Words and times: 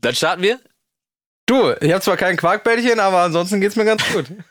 Dann 0.00 0.14
starten 0.14 0.42
wir. 0.42 0.58
Du, 1.46 1.72
ich 1.80 1.92
habe 1.92 2.00
zwar 2.00 2.16
kein 2.16 2.36
Quarkbällchen, 2.36 3.00
aber 3.00 3.22
ansonsten 3.22 3.60
geht's 3.60 3.76
mir 3.76 3.84
ganz 3.84 4.02
gut. 4.12 4.26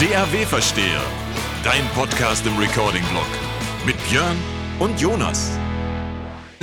DAW 0.00 0.46
Versteher, 0.46 1.02
dein 1.64 1.86
Podcast 1.94 2.46
im 2.46 2.56
Recording-Blog 2.56 3.26
mit 3.84 3.96
Björn 4.08 4.36
und 4.78 5.00
Jonas. 5.00 5.59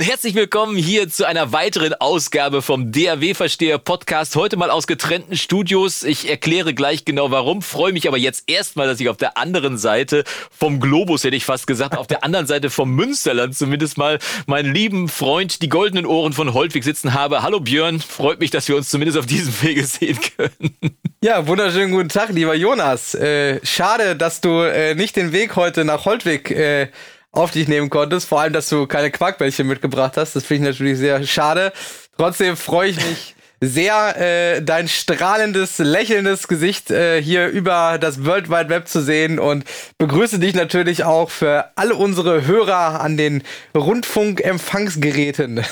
Herzlich 0.00 0.36
willkommen 0.36 0.76
hier 0.76 1.08
zu 1.08 1.26
einer 1.26 1.50
weiteren 1.50 1.92
Ausgabe 1.92 2.62
vom 2.62 2.92
DAW-Versteher 2.92 3.78
Podcast. 3.78 4.36
Heute 4.36 4.56
mal 4.56 4.70
aus 4.70 4.86
getrennten 4.86 5.36
Studios. 5.36 6.04
Ich 6.04 6.30
erkläre 6.30 6.72
gleich 6.72 7.04
genau 7.04 7.32
warum. 7.32 7.62
Freue 7.62 7.92
mich 7.92 8.06
aber 8.06 8.16
jetzt 8.16 8.44
erstmal, 8.48 8.86
dass 8.86 9.00
ich 9.00 9.08
auf 9.08 9.16
der 9.16 9.36
anderen 9.36 9.76
Seite 9.76 10.22
vom 10.56 10.78
Globus, 10.78 11.24
hätte 11.24 11.34
ich 11.34 11.44
fast 11.44 11.66
gesagt, 11.66 11.98
auf 11.98 12.06
der 12.06 12.22
anderen 12.22 12.46
Seite 12.46 12.70
vom 12.70 12.94
Münsterland 12.94 13.56
zumindest 13.56 13.98
mal 13.98 14.20
meinen 14.46 14.72
lieben 14.72 15.08
Freund, 15.08 15.62
die 15.62 15.68
goldenen 15.68 16.06
Ohren 16.06 16.32
von 16.32 16.54
Holtwig 16.54 16.84
sitzen 16.84 17.12
habe. 17.12 17.42
Hallo 17.42 17.58
Björn, 17.58 17.98
freut 17.98 18.38
mich, 18.38 18.52
dass 18.52 18.68
wir 18.68 18.76
uns 18.76 18.90
zumindest 18.90 19.18
auf 19.18 19.26
diesem 19.26 19.52
Wege 19.62 19.84
sehen 19.84 20.20
können. 20.36 20.76
Ja, 21.24 21.48
wunderschönen 21.48 21.90
guten 21.90 22.08
Tag, 22.08 22.28
lieber 22.28 22.54
Jonas. 22.54 23.16
Äh, 23.16 23.58
schade, 23.66 24.14
dass 24.14 24.40
du 24.40 24.60
äh, 24.60 24.94
nicht 24.94 25.16
den 25.16 25.32
Weg 25.32 25.56
heute 25.56 25.84
nach 25.84 26.04
Holtwig 26.04 26.52
äh, 26.52 26.86
auf 27.32 27.50
dich 27.50 27.68
nehmen 27.68 27.90
konntest. 27.90 28.28
Vor 28.28 28.40
allem, 28.40 28.52
dass 28.52 28.68
du 28.68 28.86
keine 28.86 29.10
Quarkbällchen 29.10 29.66
mitgebracht 29.66 30.16
hast. 30.16 30.36
Das 30.36 30.44
finde 30.44 30.68
ich 30.68 30.74
natürlich 30.74 30.98
sehr 30.98 31.22
schade. 31.24 31.72
Trotzdem 32.16 32.56
freue 32.56 32.90
ich 32.90 32.96
mich 32.96 33.34
sehr, 33.60 34.56
äh, 34.56 34.62
dein 34.62 34.86
strahlendes, 34.86 35.78
lächelndes 35.78 36.46
Gesicht 36.46 36.90
äh, 36.90 37.20
hier 37.20 37.48
über 37.48 37.98
das 38.00 38.24
World 38.24 38.50
Wide 38.50 38.68
Web 38.68 38.86
zu 38.86 39.02
sehen 39.02 39.40
und 39.40 39.64
begrüße 39.98 40.38
dich 40.38 40.54
natürlich 40.54 41.02
auch 41.04 41.30
für 41.30 41.66
alle 41.74 41.96
unsere 41.96 42.46
Hörer 42.46 43.00
an 43.00 43.16
den 43.16 43.42
Rundfunkempfangsgeräten. 43.76 45.64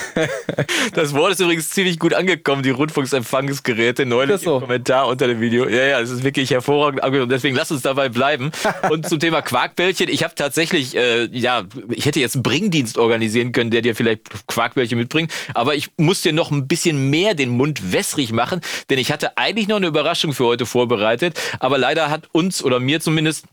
das 0.93 1.13
Wort 1.13 1.31
ist 1.31 1.39
übrigens 1.39 1.69
ziemlich 1.69 1.97
gut 1.97 2.13
angekommen, 2.13 2.61
die 2.61 2.71
Rundfunksempfangsgeräte, 2.71 4.05
neulich 4.05 4.41
so. 4.41 4.55
im 4.55 4.61
Kommentar 4.61 5.07
unter 5.07 5.27
dem 5.27 5.39
Video. 5.39 5.67
Ja, 5.69 5.85
ja, 5.85 6.01
es 6.01 6.09
ist 6.09 6.23
wirklich 6.23 6.51
hervorragend 6.51 7.03
angekommen, 7.03 7.29
deswegen 7.29 7.55
lass 7.55 7.71
uns 7.71 7.83
dabei 7.83 8.09
bleiben. 8.09 8.51
Und 8.89 9.07
zum 9.07 9.19
Thema 9.19 9.41
Quarkbällchen, 9.41 10.09
ich 10.09 10.23
habe 10.23 10.35
tatsächlich, 10.35 10.97
äh, 10.97 11.29
ja, 11.31 11.63
ich 11.91 12.05
hätte 12.05 12.19
jetzt 12.19 12.35
einen 12.35 12.43
Bringdienst 12.43 12.97
organisieren 12.97 13.53
können, 13.53 13.71
der 13.71 13.81
dir 13.81 13.95
vielleicht 13.95 14.47
Quarkbällchen 14.47 14.97
mitbringt, 14.97 15.31
aber 15.53 15.75
ich 15.75 15.89
muss 15.95 16.21
dir 16.21 16.33
noch 16.33 16.51
ein 16.51 16.67
bisschen 16.67 17.09
mehr 17.09 17.33
den 17.33 17.49
Mund 17.49 17.76
wässrig 17.91 18.31
machen, 18.31 18.61
denn 18.89 18.99
ich 18.99 19.11
hatte 19.11 19.37
eigentlich 19.37 19.67
noch 19.67 19.77
eine 19.77 19.87
Überraschung 19.87 20.33
für 20.33 20.45
heute 20.45 20.65
vorbereitet, 20.65 21.39
aber 21.59 21.77
leider 21.77 22.09
hat 22.09 22.29
uns 22.31 22.63
oder 22.63 22.79
mir 22.79 22.99
zumindest 22.99 23.45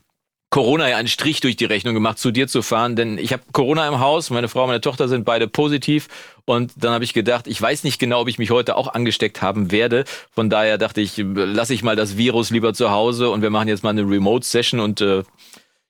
Corona 0.51 0.87
ja 0.87 0.97
einen 0.97 1.07
Strich 1.07 1.41
durch 1.41 1.57
die 1.57 1.65
Rechnung 1.65 1.93
gemacht, 1.93 2.17
zu 2.17 2.31
dir 2.31 2.47
zu 2.47 2.61
fahren, 2.61 2.95
denn 2.95 3.17
ich 3.17 3.33
habe 3.33 3.43
Corona 3.51 3.87
im 3.87 3.99
Haus, 3.99 4.29
meine 4.29 4.47
Frau 4.47 4.61
und 4.61 4.67
meine 4.67 4.79
Tochter 4.79 5.07
sind 5.07 5.25
beide 5.25 5.47
positiv 5.47 6.07
und 6.45 6.71
dann 6.77 6.93
habe 6.93 7.03
ich 7.03 7.13
gedacht, 7.13 7.47
ich 7.47 7.61
weiß 7.61 7.83
nicht 7.83 7.99
genau, 7.99 8.21
ob 8.21 8.29
ich 8.29 8.37
mich 8.37 8.51
heute 8.51 8.77
auch 8.77 8.87
angesteckt 8.93 9.41
haben 9.41 9.71
werde. 9.71 10.05
Von 10.31 10.49
daher 10.49 10.77
dachte 10.77 11.01
ich, 11.01 11.17
lasse 11.17 11.73
ich 11.73 11.83
mal 11.83 11.95
das 11.95 12.15
Virus 12.15 12.51
lieber 12.51 12.73
zu 12.73 12.91
Hause 12.91 13.31
und 13.31 13.41
wir 13.41 13.49
machen 13.49 13.67
jetzt 13.67 13.83
mal 13.83 13.89
eine 13.89 14.03
Remote-Session 14.03 14.79
und 14.79 15.01
äh, 15.01 15.23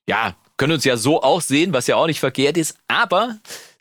ja, 0.08 0.34
können 0.56 0.72
uns 0.72 0.84
ja 0.84 0.96
so 0.96 1.22
auch 1.22 1.42
sehen, 1.42 1.72
was 1.72 1.86
ja 1.86 1.96
auch 1.96 2.06
nicht 2.06 2.20
verkehrt 2.20 2.56
ist, 2.56 2.76
aber 2.88 3.36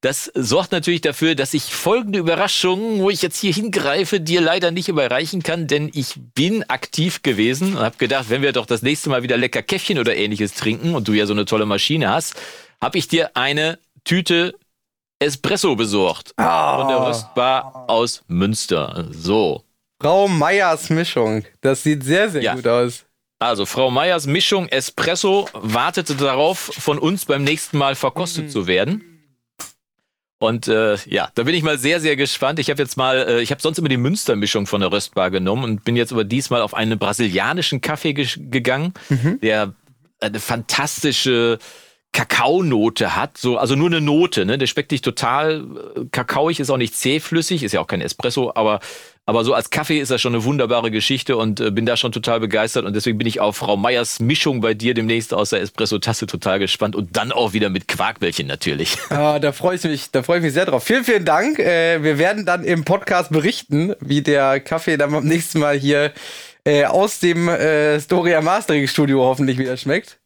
das 0.05 0.31
sorgt 0.35 0.71
natürlich 0.71 1.01
dafür, 1.01 1.33
dass 1.33 1.55
ich 1.55 1.63
folgende 1.63 2.19
Überraschung, 2.19 2.99
wo 2.99 3.09
ich 3.09 3.23
jetzt 3.23 3.39
hier 3.39 3.51
hingreife, 3.51 4.19
dir 4.19 4.39
leider 4.39 4.69
nicht 4.69 4.87
überreichen 4.87 5.41
kann, 5.41 5.65
denn 5.65 5.89
ich 5.95 6.13
bin 6.35 6.63
aktiv 6.69 7.23
gewesen 7.23 7.75
und 7.75 7.81
habe 7.81 7.97
gedacht, 7.97 8.29
wenn 8.29 8.43
wir 8.43 8.51
doch 8.51 8.67
das 8.67 8.83
nächste 8.83 9.09
Mal 9.09 9.23
wieder 9.23 9.35
lecker 9.35 9.63
Käffchen 9.63 9.97
oder 9.97 10.15
ähnliches 10.15 10.53
trinken 10.53 10.93
und 10.93 11.07
du 11.07 11.13
ja 11.13 11.25
so 11.25 11.33
eine 11.33 11.45
tolle 11.45 11.65
Maschine 11.65 12.11
hast, 12.11 12.35
habe 12.79 12.99
ich 12.99 13.07
dir 13.07 13.35
eine 13.35 13.79
Tüte 14.03 14.53
Espresso 15.17 15.75
besorgt. 15.75 16.35
Oh. 16.37 16.43
Von 16.43 16.87
der 16.87 17.07
Röstbar 17.07 17.85
aus 17.87 18.23
Münster. 18.27 19.07
So. 19.09 19.63
Frau 19.99 20.27
Meyers 20.27 20.91
Mischung. 20.91 21.45
Das 21.61 21.81
sieht 21.81 22.03
sehr, 22.03 22.29
sehr 22.29 22.43
ja. 22.43 22.53
gut 22.53 22.67
aus. 22.67 23.05
Also 23.39 23.65
Frau 23.65 23.89
Meyers 23.89 24.27
Mischung 24.27 24.69
Espresso 24.69 25.49
wartete 25.53 26.13
darauf, 26.13 26.59
von 26.59 26.99
uns 26.99 27.25
beim 27.25 27.43
nächsten 27.43 27.79
Mal 27.79 27.95
verkostet 27.95 28.45
mhm. 28.45 28.49
zu 28.49 28.67
werden. 28.67 29.14
Und 30.37 30.67
äh, 30.67 30.97
ja, 31.05 31.29
da 31.33 31.43
bin 31.43 31.55
ich 31.55 31.63
mal 31.63 31.77
sehr, 31.77 32.01
sehr 32.01 32.15
gespannt. 32.15 32.59
Ich 32.59 32.69
habe 32.69 32.81
jetzt 32.81 32.97
mal, 32.97 33.17
äh, 33.27 33.41
ich 33.41 33.51
habe 33.51 33.61
sonst 33.61 33.77
immer 33.77 33.87
die 33.87 33.97
Münstermischung 33.97 34.67
von 34.67 34.81
der 34.81 34.91
Röstbar 34.91 35.31
genommen 35.31 35.63
und 35.63 35.83
bin 35.85 35.95
jetzt 35.95 36.11
aber 36.11 36.25
diesmal 36.25 36.61
auf 36.61 36.73
einen 36.73 36.99
brasilianischen 36.99 37.81
Kaffee 37.81 38.13
ge 38.13 38.27
gegangen, 38.37 38.93
mhm. 39.09 39.39
der 39.41 39.73
eine 40.19 40.39
fantastische 40.39 41.57
Kakaonote 42.11 43.15
hat, 43.15 43.37
so 43.37 43.57
also 43.57 43.75
nur 43.75 43.87
eine 43.87 43.99
Note, 43.99 44.45
ne? 44.45 44.57
Der 44.57 44.67
schmeckt 44.67 44.91
nicht 44.91 45.03
total 45.03 45.65
äh, 45.97 46.05
kakaoig, 46.11 46.59
ist 46.59 46.69
auch 46.69 46.77
nicht 46.77 46.95
zähflüssig, 46.95 47.61
ist 47.61 47.73
ja 47.73 47.81
auch 47.81 47.87
kein 47.87 47.99
Espresso, 47.99 48.53
aber 48.55 48.79
aber 49.25 49.43
so 49.43 49.53
als 49.53 49.69
Kaffee 49.69 49.99
ist 49.99 50.11
das 50.11 50.21
schon 50.21 50.35
eine 50.35 50.43
wunderbare 50.43 50.91
Geschichte 50.91 51.35
und 51.37 51.59
äh, 51.59 51.71
bin 51.71 51.85
da 51.85 51.97
schon 51.97 52.11
total 52.11 52.39
begeistert 52.39 52.85
und 52.85 52.95
deswegen 52.95 53.17
bin 53.17 53.27
ich 53.27 53.39
auf 53.39 53.57
Frau 53.57 53.75
Meyers 53.75 54.19
Mischung 54.19 54.61
bei 54.61 54.73
dir 54.73 54.93
demnächst 54.93 55.33
aus 55.33 55.49
der 55.49 55.61
Espresso-Tasse 55.61 56.27
total 56.27 56.59
gespannt 56.59 56.95
und 56.95 57.17
dann 57.17 57.31
auch 57.31 57.53
wieder 57.53 57.69
mit 57.69 57.87
Quarkbällchen 57.87 58.47
natürlich. 58.47 58.97
Ah, 59.15 59.39
da 59.39 59.53
freue 59.53 59.77
ich 59.77 59.83
mich, 59.83 60.11
da 60.11 60.23
freue 60.23 60.37
ich 60.39 60.43
mich 60.43 60.53
sehr 60.53 60.65
drauf. 60.65 60.83
Vielen, 60.83 61.05
vielen 61.05 61.23
Dank. 61.25 61.57
Äh, 61.57 62.03
wir 62.03 62.17
werden 62.17 62.45
dann 62.45 62.65
im 62.65 62.83
Podcast 62.83 63.31
berichten, 63.31 63.93
wie 64.01 64.21
der 64.21 64.59
Kaffee 64.59 64.97
dann 64.97 65.11
beim 65.11 65.23
nächsten 65.23 65.59
Mal 65.59 65.77
hier 65.77 66.11
äh, 66.65 66.85
aus 66.85 67.19
dem 67.19 67.47
äh, 67.47 67.99
Storia 68.01 68.41
Mastering 68.41 68.87
Studio 68.87 69.23
hoffentlich 69.23 69.57
wieder 69.57 69.77
schmeckt. 69.77 70.19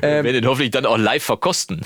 Wir 0.00 0.08
ähm, 0.08 0.24
werden 0.24 0.34
den 0.34 0.46
hoffentlich 0.46 0.70
dann 0.70 0.86
auch 0.86 0.98
live 0.98 1.24
verkosten. 1.24 1.82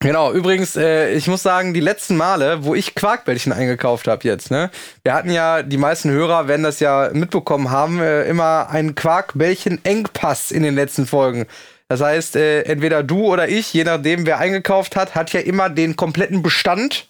Genau, 0.00 0.30
übrigens, 0.32 0.76
äh, 0.76 1.12
ich 1.12 1.26
muss 1.26 1.42
sagen, 1.42 1.72
die 1.72 1.80
letzten 1.80 2.16
Male, 2.16 2.64
wo 2.64 2.74
ich 2.74 2.94
Quarkbällchen 2.94 3.52
eingekauft 3.52 4.08
habe 4.08 4.28
jetzt, 4.28 4.50
ne? 4.50 4.70
Wir 5.02 5.14
hatten 5.14 5.30
ja, 5.30 5.62
die 5.62 5.78
meisten 5.78 6.10
Hörer 6.10 6.48
werden 6.48 6.64
das 6.64 6.80
ja 6.80 7.10
mitbekommen 7.14 7.70
haben, 7.70 8.00
äh, 8.00 8.24
immer 8.24 8.68
einen 8.68 8.94
Quarkbällchen-Engpass 8.94 10.50
in 10.50 10.62
den 10.62 10.74
letzten 10.74 11.06
Folgen. 11.06 11.46
Das 11.88 12.02
heißt, 12.02 12.36
äh, 12.36 12.62
entweder 12.62 13.02
du 13.02 13.24
oder 13.24 13.48
ich, 13.48 13.72
je 13.72 13.84
nachdem, 13.84 14.26
wer 14.26 14.38
eingekauft 14.38 14.96
hat, 14.96 15.14
hat 15.14 15.32
ja 15.32 15.40
immer 15.40 15.70
den 15.70 15.96
kompletten 15.96 16.42
Bestand 16.42 17.08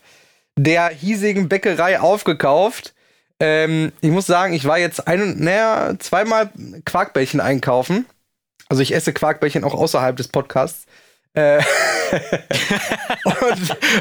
der 0.57 0.89
hiesigen 0.89 1.49
Bäckerei 1.49 1.99
aufgekauft. 2.01 2.95
Ähm, 3.41 3.93
ich 4.01 4.11
muss 4.11 4.27
sagen, 4.27 4.53
ich 4.55 4.65
war 4.65 4.79
jetzt 4.79 5.09
ein, 5.09 5.37
naja, 5.39 5.95
zweimal 5.99 6.51
Quarkbällchen 6.85 7.41
einkaufen. 7.41 8.07
Also 8.69 8.83
ich 8.83 8.95
esse 8.95 9.13
Quarkbällchen 9.13 9.65
auch 9.65 9.75
außerhalb 9.75 10.17
des 10.17 10.29
Podcasts. 10.29 10.87
Äh, 11.37 11.59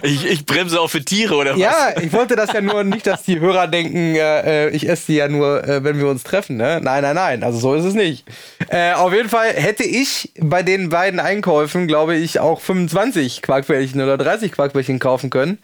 ich, 0.03 0.25
ich, 0.25 0.45
bremse 0.45 0.79
auch 0.79 0.89
für 0.89 1.03
Tiere 1.03 1.35
oder 1.35 1.51
was? 1.51 1.59
Ja, 1.59 1.93
ich 2.01 2.13
wollte 2.13 2.37
das 2.37 2.53
ja 2.53 2.61
nur 2.61 2.85
nicht, 2.85 3.05
dass 3.05 3.23
die 3.23 3.41
Hörer 3.41 3.67
denken, 3.67 4.15
äh, 4.15 4.69
ich 4.69 4.87
esse 4.87 5.07
die 5.07 5.15
ja 5.15 5.27
nur, 5.27 5.61
äh, 5.67 5.83
wenn 5.83 5.99
wir 5.99 6.07
uns 6.07 6.23
treffen. 6.23 6.55
Ne? 6.55 6.79
Nein, 6.81 7.01
nein, 7.01 7.15
nein. 7.15 7.43
Also 7.43 7.59
so 7.59 7.75
ist 7.75 7.83
es 7.83 7.93
nicht. 7.93 8.23
Äh, 8.69 8.93
auf 8.93 9.11
jeden 9.13 9.27
Fall 9.27 9.49
hätte 9.49 9.83
ich 9.83 10.31
bei 10.39 10.63
den 10.63 10.87
beiden 10.87 11.19
Einkäufen, 11.19 11.87
glaube 11.87 12.15
ich, 12.15 12.39
auch 12.39 12.61
25 12.61 13.41
Quarkbällchen 13.41 14.01
oder 14.01 14.17
30 14.17 14.53
Quarkbällchen 14.53 14.99
kaufen 14.99 15.29
können. 15.29 15.57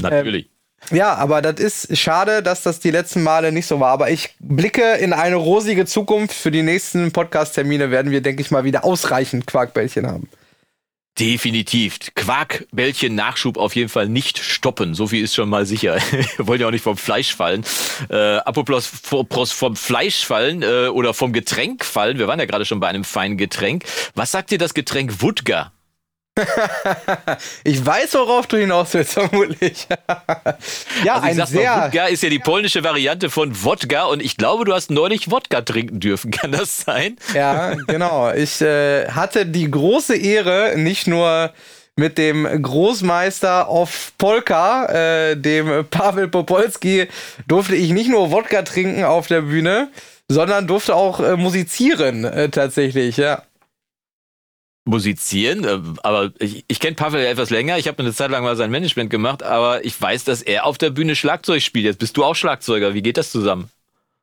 Natürlich. 0.00 0.46
Ähm, 0.90 0.96
ja, 0.96 1.14
aber 1.14 1.42
das 1.42 1.60
ist 1.60 1.98
schade, 1.98 2.42
dass 2.42 2.62
das 2.62 2.80
die 2.80 2.90
letzten 2.90 3.22
Male 3.22 3.52
nicht 3.52 3.66
so 3.66 3.80
war. 3.80 3.90
Aber 3.90 4.08
ich 4.08 4.34
blicke 4.38 4.94
in 4.94 5.12
eine 5.12 5.36
rosige 5.36 5.84
Zukunft. 5.84 6.34
Für 6.34 6.50
die 6.50 6.62
nächsten 6.62 7.12
Podcast-Termine 7.12 7.90
werden 7.90 8.12
wir, 8.12 8.22
denke 8.22 8.40
ich 8.40 8.50
mal, 8.50 8.64
wieder 8.64 8.84
ausreichend 8.84 9.46
Quarkbällchen 9.46 10.06
haben. 10.06 10.30
Definitiv. 11.18 11.98
Quarkbällchen 12.14 13.14
Nachschub 13.14 13.56
auf 13.56 13.74
jeden 13.74 13.88
Fall 13.88 14.06
nicht 14.06 14.38
stoppen. 14.38 14.94
So 14.94 15.06
viel 15.06 15.24
ist 15.24 15.34
schon 15.34 15.48
mal 15.48 15.64
sicher. 15.64 15.96
Wollen 16.38 16.60
ja 16.60 16.66
auch 16.66 16.72
nicht 16.72 16.82
vom 16.82 16.98
Fleisch 16.98 17.34
fallen. 17.34 17.64
Äh, 18.10 18.36
apropos 18.36 19.52
vom 19.52 19.76
Fleisch 19.76 20.26
fallen 20.26 20.62
äh, 20.62 20.88
oder 20.88 21.14
vom 21.14 21.32
Getränk 21.32 21.86
fallen. 21.86 22.18
Wir 22.18 22.28
waren 22.28 22.38
ja 22.38 22.44
gerade 22.44 22.66
schon 22.66 22.80
bei 22.80 22.88
einem 22.88 23.04
feinen 23.04 23.38
Getränk. 23.38 23.84
Was 24.14 24.30
sagt 24.30 24.50
dir 24.50 24.58
das 24.58 24.74
Getränk 24.74 25.22
Wodka? 25.22 25.72
ich 27.64 27.84
weiß, 27.84 28.14
worauf 28.14 28.46
du 28.46 28.58
hinaus 28.58 28.92
willst, 28.92 29.14
vermutlich. 29.14 29.86
ja, 31.04 31.18
also 31.18 31.42
ein 31.42 31.46
sehr. 31.46 31.70
Mal, 31.70 31.86
Wodka 31.86 32.06
ist 32.06 32.22
ja 32.22 32.28
die 32.28 32.38
polnische 32.38 32.84
Variante 32.84 33.30
von 33.30 33.64
Wodka 33.64 34.04
und 34.04 34.22
ich 34.22 34.36
glaube, 34.36 34.64
du 34.64 34.74
hast 34.74 34.90
neulich 34.90 35.30
Wodka 35.30 35.62
trinken 35.62 36.00
dürfen. 36.00 36.30
Kann 36.36 36.52
das 36.52 36.78
sein? 36.78 37.16
Ja, 37.34 37.74
genau. 37.86 38.32
Ich 38.32 38.60
äh, 38.60 39.08
hatte 39.08 39.46
die 39.46 39.70
große 39.70 40.16
Ehre, 40.16 40.74
nicht 40.76 41.06
nur 41.06 41.52
mit 41.98 42.18
dem 42.18 42.44
Großmeister 42.62 43.70
of 43.70 44.12
Polka, 44.18 44.86
äh, 45.30 45.36
dem 45.36 45.86
Pavel 45.88 46.28
Popolski, 46.28 47.08
durfte 47.46 47.74
ich 47.74 47.90
nicht 47.90 48.10
nur 48.10 48.30
Wodka 48.30 48.62
trinken 48.62 49.04
auf 49.04 49.26
der 49.28 49.40
Bühne, 49.40 49.88
sondern 50.28 50.66
durfte 50.66 50.94
auch 50.94 51.20
äh, 51.20 51.36
musizieren 51.36 52.24
äh, 52.24 52.50
tatsächlich, 52.50 53.16
ja 53.16 53.42
musizieren, 54.86 55.64
äh, 55.64 55.80
aber 56.02 56.30
ich, 56.38 56.64
ich 56.68 56.80
kenne 56.80 56.96
Pavel 56.96 57.22
ja 57.22 57.30
etwas 57.30 57.50
länger. 57.50 57.76
Ich 57.76 57.88
habe 57.88 57.98
eine 57.98 58.14
Zeit 58.14 58.30
lang 58.30 58.44
mal 58.44 58.56
sein 58.56 58.70
Management 58.70 59.10
gemacht, 59.10 59.42
aber 59.42 59.84
ich 59.84 60.00
weiß, 60.00 60.24
dass 60.24 60.42
er 60.42 60.64
auf 60.64 60.78
der 60.78 60.90
Bühne 60.90 61.16
Schlagzeug 61.16 61.60
spielt. 61.60 61.84
Jetzt 61.84 61.98
bist 61.98 62.16
du 62.16 62.24
auch 62.24 62.34
Schlagzeuger. 62.34 62.94
Wie 62.94 63.02
geht 63.02 63.16
das 63.18 63.30
zusammen? 63.30 63.70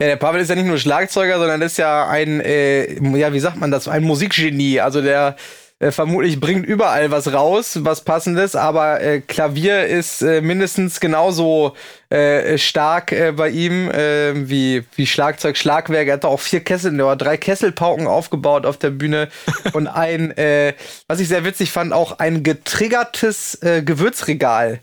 Ja, 0.02 0.08
der 0.08 0.16
Pavel 0.16 0.42
ist 0.42 0.50
ja 0.50 0.56
nicht 0.56 0.66
nur 0.66 0.80
Schlagzeuger, 0.80 1.38
sondern 1.38 1.62
ist 1.62 1.78
ja 1.78 2.08
ein, 2.08 2.42
äh, 2.42 2.96
ja, 3.18 3.34
wie 3.34 3.40
sagt 3.40 3.58
man 3.58 3.72
das, 3.72 3.88
ein 3.88 4.04
Musikgenie. 4.04 4.80
Also 4.80 5.02
der 5.02 5.36
äh, 5.80 5.92
vermutlich 5.92 6.40
bringt 6.40 6.66
überall 6.66 7.12
was 7.12 7.34
raus, 7.34 7.80
was 7.82 8.02
passendes, 8.02 8.56
aber 8.56 9.02
äh, 9.02 9.22
Klavier 9.22 9.86
ist 9.86 10.22
äh, 10.22 10.42
mindestens 10.42 11.00
genauso 11.00 11.76
äh, 12.10 12.58
stark 12.58 13.12
äh, 13.12 13.32
bei 13.32 13.50
ihm 13.50 13.90
äh, 13.92 14.50
wie, 14.50 14.84
wie 14.96 15.08
Schlagzeug, 15.08 15.58
Schlagwerk. 15.58 16.08
Er 16.08 16.14
hat 16.14 16.26
auch 16.26 16.40
vier 16.40 16.62
Kessel, 16.62 16.94
oder 17.02 17.16
drei 17.16 17.38
Kesselpauken 17.38 18.08
aufgebaut 18.08 18.66
auf 18.66 18.78
der 18.78 18.92
Bühne 18.92 19.30
und 19.74 19.88
ein, 19.88 20.32
äh, 20.38 20.74
was 21.08 21.20
ich 21.20 21.28
sehr 21.28 21.44
witzig 21.44 21.72
fand, 21.72 21.92
auch 21.92 22.20
ein 22.20 22.44
getriggertes 22.44 23.62
äh, 23.62 23.82
Gewürzregal. 23.82 24.80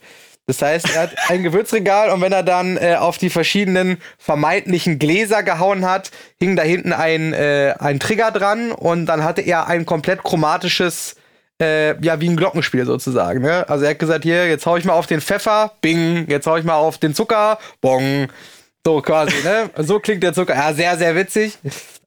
Das 0.51 0.63
heißt, 0.63 0.97
er 0.97 1.03
hat 1.03 1.11
ein 1.29 1.45
Gewürzregal 1.45 2.11
und 2.11 2.21
wenn 2.23 2.33
er 2.33 2.43
dann 2.43 2.77
äh, 2.77 2.97
auf 2.97 3.19
die 3.19 3.31
verschiedenen 3.31 3.99
vermeintlichen 4.19 4.99
Gläser 4.99 5.45
gehauen 5.45 5.89
hat, 5.89 6.11
hing 6.41 6.57
da 6.57 6.65
hinten 6.65 6.93
ein, 6.93 7.33
äh, 7.33 7.75
ein 7.79 8.01
Trigger 8.01 8.33
dran 8.33 8.73
und 8.73 9.07
dann 9.07 9.23
hatte 9.23 9.43
er 9.43 9.69
ein 9.69 9.87
komplett 9.87 10.25
chromatisches, 10.25 11.15
äh, 11.63 11.95
ja, 12.05 12.21
wie 12.21 12.29
ein 12.29 12.37
Glockenspiel 12.37 12.85
sozusagen. 12.85 13.43
Ne? 13.43 13.65
Also 13.69 13.85
er 13.85 13.91
hat 13.91 14.01
gesagt, 14.01 14.25
hier, 14.25 14.49
jetzt 14.49 14.67
hau 14.67 14.77
ich 14.77 14.85
mal 14.85 14.95
auf 14.95 15.07
den 15.07 15.21
Pfeffer, 15.21 15.71
bing, 15.83 16.27
jetzt 16.29 16.49
hau 16.49 16.57
ich 16.57 16.65
mal 16.65 16.75
auf 16.75 16.99
den 16.99 17.15
Zucker, 17.15 17.61
bong. 17.81 18.27
So 18.85 19.01
quasi, 19.03 19.37
ne? 19.45 19.71
So 19.85 20.01
klingt 20.01 20.25
der 20.25 20.33
Zucker. 20.33 20.55
Ja, 20.55 20.73
sehr, 20.73 20.97
sehr 20.97 21.15
witzig. 21.15 21.59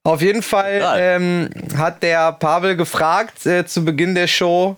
Auf 0.04 0.22
jeden 0.22 0.42
Fall 0.42 0.82
ähm, 0.98 1.50
hat 1.78 2.04
der 2.04 2.34
Pavel 2.34 2.76
gefragt 2.76 3.46
äh, 3.46 3.66
zu 3.66 3.86
Beginn 3.86 4.16
der 4.16 4.28
Show, 4.28 4.76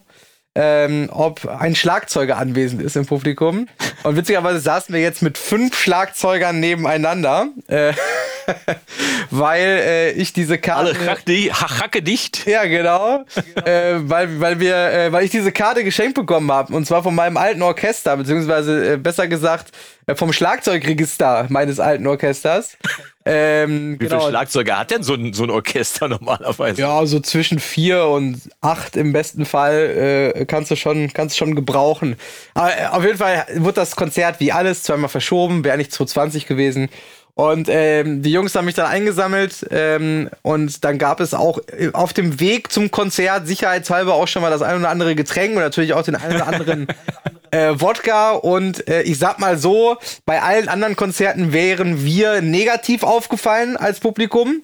ähm, 0.56 1.10
ob 1.12 1.46
ein 1.48 1.76
Schlagzeuger 1.76 2.38
anwesend 2.38 2.82
ist 2.82 2.96
im 2.96 3.06
Publikum. 3.06 3.68
Und 4.04 4.16
witzigerweise 4.16 4.60
saßen 4.60 4.94
wir 4.94 5.02
jetzt 5.02 5.22
mit 5.22 5.38
fünf 5.38 5.78
Schlagzeugern 5.78 6.60
nebeneinander, 6.60 7.48
äh, 7.68 7.94
weil 9.32 9.62
äh, 9.62 10.12
ich 10.12 10.34
diese 10.34 10.58
Karte. 10.58 10.96
Alle 10.98 11.52
hacke 11.54 12.02
dicht. 12.02 12.46
Ja, 12.46 12.66
genau. 12.66 13.26
äh, 13.66 13.96
weil, 13.98 14.40
weil, 14.40 14.60
wir, 14.60 14.76
äh, 14.76 15.12
weil 15.12 15.26
ich 15.26 15.32
diese 15.32 15.52
Karte 15.52 15.84
geschenkt 15.84 16.16
bekommen 16.16 16.52
habe. 16.52 16.74
Und 16.74 16.86
zwar 16.86 17.04
von 17.04 17.16
meinem 17.16 17.38
alten 17.38 17.62
Orchester, 17.62 18.18
beziehungsweise 18.18 18.94
äh, 18.94 18.98
besser 18.98 19.28
gesagt 19.28 19.72
äh, 20.08 20.16
vom 20.16 20.34
Schlagzeugregister 20.34 21.48
meines 21.50 21.80
alten 21.80 22.08
Orchesters. 22.08 22.78
Ähm, 23.28 23.94
Wie 23.94 24.06
genau. 24.06 24.20
viele 24.20 24.30
Schlagzeuge 24.30 24.78
hat 24.78 24.92
denn 24.92 25.02
so 25.02 25.16
ein, 25.16 25.34
so 25.34 25.44
ein 25.46 25.50
Orchester 25.50 26.08
normalerweise? 26.10 26.80
Ja, 26.80 27.04
so 27.08 27.20
zwischen 27.20 27.58
vier 27.58 28.06
und 28.06 28.40
acht 28.62 28.96
im 28.96 29.14
besten 29.14 29.46
Fall 29.46 30.34
äh, 30.36 30.46
kannst 30.46 30.70
du 30.70 30.76
schon, 30.76 31.12
kannst 31.12 31.36
schon 31.36 31.56
gebrauchen. 31.56 32.18
Aber 32.54 32.78
äh, 32.78 32.86
auf 32.86 33.04
jeden 33.04 33.18
Fall 33.18 33.48
wird 33.56 33.78
das 33.78 33.96
Konzert 33.96 34.40
wie 34.40 34.52
alles 34.52 34.84
zweimal 34.84 35.10
verschoben, 35.10 35.64
wäre 35.64 35.78
nicht 35.78 35.92
2020 35.92 36.46
gewesen. 36.46 36.90
Und 37.36 37.68
ähm, 37.70 38.22
die 38.22 38.32
Jungs 38.32 38.56
haben 38.56 38.64
mich 38.64 38.76
dann 38.76 38.86
eingesammelt 38.86 39.68
ähm, 39.70 40.30
und 40.42 40.86
dann 40.86 40.98
gab 40.98 41.20
es 41.20 41.34
auch 41.34 41.60
äh, 41.78 41.90
auf 41.92 42.14
dem 42.14 42.40
Weg 42.40 42.72
zum 42.72 42.92
Konzert 42.92 43.46
sicherheitshalber 43.46 44.14
auch 44.14 44.30
schon 44.30 44.42
mal 44.42 44.52
das 44.52 44.62
ein 44.62 44.78
oder 44.78 44.90
andere 44.90 45.16
Getränk 45.16 45.54
und 45.54 45.62
natürlich 45.62 45.94
auch 45.94 46.04
den 46.04 46.16
einen 46.16 46.36
oder 46.36 46.48
anderen 46.48 46.88
äh, 47.52 47.74
Wodka. 47.76 48.32
Und 48.32 48.88
äh, 48.88 49.02
ich 49.02 49.20
sag 49.20 49.40
mal 49.40 49.58
so, 49.58 49.98
bei 50.26 50.42
allen 50.42 50.70
anderen 50.70 50.96
Konzerten 50.96 51.52
wären 51.52 52.06
wir 52.06 52.42
negativ 52.42 53.04
aufgefallen 53.04 53.76
als 53.76 54.00
Publikum. 54.00 54.62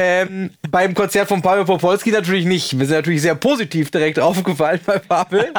Ähm, 0.00 0.50
beim 0.70 0.94
Konzert 0.94 1.26
von 1.26 1.42
Pavel 1.42 1.64
Popolski 1.64 2.12
natürlich 2.12 2.44
nicht. 2.44 2.78
Wir 2.78 2.86
sind 2.86 2.94
natürlich 2.94 3.20
sehr 3.20 3.34
positiv 3.34 3.90
direkt 3.90 4.20
aufgefallen 4.20 4.78
bei 4.86 5.00
Pavel 5.00 5.52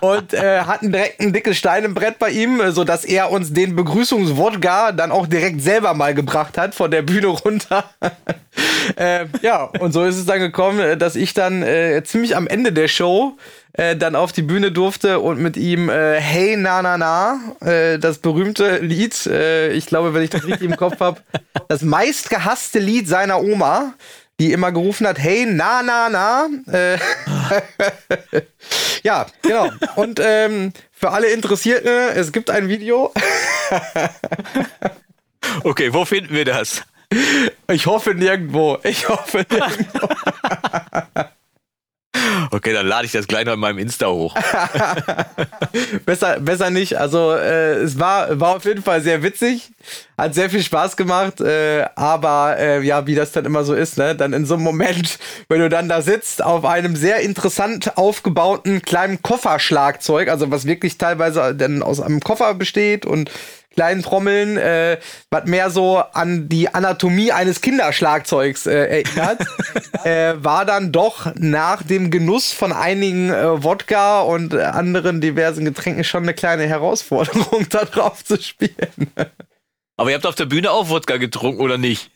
und 0.00 0.34
äh, 0.34 0.62
hatten 0.62 0.90
direkt 0.90 1.20
ein 1.20 1.32
dickes 1.32 1.56
Stein 1.56 1.84
im 1.84 1.94
Brett 1.94 2.18
bei 2.18 2.30
ihm, 2.30 2.60
äh, 2.60 2.72
sodass 2.72 3.04
er 3.04 3.30
uns 3.30 3.52
den 3.52 3.76
Begrüßungswodka 3.76 4.90
dann 4.90 5.12
auch 5.12 5.28
direkt 5.28 5.62
selber 5.62 5.94
mal 5.94 6.14
gebracht 6.14 6.58
hat 6.58 6.74
von 6.74 6.90
der 6.90 7.02
Bühne 7.02 7.28
runter. 7.28 7.84
äh, 8.96 9.26
ja, 9.40 9.62
und 9.62 9.92
so 9.92 10.04
ist 10.04 10.16
es 10.16 10.26
dann 10.26 10.40
gekommen, 10.40 10.80
äh, 10.80 10.96
dass 10.96 11.14
ich 11.14 11.32
dann 11.32 11.62
äh, 11.62 12.02
ziemlich 12.02 12.36
am 12.36 12.48
Ende 12.48 12.72
der 12.72 12.88
Show 12.88 13.36
äh, 13.72 13.96
dann 13.96 14.16
auf 14.16 14.32
die 14.32 14.42
Bühne 14.42 14.72
durfte 14.72 15.20
und 15.20 15.38
mit 15.38 15.56
ihm 15.56 15.88
äh, 15.88 16.20
Hey 16.20 16.56
Na 16.56 16.82
Na 16.82 16.98
Na, 16.98 17.40
äh, 17.60 17.98
das 17.98 18.18
berühmte 18.18 18.78
Lied, 18.78 19.26
äh, 19.26 19.72
ich 19.72 19.86
glaube, 19.86 20.14
wenn 20.14 20.22
ich 20.22 20.30
das 20.30 20.44
richtig 20.44 20.62
im 20.62 20.76
Kopf 20.76 21.00
habe, 21.00 21.20
das 21.68 21.82
meistgehasste 21.82 22.78
Lied 22.78 23.08
seiner 23.08 23.40
Oma, 23.40 23.94
die 24.40 24.52
immer 24.52 24.72
gerufen 24.72 25.06
hat, 25.06 25.18
Hey 25.18 25.46
Na 25.46 25.82
Na 25.82 26.08
Na. 26.08 26.48
Äh, 26.72 26.98
ja, 29.02 29.26
genau. 29.42 29.70
Und 29.96 30.20
ähm, 30.22 30.72
für 30.90 31.10
alle 31.10 31.28
Interessierten, 31.28 31.90
es 32.14 32.32
gibt 32.32 32.50
ein 32.50 32.68
Video. 32.68 33.12
okay, 35.64 35.92
wo 35.92 36.04
finden 36.04 36.34
wir 36.34 36.44
das? 36.44 36.82
Ich 37.68 37.86
hoffe 37.86 38.14
nirgendwo. 38.14 38.78
Ich 38.82 39.08
hoffe 39.08 39.44
nirgendwo. 39.50 40.08
Okay, 42.52 42.72
dann 42.72 42.86
lade 42.86 43.06
ich 43.06 43.12
das 43.12 43.28
gleich 43.28 43.46
noch 43.46 43.54
in 43.54 43.60
meinem 43.60 43.78
Insta 43.78 44.08
hoch. 44.08 44.34
besser, 46.06 46.40
besser 46.40 46.70
nicht. 46.70 46.98
Also 46.98 47.32
äh, 47.32 47.74
es 47.74 47.98
war, 47.98 48.40
war 48.40 48.56
auf 48.56 48.64
jeden 48.64 48.82
Fall 48.82 49.00
sehr 49.02 49.22
witzig, 49.22 49.70
hat 50.18 50.34
sehr 50.34 50.50
viel 50.50 50.62
Spaß 50.62 50.96
gemacht, 50.96 51.40
äh, 51.40 51.86
aber 51.94 52.56
äh, 52.58 52.82
ja, 52.82 53.06
wie 53.06 53.14
das 53.14 53.30
dann 53.30 53.44
immer 53.44 53.62
so 53.62 53.74
ist, 53.74 53.98
ne? 53.98 54.16
Dann 54.16 54.32
in 54.32 54.46
so 54.46 54.54
einem 54.54 54.64
Moment, 54.64 55.18
wenn 55.48 55.60
du 55.60 55.68
dann 55.68 55.88
da 55.88 56.02
sitzt 56.02 56.42
auf 56.42 56.64
einem 56.64 56.96
sehr 56.96 57.20
interessant 57.20 57.96
aufgebauten 57.96 58.82
kleinen 58.82 59.22
Kofferschlagzeug, 59.22 60.28
also 60.28 60.50
was 60.50 60.64
wirklich 60.64 60.98
teilweise 60.98 61.54
dann 61.54 61.84
aus 61.84 62.00
einem 62.00 62.18
Koffer 62.18 62.54
besteht 62.54 63.06
und 63.06 63.30
kleinen 63.80 64.02
Trommeln, 64.02 64.58
äh, 64.58 64.98
was 65.30 65.46
mehr 65.46 65.70
so 65.70 66.02
an 66.12 66.50
die 66.50 66.68
Anatomie 66.68 67.32
eines 67.32 67.62
Kinderschlagzeugs 67.62 68.66
äh, 68.66 69.02
erinnert, 69.02 69.40
äh, 70.04 70.34
war 70.36 70.66
dann 70.66 70.92
doch 70.92 71.34
nach 71.36 71.82
dem 71.82 72.10
Genuss 72.10 72.52
von 72.52 72.74
einigen 72.74 73.30
äh, 73.30 73.64
Wodka 73.64 74.20
und 74.20 74.52
anderen 74.52 75.22
diversen 75.22 75.64
Getränken 75.64 76.04
schon 76.04 76.24
eine 76.24 76.34
kleine 76.34 76.66
Herausforderung, 76.66 77.66
da 77.70 77.86
drauf 77.86 78.22
zu 78.22 78.38
spielen. 78.38 79.10
Aber 79.96 80.10
ihr 80.10 80.16
habt 80.16 80.26
auf 80.26 80.34
der 80.34 80.44
Bühne 80.44 80.70
auch 80.72 80.90
Wodka 80.90 81.16
getrunken, 81.16 81.62
oder 81.62 81.78
nicht? 81.78 82.10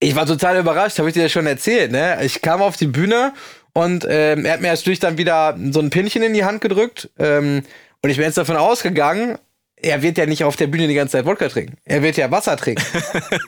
Ich 0.00 0.16
war 0.16 0.26
total 0.26 0.58
überrascht, 0.58 0.98
habe 0.98 1.08
ich 1.08 1.14
dir 1.14 1.22
ja 1.22 1.28
schon 1.30 1.46
erzählt. 1.46 1.92
Ne? 1.92 2.18
Ich 2.24 2.42
kam 2.42 2.60
auf 2.60 2.76
die 2.76 2.88
Bühne 2.88 3.32
und 3.72 4.04
ähm, 4.06 4.44
er 4.44 4.52
hat 4.52 4.60
mir 4.60 4.68
natürlich 4.68 5.00
dann 5.00 5.16
wieder 5.16 5.58
so 5.70 5.80
ein 5.80 5.88
Pinchen 5.88 6.22
in 6.22 6.34
die 6.34 6.44
Hand 6.44 6.60
gedrückt. 6.60 7.08
Ähm, 7.18 7.62
und 8.02 8.10
ich 8.10 8.18
bin 8.18 8.26
jetzt 8.26 8.36
davon 8.36 8.56
ausgegangen, 8.56 9.38
er 9.86 10.02
wird 10.02 10.18
ja 10.18 10.26
nicht 10.26 10.42
auf 10.44 10.56
der 10.56 10.66
Bühne 10.66 10.88
die 10.88 10.94
ganze 10.94 11.12
Zeit 11.12 11.26
Wodka 11.26 11.48
trinken. 11.48 11.76
Er 11.84 12.02
wird 12.02 12.16
ja 12.16 12.30
Wasser 12.30 12.56
trinken. 12.56 12.82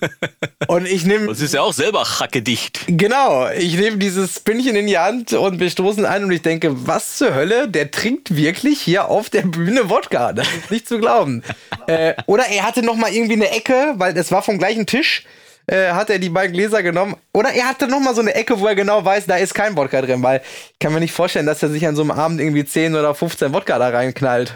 und 0.68 0.86
ich 0.86 1.04
nehme. 1.04 1.26
Das 1.26 1.40
ist 1.40 1.54
ja 1.54 1.62
auch 1.62 1.72
selber 1.72 2.04
hackedicht. 2.04 2.82
Genau. 2.86 3.48
Ich 3.48 3.76
nehme 3.76 3.98
dieses 3.98 4.40
Pinnchen 4.40 4.76
in 4.76 4.86
die 4.86 4.98
Hand 4.98 5.32
und 5.32 5.58
wir 5.58 5.68
stoßen 5.68 6.04
ein 6.04 6.24
und 6.24 6.30
ich 6.30 6.42
denke, 6.42 6.86
was 6.86 7.18
zur 7.18 7.34
Hölle? 7.34 7.68
Der 7.68 7.90
trinkt 7.90 8.36
wirklich 8.36 8.80
hier 8.80 9.08
auf 9.08 9.30
der 9.30 9.42
Bühne 9.42 9.90
Wodka. 9.90 10.32
Das 10.32 10.46
ist 10.46 10.70
nicht 10.70 10.88
zu 10.88 10.98
glauben. 10.98 11.42
äh, 11.88 12.14
oder 12.26 12.46
er 12.46 12.64
hatte 12.64 12.82
noch 12.82 12.94
mal 12.94 13.12
irgendwie 13.12 13.34
eine 13.34 13.50
Ecke, 13.50 13.94
weil 13.96 14.16
es 14.16 14.30
war 14.30 14.42
vom 14.42 14.58
gleichen 14.58 14.86
Tisch. 14.86 15.24
Äh, 15.66 15.90
hat 15.90 16.08
er 16.08 16.18
die 16.18 16.30
beiden 16.30 16.54
Gläser 16.54 16.82
genommen. 16.82 17.16
Oder 17.34 17.50
er 17.50 17.68
hatte 17.68 17.88
noch 17.88 18.00
mal 18.00 18.14
so 18.14 18.22
eine 18.22 18.34
Ecke, 18.34 18.58
wo 18.58 18.66
er 18.66 18.74
genau 18.74 19.04
weiß, 19.04 19.26
da 19.26 19.36
ist 19.36 19.52
kein 19.54 19.76
Wodka 19.76 20.00
drin, 20.00 20.22
weil 20.22 20.40
ich 20.72 20.78
kann 20.78 20.94
mir 20.94 21.00
nicht 21.00 21.12
vorstellen, 21.12 21.44
dass 21.44 21.62
er 21.62 21.68
sich 21.68 21.86
an 21.86 21.94
so 21.94 22.00
einem 22.00 22.12
Abend 22.12 22.40
irgendwie 22.40 22.64
10 22.64 22.94
oder 22.94 23.14
15 23.14 23.52
Wodka 23.52 23.78
da 23.78 23.88
reinknallt. 23.90 24.54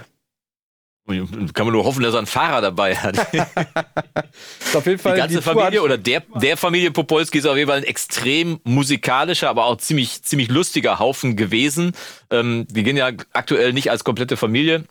Kann 1.06 1.66
man 1.66 1.72
nur 1.72 1.84
hoffen, 1.84 2.02
dass 2.02 2.14
er 2.14 2.18
einen 2.18 2.26
Fahrer 2.28 2.60
dabei 2.60 2.94
hat. 2.94 3.18
auf 4.74 4.86
jeden 4.86 4.98
Fall 4.98 5.14
die 5.14 5.20
ganze 5.20 5.36
die 5.36 5.42
Familie 5.42 5.82
oder 5.82 5.98
der, 5.98 6.22
der 6.40 6.56
Familie 6.56 6.92
Popolski 6.92 7.38
ist 7.38 7.46
auf 7.46 7.56
jeden 7.56 7.68
Fall 7.68 7.78
ein 7.78 7.84
extrem 7.84 8.60
musikalischer, 8.62 9.50
aber 9.50 9.64
auch 9.64 9.78
ziemlich, 9.78 10.22
ziemlich 10.22 10.48
lustiger 10.48 11.00
Haufen 11.00 11.36
gewesen. 11.36 11.92
Ähm, 12.30 12.66
die 12.70 12.84
gehen 12.84 12.96
ja 12.96 13.10
aktuell 13.32 13.72
nicht 13.72 13.90
als 13.90 14.04
komplette 14.04 14.36
Familie 14.36 14.84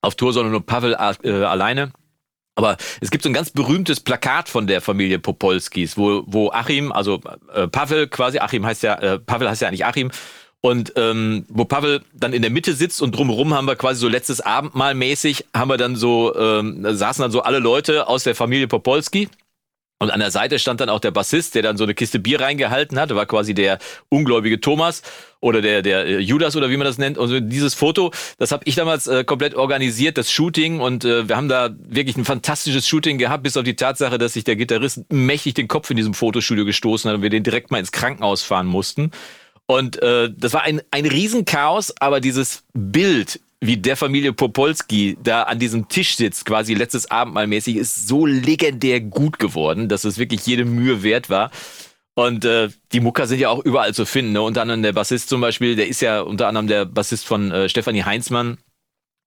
auf 0.00 0.14
Tour, 0.14 0.32
sondern 0.32 0.52
nur 0.52 0.64
Pavel 0.64 0.94
äh, 0.94 1.30
alleine. 1.30 1.92
Aber 2.54 2.76
es 3.00 3.10
gibt 3.10 3.22
so 3.22 3.30
ein 3.30 3.34
ganz 3.34 3.50
berühmtes 3.50 4.00
Plakat 4.00 4.48
von 4.48 4.66
der 4.66 4.80
Familie 4.80 5.18
Popolskis, 5.18 5.96
wo, 5.96 6.24
wo 6.26 6.50
Achim, 6.50 6.90
also 6.90 7.20
äh, 7.54 7.68
Pavel 7.68 8.08
quasi, 8.08 8.38
Achim 8.38 8.66
heißt 8.66 8.82
ja, 8.82 8.94
äh, 8.94 9.18
Pavel 9.18 9.48
heißt 9.48 9.62
ja 9.62 9.68
eigentlich 9.68 9.84
Achim, 9.84 10.10
und 10.62 10.92
ähm, 10.96 11.46
wo 11.48 11.64
Pavel 11.64 12.02
dann 12.12 12.32
in 12.34 12.42
der 12.42 12.50
Mitte 12.50 12.74
sitzt 12.74 13.00
und 13.00 13.14
drumherum 13.16 13.54
haben 13.54 13.66
wir 13.66 13.76
quasi 13.76 14.00
so 14.00 14.08
letztes 14.08 14.40
Abendmahl 14.40 14.94
mäßig, 14.94 15.46
haben 15.54 15.70
wir 15.70 15.78
dann 15.78 15.96
so, 15.96 16.36
ähm, 16.36 16.84
saßen 16.86 17.22
dann 17.22 17.30
so 17.30 17.42
alle 17.42 17.60
Leute 17.60 18.08
aus 18.08 18.24
der 18.24 18.34
Familie 18.34 18.68
Popolski. 18.68 19.28
Und 20.02 20.10
an 20.10 20.20
der 20.20 20.30
Seite 20.30 20.58
stand 20.58 20.80
dann 20.80 20.88
auch 20.88 21.00
der 21.00 21.10
Bassist, 21.10 21.54
der 21.54 21.60
dann 21.60 21.76
so 21.76 21.84
eine 21.84 21.92
Kiste 21.92 22.18
Bier 22.18 22.40
reingehalten 22.40 22.98
hat. 22.98 23.14
war 23.14 23.26
quasi 23.26 23.52
der 23.52 23.78
ungläubige 24.08 24.58
Thomas 24.58 25.02
oder 25.40 25.60
der, 25.60 25.82
der 25.82 26.06
äh, 26.06 26.18
Judas 26.20 26.56
oder 26.56 26.70
wie 26.70 26.78
man 26.78 26.86
das 26.86 26.96
nennt. 26.96 27.18
Und 27.18 27.50
dieses 27.50 27.74
Foto, 27.74 28.10
das 28.38 28.50
habe 28.50 28.62
ich 28.64 28.74
damals 28.74 29.06
äh, 29.06 29.24
komplett 29.24 29.54
organisiert, 29.54 30.16
das 30.16 30.32
Shooting. 30.32 30.80
Und 30.80 31.04
äh, 31.04 31.28
wir 31.28 31.36
haben 31.36 31.50
da 31.50 31.68
wirklich 31.78 32.16
ein 32.16 32.24
fantastisches 32.24 32.88
Shooting 32.88 33.18
gehabt, 33.18 33.42
bis 33.42 33.58
auf 33.58 33.64
die 33.64 33.76
Tatsache, 33.76 34.16
dass 34.16 34.32
sich 34.32 34.44
der 34.44 34.56
Gitarrist 34.56 35.04
mächtig 35.12 35.52
den 35.52 35.68
Kopf 35.68 35.90
in 35.90 35.98
diesem 35.98 36.14
Fotostudio 36.14 36.64
gestoßen 36.64 37.10
hat 37.10 37.16
und 37.16 37.22
wir 37.22 37.30
den 37.30 37.42
direkt 37.42 37.70
mal 37.70 37.78
ins 37.78 37.92
Krankenhaus 37.92 38.42
fahren 38.42 38.66
mussten. 38.66 39.10
Und 39.70 40.02
äh, 40.02 40.28
das 40.36 40.52
war 40.52 40.62
ein, 40.62 40.82
ein 40.90 41.06
Riesenchaos, 41.06 41.94
aber 42.00 42.18
dieses 42.18 42.64
Bild, 42.74 43.38
wie 43.60 43.76
der 43.76 43.96
Familie 43.96 44.32
Popolski 44.32 45.16
da 45.22 45.44
an 45.44 45.60
diesem 45.60 45.86
Tisch 45.86 46.16
sitzt, 46.16 46.44
quasi 46.44 46.74
letztes 46.74 47.08
Abendmahl 47.08 47.46
mäßig, 47.46 47.76
ist 47.76 48.08
so 48.08 48.26
legendär 48.26 49.00
gut 49.00 49.38
geworden, 49.38 49.88
dass 49.88 50.02
es 50.02 50.18
wirklich 50.18 50.44
jede 50.44 50.64
Mühe 50.64 51.04
wert 51.04 51.30
war. 51.30 51.52
Und 52.14 52.44
äh, 52.44 52.70
die 52.90 52.98
Mucker 52.98 53.28
sind 53.28 53.38
ja 53.38 53.48
auch 53.48 53.64
überall 53.64 53.94
zu 53.94 54.06
finden. 54.06 54.32
Ne? 54.32 54.42
Unter 54.42 54.62
anderem 54.62 54.82
der 54.82 54.92
Bassist 54.92 55.28
zum 55.28 55.40
Beispiel, 55.40 55.76
der 55.76 55.86
ist 55.86 56.00
ja 56.00 56.20
unter 56.22 56.48
anderem 56.48 56.66
der 56.66 56.84
Bassist 56.84 57.24
von 57.24 57.52
äh, 57.52 57.68
Stefanie 57.68 58.02
Heinzmann. 58.02 58.58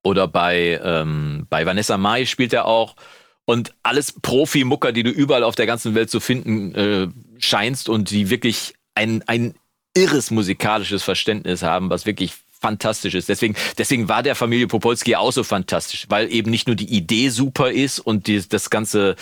Oder 0.03 0.27
bei, 0.27 0.77
ähm, 0.83 1.47
bei 1.49 1.65
Vanessa 1.65 1.97
Mai 1.97 2.25
spielt 2.25 2.51
er 2.51 2.65
auch. 2.65 2.97
Und 3.45 3.73
alles 3.81 4.11
Profi-Mucker, 4.11 4.91
die 4.91 5.03
du 5.03 5.09
überall 5.09 5.45
auf 5.45 5.55
der 5.55 5.67
ganzen 5.67 5.95
Welt 5.95 6.09
zu 6.09 6.19
finden 6.19 6.75
äh, 6.75 7.07
scheinst 7.39 7.87
und 7.87 8.09
die 8.09 8.29
wirklich 8.29 8.73
ein, 8.93 9.23
ein 9.25 9.53
irres 9.95 10.31
musikalisches 10.31 11.03
Verständnis 11.03 11.63
haben, 11.63 11.89
was 11.89 12.05
wirklich 12.05 12.33
fantastisch 12.59 13.13
ist. 13.13 13.29
Deswegen, 13.29 13.55
deswegen 13.77 14.07
war 14.07 14.23
der 14.23 14.35
Familie 14.35 14.67
Popolski 14.67 15.15
auch 15.15 15.31
so 15.31 15.43
fantastisch, 15.43 16.05
weil 16.09 16.31
eben 16.31 16.49
nicht 16.49 16.67
nur 16.67 16.75
die 16.75 16.95
Idee 16.95 17.29
super 17.29 17.71
ist 17.71 17.99
und 17.99 18.27
die, 18.27 18.47
das 18.47 18.69
ganze 18.69 19.15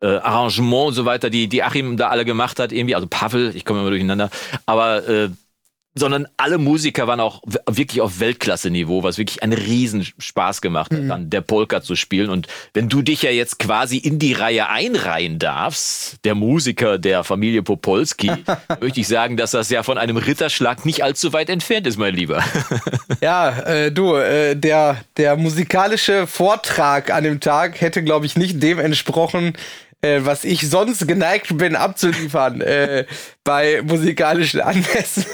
äh, 0.00 0.06
Arrangement 0.06 0.88
und 0.88 0.94
so 0.94 1.04
weiter, 1.04 1.28
die, 1.28 1.48
die 1.48 1.62
Achim 1.62 1.96
da 1.96 2.08
alle 2.08 2.24
gemacht 2.24 2.58
hat, 2.58 2.72
irgendwie, 2.72 2.94
also 2.94 3.06
Pavel, 3.06 3.54
ich 3.54 3.64
komme 3.64 3.80
immer 3.80 3.90
durcheinander, 3.90 4.30
aber 4.64 5.06
äh, 5.06 5.28
sondern 5.98 6.26
alle 6.36 6.58
Musiker 6.58 7.06
waren 7.06 7.20
auch 7.20 7.42
wirklich 7.66 8.00
auf 8.00 8.20
Weltklasse-Niveau, 8.20 9.02
was 9.02 9.18
wirklich 9.18 9.42
einen 9.42 9.52
Riesenspaß 9.52 10.60
gemacht 10.60 10.92
hat, 10.92 11.00
mhm. 11.00 11.08
dann 11.08 11.30
der 11.30 11.40
Polka 11.40 11.82
zu 11.82 11.96
spielen. 11.96 12.30
Und 12.30 12.46
wenn 12.74 12.88
du 12.88 13.02
dich 13.02 13.22
ja 13.22 13.30
jetzt 13.30 13.58
quasi 13.58 13.96
in 13.96 14.18
die 14.18 14.32
Reihe 14.32 14.68
einreihen 14.68 15.38
darfst, 15.38 16.24
der 16.24 16.34
Musiker 16.34 16.98
der 16.98 17.24
Familie 17.24 17.62
Popolski, 17.62 18.30
möchte 18.80 19.00
ich 19.00 19.08
sagen, 19.08 19.36
dass 19.36 19.52
das 19.52 19.70
ja 19.70 19.82
von 19.82 19.98
einem 19.98 20.16
Ritterschlag 20.16 20.84
nicht 20.84 21.02
allzu 21.02 21.32
weit 21.32 21.50
entfernt 21.50 21.86
ist, 21.86 21.98
mein 21.98 22.14
Lieber. 22.14 22.42
ja, 23.20 23.58
äh, 23.60 23.92
du, 23.92 24.14
äh, 24.14 24.54
der, 24.54 24.98
der 25.16 25.36
musikalische 25.36 26.26
Vortrag 26.26 27.10
an 27.10 27.24
dem 27.24 27.40
Tag 27.40 27.80
hätte, 27.80 28.02
glaube 28.02 28.26
ich, 28.26 28.36
nicht 28.36 28.62
dem 28.62 28.78
entsprochen, 28.78 29.54
äh, 30.00 30.20
was 30.22 30.44
ich 30.44 30.68
sonst 30.68 31.06
geneigt 31.08 31.56
bin 31.58 31.74
abzuliefern 31.74 32.60
äh, 32.60 33.04
bei 33.44 33.82
musikalischen 33.82 34.60
Anlässen. 34.60 35.24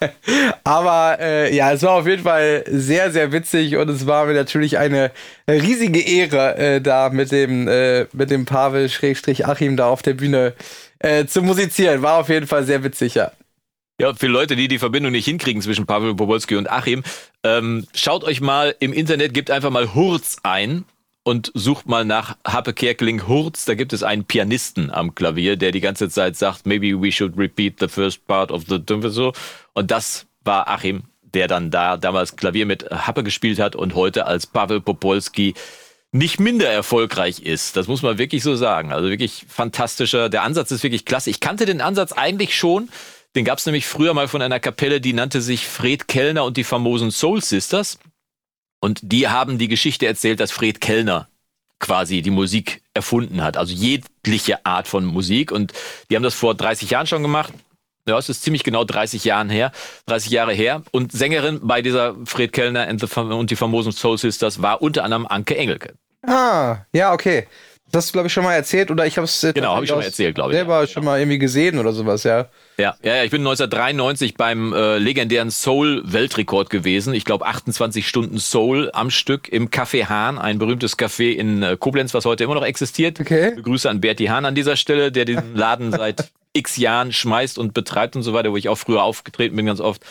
Aber 0.64 1.18
äh, 1.20 1.54
ja, 1.54 1.72
es 1.72 1.82
war 1.82 1.92
auf 1.92 2.06
jeden 2.06 2.22
Fall 2.22 2.64
sehr, 2.66 3.10
sehr 3.10 3.32
witzig 3.32 3.76
und 3.76 3.88
es 3.90 4.06
war 4.06 4.26
mir 4.26 4.34
natürlich 4.34 4.78
eine 4.78 5.10
riesige 5.48 6.00
Ehre, 6.00 6.56
äh, 6.56 6.80
da 6.80 7.10
mit 7.10 7.32
dem, 7.32 7.68
äh, 7.68 8.06
mit 8.12 8.30
dem 8.30 8.44
Pavel 8.44 8.88
Schrägstrich 8.88 9.46
Achim 9.46 9.76
da 9.76 9.88
auf 9.88 10.02
der 10.02 10.14
Bühne 10.14 10.54
äh, 11.00 11.26
zu 11.26 11.42
musizieren. 11.42 12.02
War 12.02 12.18
auf 12.18 12.28
jeden 12.28 12.46
Fall 12.46 12.64
sehr 12.64 12.82
witzig, 12.84 13.14
ja. 13.14 13.32
Ja, 14.00 14.14
für 14.14 14.28
Leute, 14.28 14.54
die 14.54 14.68
die 14.68 14.78
Verbindung 14.78 15.10
nicht 15.10 15.24
hinkriegen 15.24 15.60
zwischen 15.60 15.84
Pavel 15.84 16.14
Bobolski 16.14 16.54
und 16.54 16.70
Achim, 16.70 17.02
ähm, 17.42 17.84
schaut 17.94 18.22
euch 18.22 18.40
mal 18.40 18.76
im 18.78 18.92
Internet, 18.92 19.34
gebt 19.34 19.50
einfach 19.50 19.70
mal 19.70 19.92
Hurz 19.92 20.36
ein 20.44 20.84
und 21.28 21.52
sucht 21.52 21.86
mal 21.86 22.06
nach 22.06 22.38
Happe 22.46 22.72
Kerkeling 22.72 23.28
Hurz. 23.28 23.66
Da 23.66 23.74
gibt 23.74 23.92
es 23.92 24.02
einen 24.02 24.24
Pianisten 24.24 24.90
am 24.90 25.14
Klavier, 25.14 25.56
der 25.56 25.72
die 25.72 25.82
ganze 25.82 26.08
Zeit 26.08 26.36
sagt, 26.36 26.64
maybe 26.64 26.98
we 26.98 27.12
should 27.12 27.36
repeat 27.36 27.74
the 27.80 27.86
first 27.86 28.26
part 28.26 28.50
of 28.50 28.64
the 28.66 28.80
so. 29.10 29.34
Und 29.74 29.90
das 29.90 30.24
war 30.44 30.68
Achim, 30.68 31.02
der 31.20 31.46
dann 31.46 31.70
da 31.70 31.98
damals 31.98 32.36
Klavier 32.36 32.64
mit 32.64 32.90
Happe 32.90 33.24
gespielt 33.24 33.58
hat 33.58 33.76
und 33.76 33.94
heute 33.94 34.24
als 34.24 34.46
Pavel 34.46 34.80
Popolski 34.80 35.52
nicht 36.12 36.40
minder 36.40 36.70
erfolgreich 36.70 37.40
ist. 37.40 37.76
Das 37.76 37.88
muss 37.88 38.00
man 38.00 38.16
wirklich 38.16 38.42
so 38.42 38.56
sagen. 38.56 38.90
Also 38.90 39.10
wirklich 39.10 39.44
fantastischer. 39.50 40.30
Der 40.30 40.44
Ansatz 40.44 40.70
ist 40.70 40.82
wirklich 40.82 41.04
klasse. 41.04 41.28
Ich 41.28 41.40
kannte 41.40 41.66
den 41.66 41.82
Ansatz 41.82 42.12
eigentlich 42.12 42.56
schon. 42.56 42.88
Den 43.36 43.44
gab 43.44 43.58
es 43.58 43.66
nämlich 43.66 43.86
früher 43.86 44.14
mal 44.14 44.28
von 44.28 44.40
einer 44.40 44.60
Kapelle, 44.60 45.02
die 45.02 45.12
nannte 45.12 45.42
sich 45.42 45.66
Fred 45.66 46.08
Kellner 46.08 46.44
und 46.44 46.56
die 46.56 46.64
famosen 46.64 47.10
Soul 47.10 47.42
Sisters. 47.42 47.98
Und 48.80 49.00
die 49.02 49.28
haben 49.28 49.58
die 49.58 49.68
Geschichte 49.68 50.06
erzählt, 50.06 50.40
dass 50.40 50.52
Fred 50.52 50.80
Kellner 50.80 51.28
quasi 51.78 52.22
die 52.22 52.30
Musik 52.30 52.82
erfunden 52.94 53.42
hat. 53.42 53.56
Also 53.56 53.72
jegliche 53.72 54.64
Art 54.66 54.88
von 54.88 55.04
Musik. 55.04 55.52
Und 55.52 55.72
die 56.10 56.16
haben 56.16 56.22
das 56.22 56.34
vor 56.34 56.54
30 56.54 56.90
Jahren 56.90 57.06
schon 57.06 57.22
gemacht. 57.22 57.52
Ja, 58.06 58.16
es 58.16 58.28
ist 58.28 58.42
ziemlich 58.42 58.64
genau 58.64 58.84
30 58.84 59.24
Jahren 59.24 59.50
her, 59.50 59.70
30 60.06 60.30
Jahre 60.30 60.54
her. 60.54 60.82
Und 60.92 61.12
Sängerin 61.12 61.60
bei 61.62 61.82
dieser 61.82 62.16
Fred 62.24 62.52
Kellner 62.52 62.88
und 62.88 63.50
die 63.50 63.56
famosen 63.56 63.92
Soul 63.92 64.16
Sisters 64.16 64.62
war 64.62 64.80
unter 64.80 65.04
anderem 65.04 65.26
Anke 65.26 65.56
Engelke. 65.56 65.94
Ah, 66.26 66.78
ja, 66.92 67.12
okay. 67.12 67.46
Das 67.90 68.04
hast 68.04 68.10
du, 68.10 68.12
glaube 68.14 68.26
ich, 68.26 68.32
schon 68.32 68.44
mal 68.44 68.54
erzählt 68.54 68.90
oder 68.90 69.06
ich 69.06 69.16
habe 69.16 69.24
es 69.24 69.40
genau, 69.54 69.74
habe 69.74 69.84
ich 69.84 69.88
schon 69.88 69.98
mal 69.98 70.04
erzählt, 70.04 70.34
glaube 70.34 70.52
ich. 70.52 70.56
Selber 70.56 70.80
ja, 70.80 70.86
schon 70.86 71.04
mal 71.04 71.18
irgendwie 71.18 71.38
gesehen 71.38 71.78
oder 71.78 71.92
sowas, 71.92 72.22
ja. 72.24 72.48
Ja, 72.76 72.96
ja, 73.02 73.16
ja 73.16 73.24
ich 73.24 73.30
bin 73.30 73.40
1993 73.40 74.34
beim 74.34 74.72
äh, 74.72 74.98
legendären 74.98 75.50
Soul-Weltrekord 75.50 76.68
gewesen. 76.68 77.14
Ich 77.14 77.24
glaube 77.24 77.46
28 77.46 78.06
Stunden 78.06 78.38
Soul 78.38 78.90
am 78.92 79.10
Stück 79.10 79.48
im 79.48 79.70
Café 79.70 80.06
Hahn, 80.06 80.38
ein 80.38 80.58
berühmtes 80.58 80.98
Café 80.98 81.32
in 81.32 81.62
äh, 81.62 81.76
Koblenz, 81.78 82.12
was 82.12 82.26
heute 82.26 82.44
immer 82.44 82.54
noch 82.54 82.64
existiert. 82.64 83.20
Okay. 83.20 83.56
Grüße 83.60 83.88
an 83.88 84.00
Berti 84.00 84.26
Hahn 84.26 84.44
an 84.44 84.54
dieser 84.54 84.76
Stelle, 84.76 85.10
der 85.10 85.24
den 85.24 85.54
Laden 85.54 85.90
seit 85.92 86.30
x 86.52 86.76
Jahren 86.76 87.12
schmeißt 87.12 87.58
und 87.58 87.72
betreibt 87.72 88.16
und 88.16 88.22
so 88.22 88.32
weiter, 88.32 88.52
wo 88.52 88.56
ich 88.56 88.68
auch 88.68 88.78
früher 88.78 89.02
aufgetreten 89.02 89.56
bin 89.56 89.66
ganz 89.66 89.80
oft. 89.80 90.02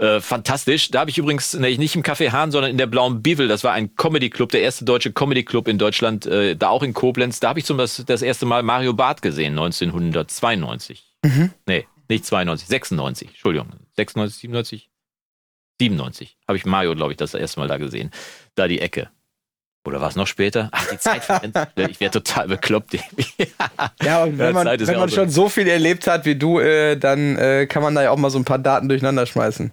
Äh, 0.00 0.20
fantastisch. 0.20 0.90
Da 0.90 1.00
habe 1.00 1.10
ich 1.10 1.18
übrigens 1.18 1.52
nee, 1.52 1.76
nicht 1.76 1.94
im 1.94 2.02
Café 2.02 2.32
Hahn, 2.32 2.50
sondern 2.50 2.70
in 2.70 2.78
der 2.78 2.86
Blauen 2.86 3.20
Bibel. 3.22 3.48
Das 3.48 3.64
war 3.64 3.72
ein 3.72 3.96
Comedy-Club, 3.96 4.50
der 4.50 4.62
erste 4.62 4.86
deutsche 4.86 5.12
Comedy-Club 5.12 5.68
in 5.68 5.76
Deutschland, 5.76 6.24
äh, 6.24 6.56
da 6.56 6.70
auch 6.70 6.82
in 6.82 6.94
Koblenz. 6.94 7.38
Da 7.38 7.50
habe 7.50 7.58
ich 7.58 7.66
zum 7.66 7.76
das, 7.76 8.02
das 8.06 8.22
erste 8.22 8.46
Mal 8.46 8.62
Mario 8.62 8.94
Barth 8.94 9.20
gesehen, 9.20 9.58
1992. 9.58 11.04
Mhm. 11.22 11.52
Nee, 11.66 11.86
nicht 12.08 12.24
92, 12.24 12.66
96, 12.66 13.28
Entschuldigung. 13.28 13.68
96, 13.96 14.40
97? 14.40 14.90
97 15.80 16.38
habe 16.48 16.56
ich 16.56 16.64
Mario, 16.64 16.94
glaube 16.94 17.12
ich, 17.12 17.18
das 17.18 17.34
erste 17.34 17.60
Mal 17.60 17.68
da 17.68 17.76
gesehen. 17.76 18.10
Da 18.54 18.68
die 18.68 18.80
Ecke. 18.80 19.10
Oder 19.86 20.00
war 20.00 20.08
es 20.08 20.16
noch 20.16 20.26
später? 20.26 20.70
Ach, 20.72 20.86
die 20.88 20.98
Zeit 20.98 21.22
Ich 21.90 22.00
wäre 22.00 22.10
total 22.10 22.48
bekloppt. 22.48 22.94
ja, 24.02 24.22
und 24.24 24.38
wenn 24.38 24.54
man, 24.54 24.66
wenn 24.66 24.98
man 24.98 25.08
schon 25.10 25.28
so 25.28 25.50
viel 25.50 25.68
erlebt 25.68 26.06
hat 26.06 26.24
wie 26.24 26.36
du, 26.36 26.58
äh, 26.58 26.96
dann 26.96 27.36
äh, 27.36 27.66
kann 27.66 27.82
man 27.82 27.94
da 27.94 28.02
ja 28.02 28.10
auch 28.10 28.18
mal 28.18 28.30
so 28.30 28.38
ein 28.38 28.44
paar 28.44 28.58
Daten 28.58 28.88
durcheinander 28.88 29.26
schmeißen. 29.26 29.72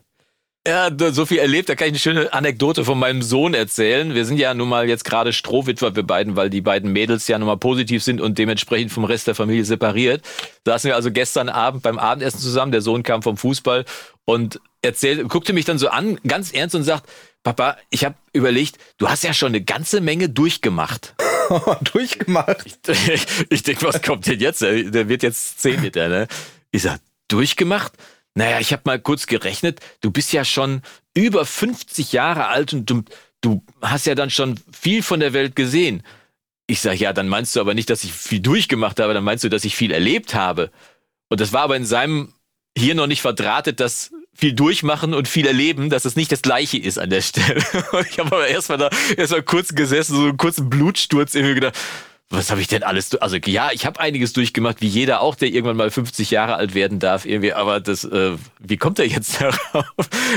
Ja, 0.68 0.90
so 1.14 1.26
viel 1.26 1.38
erlebt. 1.38 1.70
Da 1.70 1.76
kann 1.76 1.88
ich 1.88 1.94
eine 1.94 2.00
schöne 2.00 2.34
Anekdote 2.34 2.84
von 2.84 3.00
meinem 3.00 3.22
Sohn 3.22 3.54
erzählen. 3.54 4.14
Wir 4.14 4.26
sind 4.26 4.38
ja 4.38 4.54
nun 4.54 4.68
mal 4.68 4.90
jetzt 4.90 5.06
gerade 5.06 5.32
Strohwitwer, 5.32 5.96
wir 5.96 6.04
beiden, 6.04 6.36
weil 6.36 6.50
die 6.50 6.60
beiden 6.60 6.92
Mädels 6.92 7.30
ja 7.30 7.40
nun 7.40 7.48
mal 7.48 7.56
positiv 7.56 8.04
sind 8.04 8.20
und 8.20 8.38
dementsprechend 8.38 8.92
vom 8.92 9.06
Rest 9.06 9.28
der 9.28 9.36
Familie 9.36 9.64
separiert. 9.64 10.26
Da 10.66 10.74
saßen 10.74 10.90
wir 10.90 10.96
also 10.96 11.10
gestern 11.10 11.48
Abend 11.48 11.84
beim 11.84 11.98
Abendessen 11.98 12.40
zusammen. 12.42 12.74
Der 12.74 12.82
Sohn 12.82 13.04
kam 13.04 13.22
vom 13.22 13.38
Fußball 13.38 13.86
und 14.26 14.60
erzählte, 14.82 15.24
guckte 15.24 15.54
mich 15.54 15.64
dann 15.64 15.78
so 15.78 15.88
an, 15.88 16.20
ganz 16.28 16.52
ernst 16.52 16.76
und 16.76 16.84
sagt, 16.84 17.08
Papa, 17.44 17.78
ich 17.90 18.04
habe 18.04 18.16
überlegt, 18.34 18.78
du 18.98 19.08
hast 19.08 19.24
ja 19.24 19.34
schon 19.34 19.54
eine 19.54 19.62
ganze 19.62 20.02
Menge 20.02 20.28
durchgemacht. 20.28 21.16
durchgemacht? 21.94 22.66
Ich, 22.66 22.76
ich, 23.14 23.26
ich 23.50 23.64
denke, 23.64 23.86
was 23.86 24.02
kommt 24.02 24.28
denn 24.28 24.42
jetzt? 24.42 24.62
Der 24.62 25.08
wird 25.08 25.24
jetzt 25.24 25.62
zehn 25.62 25.80
Meter, 25.80 26.10
ne? 26.10 26.28
Ich 26.72 26.82
sag, 26.82 27.00
durchgemacht? 27.30 27.94
Naja, 28.38 28.60
ich 28.60 28.72
habe 28.72 28.84
mal 28.86 29.00
kurz 29.00 29.26
gerechnet, 29.26 29.80
du 30.02 30.12
bist 30.12 30.32
ja 30.32 30.46
schon 30.46 30.84
über 31.16 31.44
50 31.44 32.12
Jahre 32.12 32.50
alt 32.50 32.72
und 32.72 32.88
du, 32.88 33.02
du 33.42 33.64
hast 33.82 34.06
ja 34.06 34.14
dann 34.14 34.30
schon 34.30 34.60
viel 34.72 35.02
von 35.02 35.20
der 35.20 35.34
Welt 35.34 35.56
gesehen. 35.56 36.04
Ich 36.68 36.82
sage, 36.82 36.98
ja, 36.98 37.14
dann 37.14 37.30
meinst 37.30 37.56
du 37.56 37.60
aber 37.60 37.74
nicht, 37.74 37.90
dass 37.90 38.04
ich 38.04 38.14
viel 38.14 38.40
durchgemacht 38.40 39.00
habe, 39.00 39.16
dann 39.16 39.24
meinst 39.24 39.44
du, 39.44 39.50
dass 39.50 39.66
ich 39.66 39.76
viel 39.76 39.92
erlebt 39.92 40.36
habe. 40.36 40.70
Und 41.30 41.42
das 41.42 41.52
war 41.52 41.62
aber 41.64 41.78
in 41.78 41.86
seinem 41.86 42.32
hier 42.78 42.94
noch 42.94 43.08
nicht 43.08 43.22
verdrahtet, 43.22 43.80
dass 43.80 44.12
viel 44.36 44.54
durchmachen 44.54 45.16
und 45.16 45.28
viel 45.28 45.48
erleben, 45.48 45.90
dass 45.90 46.06
es 46.06 46.16
nicht 46.16 46.32
das 46.32 46.44
gleiche 46.44 46.78
ist 46.78 47.00
an 47.00 47.10
der 47.10 47.22
Stelle. 47.22 47.56
ich 48.08 48.20
habe 48.20 48.36
aber 48.36 48.48
erstmal 48.48 48.78
da 48.78 48.92
erstmal 49.18 49.42
kurz 49.42 49.74
gesessen, 49.74 50.16
so 50.16 50.26
einen 50.26 50.38
kurzen 50.38 50.70
Blutsturz 50.70 51.34
irgendwie 51.34 51.56
gedacht, 51.56 51.76
was 52.30 52.52
habe 52.52 52.60
ich 52.60 52.68
denn 52.68 52.84
alles, 52.84 53.16
also 53.16 53.38
ja, 53.46 53.70
ich 53.72 53.86
habe 53.86 54.00
einiges 54.02 54.34
durchgemacht, 54.34 54.82
wie 54.82 54.88
jeder 54.88 55.22
auch, 55.22 55.36
der 55.36 55.48
irgendwann 55.48 55.78
mal 55.78 55.90
50 55.90 56.30
Jahre 56.30 56.56
alt 56.56 56.76
werden 56.76 57.00
darf, 57.00 57.26
irgendwie, 57.26 57.54
aber 57.54 57.80
das, 57.80 58.04
äh, 58.04 58.32
wie 58.60 58.78
kommt 58.78 59.00
er 59.00 59.08
jetzt 59.08 59.42
darauf? 59.74 59.86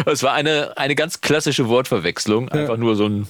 Es 0.06 0.23
war 0.23 0.32
eine, 0.32 0.76
eine 0.76 0.94
ganz 0.94 1.20
klassische 1.20 1.68
Wortverwechslung, 1.68 2.49
einfach 2.49 2.76
nur 2.76 2.94
so 2.94 3.09
ein, 3.09 3.26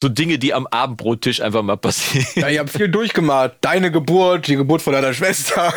so 0.00 0.08
Dinge, 0.08 0.38
die 0.38 0.54
am 0.54 0.68
Abendbrottisch 0.68 1.40
einfach 1.40 1.62
mal 1.62 1.76
passieren. 1.76 2.24
Ja, 2.36 2.48
ich 2.48 2.60
habe 2.60 2.68
viel 2.68 2.88
durchgemacht. 2.88 3.54
Deine 3.62 3.90
Geburt, 3.90 4.46
die 4.46 4.54
Geburt 4.54 4.80
von 4.80 4.92
deiner 4.92 5.12
Schwester. 5.12 5.74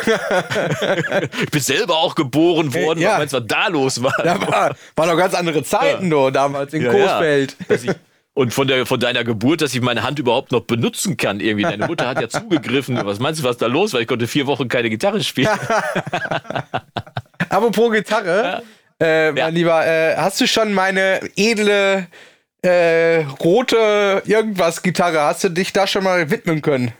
ich 1.42 1.50
bin 1.50 1.60
selber 1.60 1.96
auch 1.96 2.14
geboren 2.14 2.72
worden, 2.72 3.00
ja. 3.00 3.18
was 3.18 3.36
da 3.48 3.66
los 3.66 4.00
war. 4.00 4.24
Ja, 4.24 4.40
war, 4.46 4.76
waren 4.94 5.08
noch 5.08 5.16
ganz 5.16 5.34
andere 5.34 5.64
Zeiten, 5.64 6.04
ja. 6.04 6.08
nur 6.08 6.30
damals 6.30 6.72
in 6.72 6.82
ja, 6.82 6.92
Coesfeld. 6.92 7.56
Ja. 7.68 7.94
Und 8.34 8.54
von, 8.54 8.66
der, 8.66 8.86
von 8.86 8.98
deiner 8.98 9.24
Geburt, 9.24 9.60
dass 9.60 9.74
ich 9.74 9.82
meine 9.82 10.02
Hand 10.02 10.18
überhaupt 10.18 10.52
noch 10.52 10.62
benutzen 10.62 11.18
kann. 11.18 11.40
Irgendwie. 11.40 11.64
Deine 11.64 11.86
Mutter 11.86 12.08
hat 12.08 12.20
ja 12.20 12.28
zugegriffen. 12.28 12.98
Was 13.04 13.18
meinst 13.18 13.40
du, 13.40 13.44
was 13.44 13.58
da 13.58 13.66
los 13.66 13.92
war? 13.92 14.00
Ich 14.00 14.06
konnte 14.06 14.26
vier 14.26 14.46
Wochen 14.46 14.68
keine 14.68 14.88
Gitarre 14.88 15.22
spielen. 15.22 15.48
Apropos 17.50 17.92
Gitarre, 17.92 18.62
ja. 19.00 19.06
äh, 19.06 19.32
mein 19.32 19.36
ja. 19.36 19.48
Lieber, 19.48 19.86
äh, 19.86 20.16
hast 20.16 20.40
du 20.40 20.46
schon 20.46 20.72
meine 20.72 21.20
edle 21.36 22.06
äh, 22.62 23.24
rote 23.40 24.22
irgendwas 24.24 24.82
Gitarre, 24.82 25.20
hast 25.20 25.44
du 25.44 25.50
dich 25.50 25.72
da 25.72 25.86
schon 25.86 26.04
mal 26.04 26.30
widmen 26.30 26.62
können? 26.62 26.92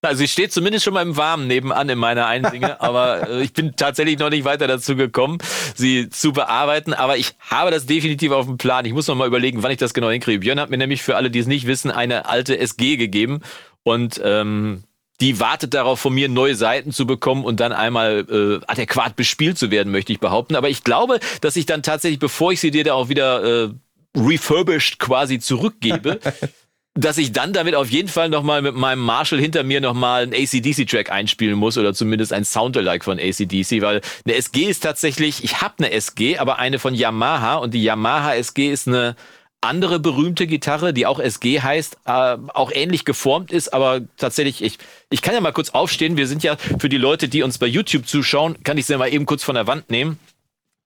Also 0.00 0.18
sie 0.18 0.28
steht 0.28 0.52
zumindest 0.52 0.84
schon 0.84 0.94
mal 0.94 1.02
im 1.02 1.16
Warmen 1.16 1.48
nebenan 1.48 1.88
in 1.88 1.98
meiner 1.98 2.26
Einsinge, 2.26 2.80
aber 2.80 3.28
äh, 3.28 3.42
ich 3.42 3.52
bin 3.52 3.74
tatsächlich 3.74 4.18
noch 4.18 4.30
nicht 4.30 4.44
weiter 4.44 4.68
dazu 4.68 4.94
gekommen, 4.94 5.38
sie 5.74 6.08
zu 6.08 6.32
bearbeiten. 6.32 6.94
Aber 6.94 7.16
ich 7.16 7.34
habe 7.40 7.70
das 7.70 7.86
definitiv 7.86 8.30
auf 8.32 8.46
dem 8.46 8.58
Plan. 8.58 8.84
Ich 8.84 8.92
muss 8.92 9.08
noch 9.08 9.16
mal 9.16 9.26
überlegen, 9.26 9.62
wann 9.62 9.72
ich 9.72 9.78
das 9.78 9.94
genau 9.94 10.10
hinkriege. 10.10 10.40
Björn 10.40 10.60
hat 10.60 10.70
mir 10.70 10.78
nämlich 10.78 11.02
für 11.02 11.16
alle, 11.16 11.30
die 11.30 11.40
es 11.40 11.46
nicht 11.46 11.66
wissen, 11.66 11.90
eine 11.90 12.26
alte 12.26 12.58
SG 12.58 12.96
gegeben. 12.96 13.40
Und 13.82 14.20
ähm, 14.22 14.84
die 15.20 15.40
wartet 15.40 15.74
darauf, 15.74 15.98
von 15.98 16.14
mir 16.14 16.28
neue 16.28 16.54
Seiten 16.54 16.92
zu 16.92 17.04
bekommen 17.04 17.44
und 17.44 17.58
dann 17.58 17.72
einmal 17.72 18.24
äh, 18.30 18.64
adäquat 18.68 19.16
bespielt 19.16 19.58
zu 19.58 19.72
werden, 19.72 19.90
möchte 19.90 20.12
ich 20.12 20.20
behaupten. 20.20 20.54
Aber 20.54 20.68
ich 20.68 20.84
glaube, 20.84 21.18
dass 21.40 21.56
ich 21.56 21.66
dann 21.66 21.82
tatsächlich, 21.82 22.20
bevor 22.20 22.52
ich 22.52 22.60
sie 22.60 22.70
dir 22.70 22.84
da 22.84 22.94
auch 22.94 23.08
wieder 23.08 23.64
äh, 23.64 23.68
refurbished 24.16 25.00
quasi 25.00 25.40
zurückgebe, 25.40 26.20
dass 26.98 27.16
ich 27.16 27.30
dann 27.30 27.52
damit 27.52 27.76
auf 27.76 27.90
jeden 27.90 28.08
Fall 28.08 28.28
nochmal 28.28 28.60
mit 28.60 28.74
meinem 28.74 29.00
Marshall 29.00 29.38
hinter 29.38 29.62
mir 29.62 29.80
nochmal 29.80 30.24
einen 30.24 30.34
ACDC-Track 30.34 31.12
einspielen 31.12 31.56
muss 31.56 31.78
oder 31.78 31.94
zumindest 31.94 32.32
ein 32.32 32.44
Soundalike 32.44 33.04
von 33.04 33.20
ACDC, 33.20 33.82
weil 33.82 34.00
eine 34.24 34.34
SG 34.34 34.64
ist 34.64 34.82
tatsächlich, 34.82 35.44
ich 35.44 35.62
habe 35.62 35.74
eine 35.78 35.92
SG, 35.92 36.38
aber 36.38 36.58
eine 36.58 36.80
von 36.80 36.94
Yamaha 36.94 37.56
und 37.56 37.72
die 37.72 37.84
Yamaha 37.84 38.34
SG 38.34 38.72
ist 38.72 38.88
eine 38.88 39.14
andere 39.60 40.00
berühmte 40.00 40.48
Gitarre, 40.48 40.92
die 40.92 41.06
auch 41.06 41.20
SG 41.20 41.60
heißt, 41.60 41.98
äh, 42.04 42.36
auch 42.54 42.72
ähnlich 42.72 43.04
geformt 43.04 43.52
ist, 43.52 43.72
aber 43.72 44.00
tatsächlich, 44.16 44.62
ich, 44.62 44.78
ich 45.10 45.22
kann 45.22 45.34
ja 45.34 45.40
mal 45.40 45.52
kurz 45.52 45.70
aufstehen. 45.70 46.16
Wir 46.16 46.26
sind 46.26 46.42
ja 46.42 46.56
für 46.56 46.88
die 46.88 46.98
Leute, 46.98 47.28
die 47.28 47.42
uns 47.42 47.58
bei 47.58 47.66
YouTube 47.66 48.06
zuschauen, 48.06 48.56
kann 48.64 48.76
ich 48.76 48.86
sie 48.86 48.96
mal 48.96 49.12
eben 49.12 49.26
kurz 49.26 49.44
von 49.44 49.54
der 49.54 49.68
Wand 49.68 49.90
nehmen. 49.90 50.18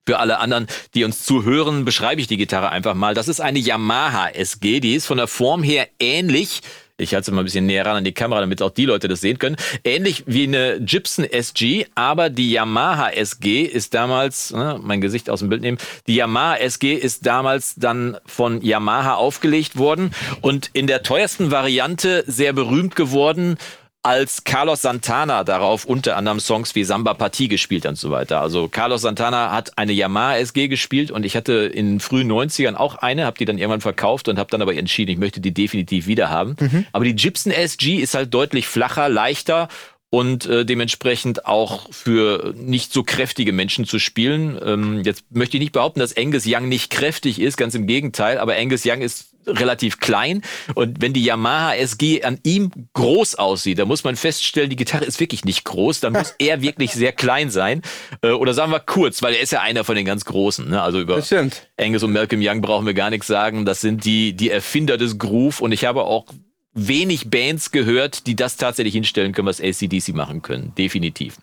Für 0.06 0.18
alle 0.18 0.38
anderen, 0.38 0.66
die 0.94 1.04
uns 1.04 1.22
zuhören, 1.22 1.84
beschreibe 1.84 2.20
ich 2.20 2.26
die 2.26 2.36
Gitarre 2.36 2.70
einfach 2.70 2.94
mal. 2.94 3.14
Das 3.14 3.28
ist 3.28 3.40
eine 3.40 3.60
Yamaha 3.60 4.30
SG, 4.30 4.80
die 4.80 4.94
ist 4.94 5.06
von 5.06 5.16
der 5.16 5.28
Form 5.28 5.62
her 5.62 5.88
ähnlich 6.00 6.62
ich 7.02 7.14
halte 7.14 7.30
es 7.30 7.34
mal 7.34 7.42
ein 7.42 7.44
bisschen 7.44 7.66
näher 7.66 7.84
ran 7.84 7.96
an 7.96 8.04
die 8.04 8.12
Kamera, 8.12 8.40
damit 8.40 8.62
auch 8.62 8.70
die 8.70 8.84
Leute 8.84 9.08
das 9.08 9.20
sehen 9.20 9.38
können. 9.38 9.56
Ähnlich 9.84 10.24
wie 10.26 10.44
eine 10.44 10.80
Gibson 10.80 11.24
SG, 11.24 11.86
aber 11.94 12.30
die 12.30 12.52
Yamaha 12.52 13.10
SG 13.10 13.62
ist 13.62 13.94
damals, 13.94 14.52
ne, 14.52 14.78
mein 14.82 15.00
Gesicht 15.00 15.28
aus 15.28 15.40
dem 15.40 15.48
Bild 15.48 15.62
nehmen, 15.62 15.78
die 16.06 16.16
Yamaha 16.16 16.56
SG 16.56 16.94
ist 16.94 17.26
damals 17.26 17.74
dann 17.76 18.16
von 18.26 18.62
Yamaha 18.62 19.14
aufgelegt 19.14 19.76
worden 19.76 20.12
und 20.40 20.70
in 20.72 20.86
der 20.86 21.02
teuersten 21.02 21.50
Variante 21.50 22.24
sehr 22.26 22.52
berühmt 22.52 22.94
geworden 22.94 23.56
als 24.02 24.42
Carlos 24.42 24.82
Santana 24.82 25.44
darauf 25.44 25.84
unter 25.84 26.16
anderem 26.16 26.40
Songs 26.40 26.74
wie 26.74 26.82
Samba 26.82 27.14
Partie 27.14 27.46
gespielt 27.46 27.86
und 27.86 27.96
so 27.96 28.10
weiter. 28.10 28.40
Also 28.40 28.68
Carlos 28.68 29.02
Santana 29.02 29.52
hat 29.52 29.78
eine 29.78 29.92
Yamaha 29.92 30.38
SG 30.38 30.66
gespielt 30.66 31.12
und 31.12 31.24
ich 31.24 31.36
hatte 31.36 31.52
in 31.52 32.00
frühen 32.00 32.30
90ern 32.30 32.74
auch 32.74 32.96
eine, 32.96 33.24
habe 33.24 33.38
die 33.38 33.44
dann 33.44 33.58
irgendwann 33.58 33.80
verkauft 33.80 34.28
und 34.28 34.38
habe 34.38 34.50
dann 34.50 34.60
aber 34.60 34.74
entschieden, 34.74 35.12
ich 35.12 35.18
möchte 35.18 35.40
die 35.40 35.54
definitiv 35.54 36.08
wieder 36.08 36.30
haben. 36.30 36.56
Mhm. 36.58 36.86
Aber 36.92 37.04
die 37.04 37.14
Gibson 37.14 37.52
SG 37.52 37.96
ist 37.96 38.14
halt 38.14 38.34
deutlich 38.34 38.66
flacher, 38.66 39.08
leichter 39.08 39.68
und 40.10 40.46
äh, 40.46 40.66
dementsprechend 40.66 41.46
auch 41.46 41.90
für 41.92 42.52
nicht 42.56 42.92
so 42.92 43.04
kräftige 43.04 43.52
Menschen 43.52 43.86
zu 43.86 44.00
spielen. 44.00 44.58
Ähm, 44.62 45.02
jetzt 45.04 45.24
möchte 45.30 45.56
ich 45.56 45.62
nicht 45.62 45.72
behaupten, 45.72 46.00
dass 46.00 46.16
Angus 46.16 46.44
Young 46.44 46.68
nicht 46.68 46.90
kräftig 46.90 47.40
ist, 47.40 47.56
ganz 47.56 47.74
im 47.74 47.86
Gegenteil, 47.86 48.38
aber 48.38 48.56
Angus 48.56 48.82
Young 48.84 49.00
ist 49.00 49.31
relativ 49.46 50.00
klein 50.00 50.42
und 50.74 51.00
wenn 51.00 51.12
die 51.12 51.24
Yamaha 51.24 51.74
SG 51.74 52.22
an 52.22 52.38
ihm 52.42 52.70
groß 52.94 53.36
aussieht, 53.36 53.78
dann 53.78 53.88
muss 53.88 54.04
man 54.04 54.16
feststellen, 54.16 54.70
die 54.70 54.76
Gitarre 54.76 55.04
ist 55.04 55.20
wirklich 55.20 55.44
nicht 55.44 55.64
groß, 55.64 56.00
dann 56.00 56.12
muss 56.12 56.34
er 56.38 56.62
wirklich 56.62 56.92
sehr 56.92 57.12
klein 57.12 57.50
sein 57.50 57.82
äh, 58.22 58.30
oder 58.30 58.54
sagen 58.54 58.72
wir 58.72 58.80
kurz, 58.80 59.22
weil 59.22 59.34
er 59.34 59.40
ist 59.40 59.52
ja 59.52 59.60
einer 59.60 59.84
von 59.84 59.96
den 59.96 60.04
ganz 60.04 60.24
Großen. 60.24 60.68
Ne? 60.68 60.80
Also 60.82 61.00
über 61.00 61.16
Angus 61.78 62.02
und 62.02 62.12
Malcolm 62.12 62.40
Young 62.44 62.60
brauchen 62.60 62.86
wir 62.86 62.94
gar 62.94 63.10
nichts 63.10 63.26
sagen. 63.26 63.64
Das 63.64 63.80
sind 63.80 64.04
die 64.04 64.34
die 64.34 64.50
Erfinder 64.50 64.96
des 64.96 65.18
Groove 65.18 65.60
und 65.60 65.72
ich 65.72 65.84
habe 65.84 66.04
auch 66.04 66.26
wenig 66.74 67.30
Bands 67.30 67.70
gehört, 67.70 68.26
die 68.26 68.36
das 68.36 68.56
tatsächlich 68.56 68.94
hinstellen 68.94 69.32
können, 69.32 69.46
was 69.46 69.60
ACDC 69.60 70.14
machen 70.14 70.42
können. 70.42 70.74
Definitiv. 70.76 71.36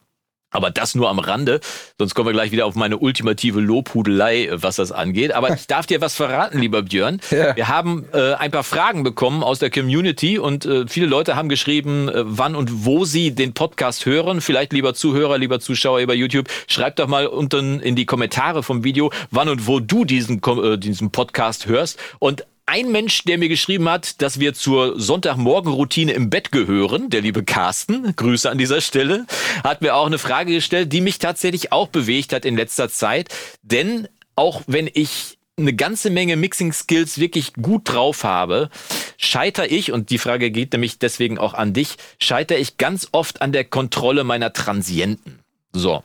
Aber 0.51 0.71
das 0.71 0.95
nur 0.95 1.09
am 1.09 1.19
Rande, 1.19 1.59
sonst 1.97 2.15
kommen 2.15 2.29
wir 2.29 2.33
gleich 2.33 2.51
wieder 2.51 2.65
auf 2.65 2.75
meine 2.75 2.97
ultimative 2.97 3.59
Lobhudelei, 3.59 4.49
was 4.51 4.77
das 4.77 4.91
angeht. 4.91 5.33
Aber 5.33 5.53
ich 5.53 5.67
darf 5.67 5.85
dir 5.85 6.01
was 6.01 6.15
verraten, 6.15 6.59
lieber 6.61 6.81
Björn. 6.81 7.21
Ja. 7.29 7.55
Wir 7.55 7.67
haben 7.67 8.05
äh, 8.13 8.33
ein 8.33 8.49
paar 8.49 8.63
Fragen 8.63 9.03
bekommen 9.03 9.43
aus 9.43 9.59
der 9.59 9.69
Community 9.69 10.39
und 10.39 10.65
äh, 10.65 10.87
viele 10.87 11.05
Leute 11.05 11.35
haben 11.35 11.49
geschrieben, 11.49 12.09
äh, 12.09 12.23
wann 12.25 12.55
und 12.55 12.85
wo 12.85 13.05
sie 13.05 13.31
den 13.31 13.53
Podcast 13.53 14.05
hören. 14.05 14.41
Vielleicht 14.41 14.73
lieber 14.73 14.93
Zuhörer, 14.95 15.37
lieber 15.37 15.59
Zuschauer 15.59 15.99
über 15.99 16.15
YouTube, 16.15 16.47
schreib 16.67 16.95
doch 16.95 17.07
mal 17.07 17.27
unten 17.27 17.79
in 17.79 17.95
die 17.95 18.05
Kommentare 18.05 18.63
vom 18.63 18.83
Video, 18.83 19.11
wann 19.29 19.49
und 19.49 19.67
wo 19.67 19.79
du 19.79 20.03
diesen, 20.03 20.41
äh, 20.43 20.77
diesen 20.77 21.11
Podcast 21.11 21.67
hörst. 21.67 21.99
Und 22.17 22.45
ein 22.69 22.91
Mensch, 22.91 23.23
der 23.23 23.39
mir 23.39 23.49
geschrieben 23.49 23.89
hat, 23.89 24.21
dass 24.21 24.39
wir 24.39 24.53
zur 24.53 24.99
Sonntagmorgenroutine 24.99 26.11
im 26.11 26.29
Bett 26.29 26.51
gehören, 26.51 27.09
der 27.09 27.21
liebe 27.21 27.43
Carsten, 27.43 28.15
Grüße 28.15 28.47
an 28.47 28.59
dieser 28.59 28.79
Stelle, 28.79 29.25
hat 29.63 29.81
mir 29.81 29.95
auch 29.95 30.05
eine 30.05 30.19
Frage 30.19 30.53
gestellt, 30.53 30.93
die 30.93 31.01
mich 31.01 31.17
tatsächlich 31.17 31.71
auch 31.71 31.87
bewegt 31.87 32.31
hat 32.31 32.45
in 32.45 32.55
letzter 32.55 32.87
Zeit. 32.87 33.29
Denn 33.63 34.07
auch 34.35 34.61
wenn 34.67 34.87
ich 34.93 35.39
eine 35.57 35.73
ganze 35.73 36.11
Menge 36.11 36.35
Mixing-Skills 36.35 37.17
wirklich 37.17 37.53
gut 37.53 37.89
drauf 37.91 38.23
habe, 38.23 38.69
scheitere 39.17 39.65
ich, 39.65 39.91
und 39.91 40.11
die 40.11 40.19
Frage 40.19 40.51
geht 40.51 40.71
nämlich 40.73 40.99
deswegen 40.99 41.39
auch 41.39 41.55
an 41.55 41.73
dich, 41.73 41.95
scheitere 42.21 42.59
ich 42.59 42.77
ganz 42.77 43.09
oft 43.11 43.41
an 43.41 43.51
der 43.51 43.65
Kontrolle 43.65 44.23
meiner 44.23 44.53
Transienten. 44.53 45.39
So. 45.73 46.03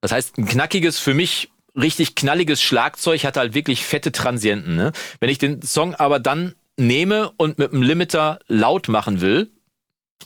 Das 0.00 0.10
heißt, 0.10 0.38
ein 0.38 0.46
knackiges, 0.46 0.98
für 0.98 1.12
mich 1.12 1.50
richtig 1.76 2.14
knalliges 2.14 2.62
Schlagzeug 2.62 3.24
hat 3.24 3.36
halt 3.36 3.54
wirklich 3.54 3.84
fette 3.84 4.12
Transienten. 4.12 4.76
Ne? 4.76 4.92
Wenn 5.20 5.30
ich 5.30 5.38
den 5.38 5.62
Song 5.62 5.94
aber 5.94 6.18
dann 6.18 6.54
nehme 6.76 7.32
und 7.36 7.58
mit 7.58 7.72
einem 7.72 7.82
Limiter 7.82 8.38
laut 8.48 8.88
machen 8.88 9.20
will, 9.20 9.50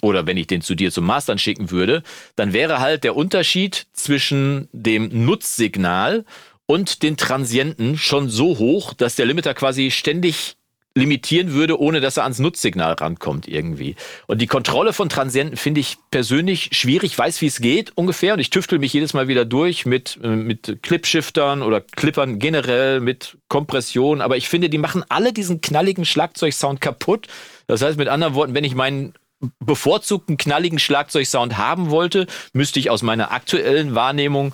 oder 0.03 0.27
wenn 0.27 0.37
ich 0.37 0.47
den 0.47 0.63
zu 0.63 0.75
dir 0.75 0.93
zum 0.93 1.05
Mastern 1.05 1.39
schicken 1.39 1.71
würde, 1.71 2.03
dann 2.37 2.53
wäre 2.53 2.81
halt 2.81 3.05
der 3.05 3.17
Unterschied 3.17 3.87
zwischen 3.93 4.69
dem 4.73 5.25
Nutzsignal 5.25 6.25
und 6.67 7.03
den 7.03 7.17
Transienten 7.17 7.99
schon 7.99 8.29
so 8.29 8.59
hoch, 8.59 8.95
dass 8.95 9.17
der 9.17 9.27
Limiter 9.27 9.55
quasi 9.55 9.91
ständig 9.91 10.57
limitieren 10.95 11.53
würde, 11.53 11.79
ohne 11.79 12.01
dass 12.01 12.17
er 12.17 12.25
ans 12.25 12.41
Nutzsignal 12.41 12.95
rankommt 12.95 13.47
irgendwie. 13.47 13.95
Und 14.27 14.41
die 14.43 14.49
Kontrolle 14.49 14.93
von 14.93 15.09
Transienten 15.09 15.57
finde 15.57 15.81
ich 15.81 15.99
persönlich 16.11 16.71
schwierig. 16.73 17.17
Weiß, 17.17 17.41
wie 17.41 17.47
es 17.47 17.61
geht 17.61 17.97
ungefähr 17.97 18.35
und 18.35 18.41
ich 18.41 18.51
tüftel 18.51 18.79
mich 18.81 18.93
jedes 18.93 19.15
Mal 19.15 19.29
wieder 19.29 19.45
durch 19.45 19.87
mit, 19.87 20.19
äh, 20.23 20.29
mit 20.29 20.79
Clipshiftern 20.83 21.63
oder 21.63 21.81
Clippern 21.81 22.39
generell, 22.41 23.01
mit 23.01 23.39
Kompression. 23.49 24.21
Aber 24.21 24.37
ich 24.37 24.49
finde, 24.49 24.69
die 24.69 24.79
machen 24.79 25.05
alle 25.09 25.33
diesen 25.33 25.61
knalligen 25.61 26.05
Schlagzeugsound 26.05 26.81
kaputt. 26.81 27.29
Das 27.69 27.83
heißt 27.83 27.97
mit 27.97 28.09
anderen 28.09 28.35
Worten, 28.35 28.55
wenn 28.55 28.65
ich 28.65 28.75
meinen 28.75 29.15
bevorzugten 29.59 30.37
knalligen 30.37 30.79
Schlagzeugsound 30.79 31.57
haben 31.57 31.91
wollte, 31.91 32.27
müsste 32.53 32.79
ich 32.79 32.91
aus 32.91 33.03
meiner 33.03 33.33
aktuellen 33.33 33.95
Wahrnehmung 33.95 34.53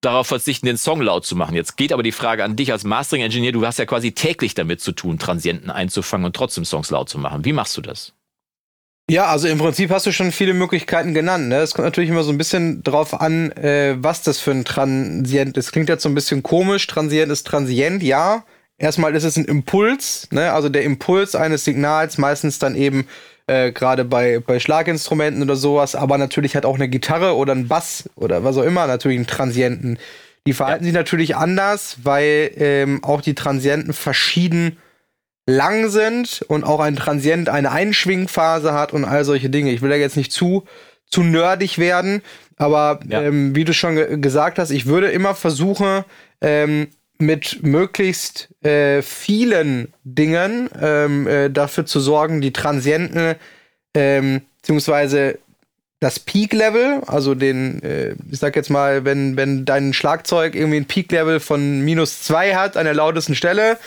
darauf 0.00 0.26
verzichten, 0.26 0.66
den 0.66 0.76
Song 0.76 1.00
laut 1.00 1.24
zu 1.24 1.36
machen. 1.36 1.54
Jetzt 1.54 1.76
geht 1.76 1.92
aber 1.92 2.02
die 2.02 2.12
Frage 2.12 2.44
an 2.44 2.56
dich 2.56 2.72
als 2.72 2.84
Mastering-Engineer. 2.84 3.52
Du 3.52 3.66
hast 3.66 3.78
ja 3.78 3.86
quasi 3.86 4.12
täglich 4.12 4.54
damit 4.54 4.80
zu 4.80 4.92
tun, 4.92 5.18
Transienten 5.18 5.70
einzufangen 5.70 6.26
und 6.26 6.36
trotzdem 6.36 6.64
Songs 6.64 6.90
laut 6.90 7.08
zu 7.08 7.18
machen. 7.18 7.44
Wie 7.44 7.52
machst 7.52 7.76
du 7.76 7.80
das? 7.80 8.12
Ja, 9.08 9.26
also 9.26 9.46
im 9.46 9.58
Prinzip 9.58 9.90
hast 9.90 10.06
du 10.06 10.12
schon 10.12 10.32
viele 10.32 10.52
Möglichkeiten 10.52 11.14
genannt. 11.14 11.48
Ne? 11.48 11.58
Es 11.58 11.74
kommt 11.74 11.86
natürlich 11.86 12.10
immer 12.10 12.24
so 12.24 12.32
ein 12.32 12.38
bisschen 12.38 12.82
drauf 12.82 13.20
an, 13.20 13.52
äh, 13.52 13.96
was 13.98 14.22
das 14.22 14.40
für 14.40 14.50
ein 14.50 14.64
Transient 14.64 15.56
ist. 15.56 15.70
Klingt 15.70 15.88
jetzt 15.88 16.02
so 16.02 16.08
ein 16.08 16.14
bisschen 16.14 16.42
komisch. 16.42 16.86
Transient 16.88 17.30
ist 17.30 17.46
Transient, 17.46 18.02
ja. 18.02 18.44
Erstmal 18.78 19.14
ist 19.14 19.24
es 19.24 19.36
ein 19.36 19.44
Impuls, 19.46 20.28
ne? 20.32 20.52
also 20.52 20.68
der 20.68 20.82
Impuls 20.82 21.34
eines 21.34 21.64
Signals, 21.64 22.18
meistens 22.18 22.58
dann 22.58 22.74
eben 22.74 23.06
äh, 23.46 23.72
gerade 23.72 24.04
bei, 24.04 24.40
bei 24.40 24.58
Schlaginstrumenten 24.58 25.42
oder 25.42 25.56
sowas, 25.56 25.94
aber 25.94 26.18
natürlich 26.18 26.56
hat 26.56 26.64
auch 26.64 26.74
eine 26.74 26.88
Gitarre 26.88 27.36
oder 27.36 27.54
ein 27.54 27.68
Bass 27.68 28.08
oder 28.16 28.44
was 28.44 28.56
auch 28.56 28.64
immer 28.64 28.86
natürlich 28.86 29.18
einen 29.18 29.26
Transienten. 29.26 29.98
Die 30.46 30.52
verhalten 30.52 30.84
ja. 30.84 30.88
sich 30.88 30.94
natürlich 30.94 31.36
anders, 31.36 31.98
weil 32.02 32.52
ähm, 32.56 33.02
auch 33.02 33.20
die 33.20 33.34
Transienten 33.34 33.92
verschieden 33.92 34.78
lang 35.46 35.88
sind 35.88 36.44
und 36.48 36.64
auch 36.64 36.80
ein 36.80 36.96
Transient 36.96 37.48
eine 37.48 37.70
Einschwingphase 37.70 38.72
hat 38.72 38.92
und 38.92 39.04
all 39.04 39.24
solche 39.24 39.50
Dinge. 39.50 39.70
Ich 39.70 39.80
will 39.80 39.90
da 39.90 39.96
jetzt 39.96 40.16
nicht 40.16 40.32
zu, 40.32 40.64
zu 41.08 41.22
nerdig 41.22 41.78
werden, 41.78 42.22
aber 42.56 43.00
ja. 43.08 43.22
ähm, 43.22 43.54
wie 43.54 43.64
du 43.64 43.72
schon 43.72 44.20
gesagt 44.20 44.58
hast, 44.58 44.70
ich 44.70 44.86
würde 44.86 45.10
immer 45.10 45.34
versuchen, 45.34 46.04
ähm, 46.40 46.88
mit 47.18 47.62
möglichst 47.62 48.48
äh, 48.64 49.02
vielen 49.02 49.92
Dingen 50.04 50.68
ähm, 50.80 51.26
äh, 51.26 51.50
dafür 51.50 51.86
zu 51.86 52.00
sorgen, 52.00 52.40
die 52.40 52.52
Transienten 52.52 53.34
ähm, 53.94 54.42
beziehungsweise 54.60 55.38
das 56.00 56.18
Peak-Level, 56.18 57.02
also 57.06 57.34
den, 57.34 57.82
äh, 57.82 58.14
ich 58.30 58.38
sag 58.38 58.54
jetzt 58.56 58.68
mal, 58.68 59.04
wenn, 59.04 59.36
wenn 59.36 59.64
dein 59.64 59.94
Schlagzeug 59.94 60.54
irgendwie 60.54 60.76
ein 60.76 60.86
Peak-Level 60.86 61.40
von 61.40 61.80
minus 61.80 62.22
zwei 62.22 62.54
hat 62.54 62.76
an 62.76 62.84
der 62.84 62.94
lautesten 62.94 63.34
Stelle, 63.34 63.78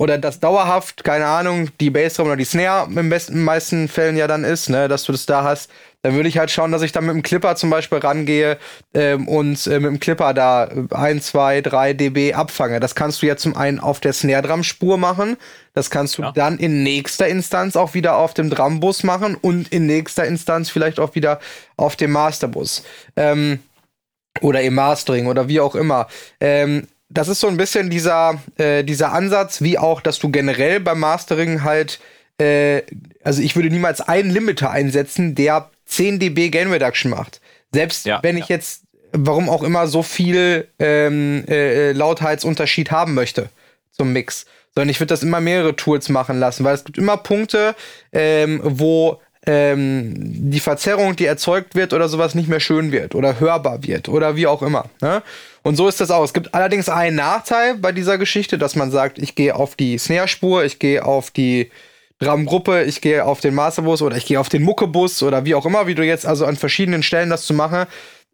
oder 0.00 0.16
das 0.16 0.40
dauerhaft, 0.40 1.04
keine 1.04 1.26
Ahnung, 1.26 1.68
die 1.78 1.90
Bassdrum 1.90 2.28
oder 2.28 2.36
die 2.36 2.46
Snare 2.46 2.88
im 2.90 3.10
besten, 3.10 3.34
in 3.34 3.44
meisten 3.44 3.86
Fällen 3.86 4.16
ja 4.16 4.26
dann 4.26 4.44
ist, 4.44 4.70
ne, 4.70 4.88
dass 4.88 5.04
du 5.04 5.12
das 5.12 5.26
da 5.26 5.44
hast, 5.44 5.70
dann 6.00 6.14
würde 6.14 6.30
ich 6.30 6.38
halt 6.38 6.50
schauen, 6.50 6.72
dass 6.72 6.80
ich 6.80 6.92
dann 6.92 7.04
mit 7.04 7.14
dem 7.14 7.22
Clipper 7.22 7.54
zum 7.54 7.68
Beispiel 7.68 7.98
rangehe 7.98 8.56
ähm, 8.94 9.28
und 9.28 9.66
äh, 9.66 9.78
mit 9.78 9.90
dem 9.90 10.00
Clipper 10.00 10.32
da 10.32 10.70
1, 10.90 11.26
2, 11.26 11.60
3 11.60 11.92
dB 11.92 12.32
abfange. 12.32 12.80
Das 12.80 12.94
kannst 12.94 13.20
du 13.20 13.26
ja 13.26 13.36
zum 13.36 13.54
einen 13.54 13.78
auf 13.78 14.00
der 14.00 14.14
Snare-Drum-Spur 14.14 14.96
machen, 14.96 15.36
das 15.74 15.90
kannst 15.90 16.16
du 16.16 16.22
ja. 16.22 16.32
dann 16.32 16.56
in 16.56 16.82
nächster 16.82 17.28
Instanz 17.28 17.76
auch 17.76 17.92
wieder 17.92 18.16
auf 18.16 18.32
dem 18.32 18.48
Drumbus 18.48 19.02
machen 19.02 19.36
und 19.38 19.68
in 19.70 19.84
nächster 19.84 20.24
Instanz 20.24 20.70
vielleicht 20.70 20.98
auch 20.98 21.14
wieder 21.14 21.40
auf 21.76 21.96
dem 21.96 22.12
Masterbus. 22.12 22.84
Ähm, 23.16 23.58
oder 24.40 24.62
im 24.62 24.76
Mastering 24.76 25.26
oder 25.26 25.46
wie 25.48 25.60
auch 25.60 25.74
immer. 25.74 26.06
Ähm, 26.40 26.86
das 27.10 27.28
ist 27.28 27.40
so 27.40 27.48
ein 27.48 27.56
bisschen 27.56 27.90
dieser, 27.90 28.40
äh, 28.56 28.84
dieser 28.84 29.12
Ansatz, 29.12 29.60
wie 29.60 29.76
auch, 29.78 30.00
dass 30.00 30.18
du 30.18 30.30
generell 30.30 30.80
beim 30.80 31.00
Mastering 31.00 31.64
halt, 31.64 32.00
äh, 32.38 32.82
also 33.24 33.42
ich 33.42 33.56
würde 33.56 33.68
niemals 33.68 34.00
einen 34.00 34.30
Limiter 34.30 34.70
einsetzen, 34.70 35.34
der 35.34 35.70
10 35.86 36.20
dB 36.20 36.50
Gain 36.50 36.70
Reduction 36.70 37.10
macht. 37.10 37.40
Selbst 37.72 38.06
ja, 38.06 38.20
wenn 38.22 38.36
ich 38.36 38.48
ja. 38.48 38.56
jetzt, 38.56 38.84
warum 39.12 39.48
auch 39.48 39.64
immer, 39.64 39.88
so 39.88 40.02
viel 40.02 40.68
ähm, 40.78 41.44
äh, 41.48 41.90
äh, 41.90 41.92
Lautheitsunterschied 41.92 42.92
haben 42.92 43.14
möchte 43.14 43.48
zum 43.90 44.12
Mix. 44.12 44.46
Sondern 44.74 44.88
ich 44.88 45.00
würde 45.00 45.08
das 45.08 45.24
immer 45.24 45.40
mehrere 45.40 45.74
Tools 45.74 46.08
machen 46.10 46.38
lassen, 46.38 46.62
weil 46.62 46.76
es 46.76 46.84
gibt 46.84 46.96
immer 46.96 47.16
Punkte, 47.16 47.74
ähm, 48.12 48.60
wo 48.62 49.20
ähm, 49.46 50.14
die 50.50 50.60
Verzerrung, 50.60 51.16
die 51.16 51.24
erzeugt 51.24 51.74
wird 51.74 51.92
oder 51.92 52.08
sowas 52.08 52.36
nicht 52.36 52.48
mehr 52.48 52.60
schön 52.60 52.92
wird 52.92 53.16
oder 53.16 53.40
hörbar 53.40 53.82
wird 53.82 54.08
oder 54.08 54.36
wie 54.36 54.46
auch 54.46 54.62
immer. 54.62 54.84
Ne? 55.00 55.22
Und 55.62 55.76
so 55.76 55.88
ist 55.88 56.00
das 56.00 56.10
auch. 56.10 56.24
Es 56.24 56.32
gibt 56.32 56.54
allerdings 56.54 56.88
einen 56.88 57.16
Nachteil 57.16 57.76
bei 57.76 57.92
dieser 57.92 58.18
Geschichte, 58.18 58.58
dass 58.58 58.76
man 58.76 58.90
sagt, 58.90 59.18
ich 59.18 59.34
gehe 59.34 59.54
auf 59.54 59.76
die 59.76 59.98
Snare-Spur, 59.98 60.64
ich 60.64 60.78
gehe 60.78 61.04
auf 61.04 61.30
die 61.30 61.70
Drumgruppe, 62.18 62.84
ich 62.84 63.00
gehe 63.00 63.24
auf 63.24 63.40
den 63.40 63.54
Masterbus 63.54 64.02
oder 64.02 64.16
ich 64.16 64.26
gehe 64.26 64.38
auf 64.38 64.48
den 64.48 64.62
Muckebus 64.62 65.22
oder 65.22 65.44
wie 65.44 65.54
auch 65.54 65.66
immer, 65.66 65.86
wie 65.86 65.94
du 65.94 66.04
jetzt 66.04 66.26
also 66.26 66.46
an 66.46 66.56
verschiedenen 66.56 67.02
Stellen 67.02 67.30
das 67.30 67.44
zu 67.44 67.54
machen. 67.54 67.86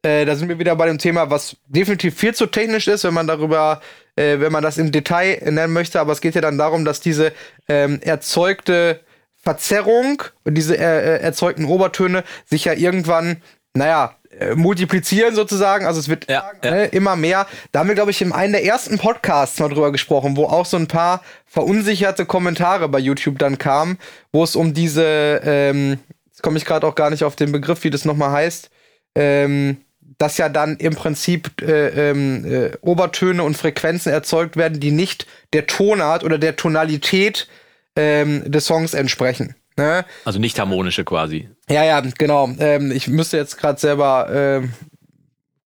Äh, 0.02 0.24
da 0.24 0.34
sind 0.34 0.48
wir 0.48 0.58
wieder 0.58 0.76
bei 0.76 0.86
dem 0.86 0.98
Thema, 0.98 1.30
was 1.30 1.56
definitiv 1.66 2.16
viel 2.16 2.34
zu 2.34 2.46
technisch 2.46 2.88
ist, 2.88 3.04
wenn 3.04 3.14
man 3.14 3.26
darüber, 3.26 3.80
äh, 4.16 4.40
wenn 4.40 4.52
man 4.52 4.62
das 4.62 4.78
im 4.78 4.92
Detail 4.92 5.40
nennen 5.44 5.72
möchte. 5.72 6.00
Aber 6.00 6.12
es 6.12 6.20
geht 6.20 6.34
ja 6.34 6.40
dann 6.40 6.58
darum, 6.58 6.84
dass 6.84 7.00
diese 7.00 7.32
ähm, 7.68 8.00
erzeugte 8.02 9.00
Verzerrung 9.36 10.22
und 10.44 10.54
diese 10.54 10.76
äh, 10.76 10.80
äh, 10.80 11.20
erzeugten 11.20 11.66
Obertöne 11.66 12.24
sich 12.44 12.64
ja 12.64 12.72
irgendwann, 12.72 13.42
naja, 13.74 14.15
multiplizieren 14.54 15.34
sozusagen. 15.34 15.86
Also 15.86 16.00
es 16.00 16.08
wird 16.08 16.28
ja, 16.28 16.50
ja. 16.62 16.70
Ne, 16.70 16.84
immer 16.86 17.16
mehr. 17.16 17.46
Da 17.72 17.80
haben 17.80 17.88
wir, 17.88 17.94
glaube 17.94 18.10
ich, 18.10 18.20
in 18.22 18.32
einem 18.32 18.52
der 18.52 18.64
ersten 18.64 18.98
Podcasts 18.98 19.58
mal 19.58 19.68
drüber 19.68 19.92
gesprochen, 19.92 20.36
wo 20.36 20.44
auch 20.44 20.66
so 20.66 20.76
ein 20.76 20.88
paar 20.88 21.22
verunsicherte 21.46 22.26
Kommentare 22.26 22.88
bei 22.88 22.98
YouTube 22.98 23.38
dann 23.38 23.58
kamen, 23.58 23.98
wo 24.32 24.44
es 24.44 24.56
um 24.56 24.74
diese, 24.74 25.40
ähm, 25.44 25.98
jetzt 26.26 26.42
komme 26.42 26.58
ich 26.58 26.64
gerade 26.64 26.86
auch 26.86 26.94
gar 26.94 27.10
nicht 27.10 27.24
auf 27.24 27.36
den 27.36 27.52
Begriff, 27.52 27.84
wie 27.84 27.90
das 27.90 28.04
nochmal 28.04 28.30
heißt, 28.30 28.70
ähm, 29.14 29.78
dass 30.18 30.38
ja 30.38 30.48
dann 30.48 30.76
im 30.76 30.94
Prinzip 30.94 31.62
äh, 31.62 32.10
ähm, 32.10 32.44
äh, 32.44 32.70
Obertöne 32.80 33.42
und 33.42 33.56
Frequenzen 33.56 34.12
erzeugt 34.12 34.56
werden, 34.56 34.80
die 34.80 34.90
nicht 34.90 35.26
der 35.52 35.66
Tonart 35.66 36.24
oder 36.24 36.38
der 36.38 36.56
Tonalität 36.56 37.48
ähm, 37.96 38.50
des 38.50 38.66
Songs 38.66 38.94
entsprechen. 38.94 39.54
Ne? 39.76 40.04
Also 40.24 40.38
nicht 40.38 40.58
harmonische 40.58 41.04
quasi. 41.04 41.50
Ja, 41.68 41.84
ja, 41.84 42.00
genau. 42.00 42.48
Ähm, 42.58 42.90
ich 42.90 43.08
müsste 43.08 43.36
jetzt 43.36 43.58
gerade 43.58 43.78
selber, 43.78 44.28
ähm, 44.32 44.72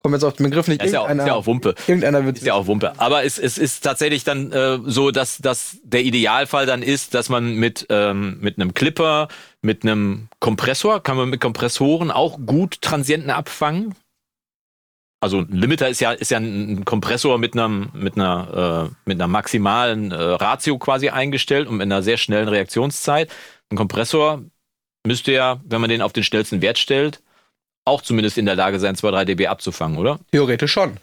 komme 0.01 0.15
jetzt 0.15 0.23
auf 0.23 0.33
den 0.33 0.45
Begriff 0.45 0.67
nicht. 0.67 0.81
Ja, 0.81 0.85
ist, 0.85 0.93
ja 0.93 1.01
auch, 1.01 1.09
ist 1.09 1.27
ja 1.27 1.35
auch 1.35 1.45
Wumpe. 1.45 1.75
Irgendeiner 1.85 2.25
wird 2.25 2.37
ist 2.37 2.45
ja 2.45 2.55
auch 2.55 2.65
Wumpe. 2.65 2.93
Aber 2.97 3.23
es, 3.23 3.37
es 3.37 3.59
ist 3.59 3.83
tatsächlich 3.83 4.23
dann 4.23 4.51
äh, 4.51 4.79
so, 4.83 5.11
dass, 5.11 5.37
dass 5.37 5.77
der 5.83 6.01
Idealfall 6.01 6.65
dann 6.65 6.81
ist, 6.81 7.13
dass 7.13 7.29
man 7.29 7.53
mit, 7.53 7.85
ähm, 7.89 8.37
mit 8.41 8.57
einem 8.57 8.73
Clipper, 8.73 9.27
mit 9.61 9.83
einem 9.83 10.29
Kompressor, 10.39 11.03
kann 11.03 11.15
man 11.15 11.29
mit 11.29 11.39
Kompressoren 11.39 12.09
auch 12.09 12.39
gut 12.45 12.81
Transienten 12.81 13.29
abfangen 13.29 13.93
also 15.21 15.39
ein 15.39 15.51
Limiter 15.51 15.89
ist 15.89 15.99
ja, 15.99 16.11
ist 16.11 16.31
ja 16.31 16.37
ein 16.37 16.85
Kompressor 16.85 17.37
mit 17.37 17.53
einem, 17.53 17.89
mit 17.93 18.15
einer, 18.15 18.87
äh, 18.89 18.95
mit 19.05 19.19
einer 19.19 19.27
maximalen 19.27 20.11
äh, 20.11 20.15
Ratio 20.15 20.77
quasi 20.77 21.09
eingestellt 21.09 21.67
und 21.67 21.77
mit 21.77 21.85
einer 21.85 22.01
sehr 22.01 22.17
schnellen 22.17 22.47
Reaktionszeit. 22.47 23.29
Ein 23.69 23.77
Kompressor 23.77 24.43
müsste 25.05 25.31
ja, 25.31 25.61
wenn 25.65 25.81
man 25.81 25.89
den 25.89 26.01
auf 26.01 26.13
den 26.13 26.23
schnellsten 26.23 26.61
Wert 26.61 26.77
stellt, 26.77 27.21
auch 27.85 28.01
zumindest 28.01 28.37
in 28.37 28.45
der 28.45 28.55
Lage 28.55 28.79
sein, 28.79 28.95
2, 28.95 29.11
3 29.11 29.25
dB 29.25 29.47
abzufangen, 29.47 29.97
oder? 29.97 30.19
Theoretisch 30.31 30.71
schon. 30.71 30.97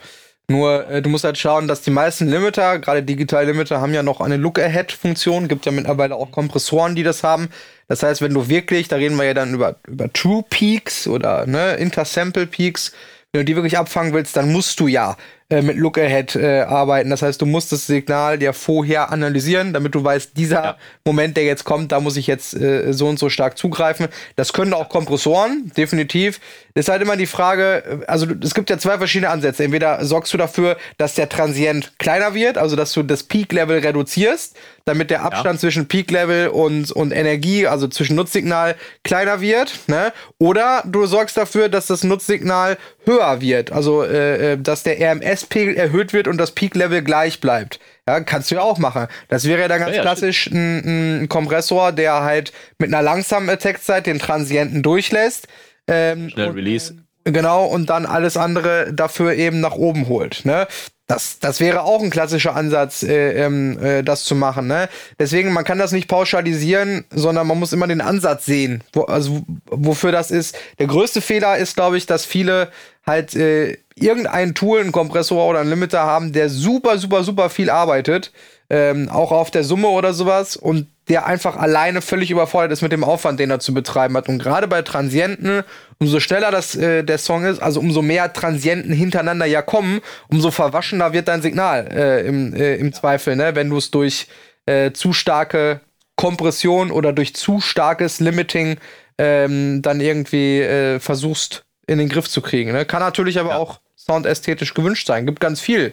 Nur 0.48 0.88
äh, 0.88 1.02
du 1.02 1.08
musst 1.08 1.24
halt 1.24 1.38
schauen, 1.38 1.66
dass 1.66 1.82
die 1.82 1.90
meisten 1.90 2.28
Limiter, 2.28 2.78
gerade 2.78 3.02
digitale 3.02 3.50
Limiter, 3.50 3.80
haben 3.80 3.92
ja 3.92 4.02
noch 4.02 4.20
eine 4.20 4.36
Look-Ahead-Funktion. 4.36 5.48
Gibt 5.48 5.66
ja 5.66 5.72
mittlerweile 5.72 6.14
auch 6.14 6.30
Kompressoren, 6.30 6.94
die 6.94 7.02
das 7.02 7.24
haben. 7.24 7.48
Das 7.88 8.02
heißt, 8.02 8.22
wenn 8.22 8.34
du 8.34 8.48
wirklich, 8.48 8.86
da 8.86 8.96
reden 8.96 9.16
wir 9.16 9.24
ja 9.24 9.34
dann 9.34 9.54
über, 9.54 9.76
über 9.88 10.12
True 10.12 10.44
Peaks 10.48 11.08
oder 11.08 11.46
ne, 11.46 11.74
Intersample 11.74 12.46
Peaks, 12.46 12.92
wenn 13.32 13.40
du 13.40 13.44
die 13.44 13.56
wirklich 13.56 13.76
abfangen 13.76 14.12
willst, 14.12 14.36
dann 14.36 14.52
musst 14.52 14.78
du 14.78 14.86
ja 14.86 15.16
äh, 15.48 15.62
mit 15.62 15.76
Look 15.76 15.96
Ahead 15.96 16.34
äh, 16.34 16.62
arbeiten. 16.62 17.10
Das 17.10 17.22
heißt, 17.22 17.40
du 17.40 17.46
musst 17.46 17.70
das 17.70 17.86
Signal 17.86 18.42
ja 18.42 18.52
vorher 18.52 19.12
analysieren, 19.12 19.72
damit 19.72 19.94
du 19.94 20.02
weißt, 20.02 20.36
dieser 20.36 20.64
ja. 20.64 20.76
Moment, 21.04 21.36
der 21.36 21.44
jetzt 21.44 21.62
kommt, 21.62 21.92
da 21.92 22.00
muss 22.00 22.16
ich 22.16 22.26
jetzt 22.26 22.54
äh, 22.54 22.92
so 22.92 23.06
und 23.06 23.20
so 23.20 23.28
stark 23.28 23.56
zugreifen. 23.56 24.08
Das 24.34 24.52
können 24.52 24.72
auch 24.72 24.88
Kompressoren, 24.88 25.70
definitiv. 25.76 26.40
Ist 26.74 26.88
halt 26.88 27.00
immer 27.00 27.16
die 27.16 27.26
Frage, 27.26 28.00
äh, 28.02 28.06
also 28.06 28.26
es 28.42 28.54
gibt 28.54 28.70
ja 28.70 28.78
zwei 28.78 28.98
verschiedene 28.98 29.30
Ansätze. 29.30 29.62
Entweder 29.62 30.04
sorgst 30.04 30.34
du 30.34 30.36
dafür, 30.36 30.76
dass 30.98 31.14
der 31.14 31.28
Transient 31.28 31.92
kleiner 31.98 32.34
wird, 32.34 32.58
also 32.58 32.74
dass 32.74 32.92
du 32.92 33.04
das 33.04 33.22
Peak-Level 33.22 33.78
reduzierst, 33.78 34.56
damit 34.84 35.10
der 35.10 35.22
Abstand 35.22 35.56
ja. 35.56 35.60
zwischen 35.60 35.86
Peak-Level 35.86 36.48
und, 36.48 36.90
und 36.90 37.12
Energie, 37.12 37.68
also 37.68 37.86
zwischen 37.86 38.16
Nutzsignal, 38.16 38.74
kleiner 39.04 39.40
wird. 39.40 39.78
Ne? 39.86 40.12
Oder 40.38 40.82
du 40.86 41.06
sorgst 41.06 41.36
dafür, 41.36 41.68
dass 41.68 41.86
das 41.86 42.02
Nutzsignal 42.02 42.78
höher 43.04 43.40
wird, 43.40 43.70
also 43.70 44.02
äh 44.02 44.56
dass 44.56 44.82
der 44.82 44.98
RMS 45.00 45.35
S-Pegel 45.36 45.76
erhöht 45.76 46.12
wird 46.12 46.28
und 46.28 46.38
das 46.38 46.52
Peak-Level 46.52 47.02
gleich 47.02 47.40
bleibt. 47.40 47.78
Ja, 48.08 48.20
kannst 48.20 48.50
du 48.50 48.54
ja 48.56 48.62
auch 48.62 48.78
machen. 48.78 49.08
Das 49.28 49.44
wäre 49.44 49.60
ja 49.60 49.68
dann 49.68 49.80
ganz 49.80 49.96
ja, 49.96 50.02
klassisch 50.02 50.46
ein, 50.46 51.22
ein, 51.22 51.28
Kompressor, 51.28 51.92
der 51.92 52.22
halt 52.22 52.52
mit 52.78 52.92
einer 52.92 53.02
langsamen 53.02 53.50
Attack-Zeit 53.50 54.06
den 54.06 54.18
Transienten 54.18 54.82
durchlässt. 54.82 55.48
Ähm, 55.88 56.30
Schnell 56.30 56.50
Release. 56.50 56.94
Genau, 57.24 57.64
und 57.66 57.90
dann 57.90 58.06
alles 58.06 58.36
andere 58.36 58.92
dafür 58.94 59.34
eben 59.34 59.60
nach 59.60 59.74
oben 59.74 60.06
holt. 60.06 60.44
Ne? 60.44 60.68
Das, 61.08 61.40
das 61.40 61.58
wäre 61.58 61.82
auch 61.82 62.02
ein 62.02 62.10
klassischer 62.10 62.54
Ansatz, 62.54 63.02
äh, 63.02 63.44
ähm, 63.44 63.78
äh, 63.82 64.02
das 64.02 64.24
zu 64.24 64.36
machen. 64.36 64.68
Ne? 64.68 64.88
Deswegen, 65.18 65.52
man 65.52 65.64
kann 65.64 65.78
das 65.78 65.90
nicht 65.90 66.06
pauschalisieren, 66.06 67.04
sondern 67.10 67.48
man 67.48 67.58
muss 67.58 67.72
immer 67.72 67.88
den 67.88 68.00
Ansatz 68.00 68.44
sehen, 68.46 68.84
wo, 68.92 69.02
also 69.02 69.42
wofür 69.66 70.12
das 70.12 70.30
ist. 70.30 70.56
Der 70.78 70.86
größte 70.86 71.20
Fehler 71.20 71.58
ist, 71.58 71.74
glaube 71.74 71.96
ich, 71.96 72.06
dass 72.06 72.24
viele 72.24 72.70
halt 73.04 73.34
äh, 73.34 73.78
irgendein 73.98 74.54
Tool, 74.54 74.80
ein 74.80 74.92
Kompressor 74.92 75.48
oder 75.48 75.60
ein 75.60 75.70
Limiter 75.70 76.00
haben, 76.00 76.32
der 76.32 76.48
super, 76.48 76.98
super, 76.98 77.24
super 77.24 77.50
viel 77.50 77.70
arbeitet, 77.70 78.30
ähm, 78.68 79.08
auch 79.08 79.32
auf 79.32 79.50
der 79.50 79.64
Summe 79.64 79.88
oder 79.88 80.12
sowas 80.12 80.56
und 80.56 80.88
der 81.08 81.26
einfach 81.26 81.56
alleine 81.56 82.02
völlig 82.02 82.30
überfordert 82.30 82.72
ist 82.72 82.82
mit 82.82 82.92
dem 82.92 83.04
Aufwand, 83.04 83.38
den 83.38 83.50
er 83.50 83.60
zu 83.60 83.72
betreiben 83.72 84.16
hat. 84.16 84.28
Und 84.28 84.38
gerade 84.38 84.66
bei 84.66 84.82
Transienten, 84.82 85.62
umso 85.98 86.18
schneller 86.20 86.50
das 86.50 86.74
äh, 86.74 87.04
der 87.04 87.18
Song 87.18 87.44
ist, 87.44 87.62
also 87.62 87.80
umso 87.80 88.02
mehr 88.02 88.32
Transienten 88.32 88.92
hintereinander 88.92 89.46
ja 89.46 89.62
kommen, 89.62 90.00
umso 90.28 90.50
verwaschener 90.50 91.12
wird 91.12 91.28
dein 91.28 91.42
Signal 91.42 91.88
äh, 91.90 92.26
im, 92.26 92.54
äh, 92.54 92.74
im 92.76 92.92
Zweifel, 92.92 93.36
ne? 93.36 93.54
wenn 93.54 93.70
du 93.70 93.76
es 93.76 93.90
durch 93.92 94.26
äh, 94.66 94.90
zu 94.92 95.12
starke 95.12 95.80
Kompression 96.16 96.90
oder 96.90 97.12
durch 97.12 97.36
zu 97.36 97.60
starkes 97.60 98.20
Limiting 98.20 98.78
ähm, 99.16 99.80
dann 99.82 100.00
irgendwie 100.00 100.60
äh, 100.60 100.98
versuchst 100.98 101.64
in 101.86 101.98
den 101.98 102.08
Griff 102.08 102.28
zu 102.28 102.42
kriegen. 102.42 102.72
Ne? 102.72 102.84
Kann 102.84 103.00
natürlich 103.00 103.38
aber 103.38 103.50
ja. 103.50 103.58
auch 103.58 103.78
soundästhetisch 104.06 104.74
gewünscht 104.74 105.06
sein. 105.06 105.26
Gibt 105.26 105.40
ganz 105.40 105.60
viel, 105.60 105.92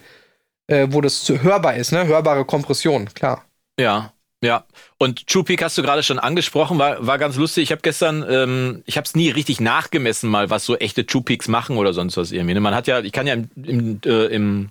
äh, 0.67 0.87
wo 0.91 1.01
das 1.01 1.27
hörbar 1.29 1.75
ist, 1.75 1.91
ne? 1.91 2.05
Hörbare 2.05 2.45
Kompression, 2.45 3.13
klar. 3.13 3.43
Ja, 3.79 4.13
ja. 4.43 4.65
Und 4.97 5.27
True 5.27 5.43
Peak 5.43 5.63
hast 5.63 5.77
du 5.77 5.81
gerade 5.81 6.03
schon 6.03 6.19
angesprochen, 6.19 6.77
war, 6.77 7.05
war 7.05 7.17
ganz 7.17 7.37
lustig. 7.37 7.63
Ich 7.63 7.71
habe 7.71 7.81
gestern, 7.81 8.25
ähm, 8.29 8.83
ich 8.85 8.97
habe 8.97 9.05
es 9.05 9.15
nie 9.15 9.29
richtig 9.29 9.59
nachgemessen, 9.59 10.29
mal 10.29 10.49
was 10.49 10.65
so 10.65 10.75
echte 10.77 11.05
True 11.05 11.23
Peaks 11.23 11.47
machen 11.47 11.77
oder 11.77 11.93
sonst 11.93 12.17
was 12.17 12.31
irgendwie. 12.31 12.53
Ne? 12.53 12.59
Man 12.59 12.75
hat 12.75 12.87
ja, 12.87 12.99
ich 12.99 13.11
kann 13.13 13.25
ja 13.25 13.33
im, 13.33 13.49
im, 13.55 14.01
äh, 14.05 14.25
im, 14.27 14.69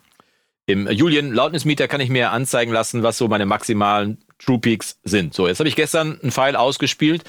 im 0.66 0.88
Julian 0.90 1.32
Lautnismeter 1.32 1.88
kann 1.88 2.00
ich 2.00 2.10
mir 2.10 2.30
anzeigen 2.30 2.72
lassen, 2.72 3.02
was 3.02 3.18
so 3.18 3.28
meine 3.28 3.46
maximalen 3.46 4.18
True 4.38 4.58
Peaks 4.58 4.98
sind. 5.04 5.34
So, 5.34 5.48
jetzt 5.48 5.58
habe 5.58 5.68
ich 5.68 5.76
gestern 5.76 6.20
einen 6.20 6.32
Pfeil 6.32 6.54
ausgespielt 6.54 7.24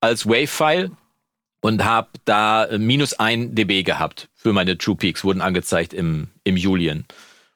als 0.00 0.26
Wave-File 0.26 0.90
und 1.64 1.82
habe 1.82 2.08
da 2.26 2.66
äh, 2.66 2.78
minus 2.78 3.14
ein 3.14 3.54
dB 3.54 3.84
gehabt 3.84 4.28
für 4.34 4.52
meine 4.52 4.76
True 4.76 4.96
Peaks, 4.96 5.24
wurden 5.24 5.40
angezeigt 5.40 5.94
im, 5.94 6.28
im 6.44 6.58
Julian. 6.58 7.06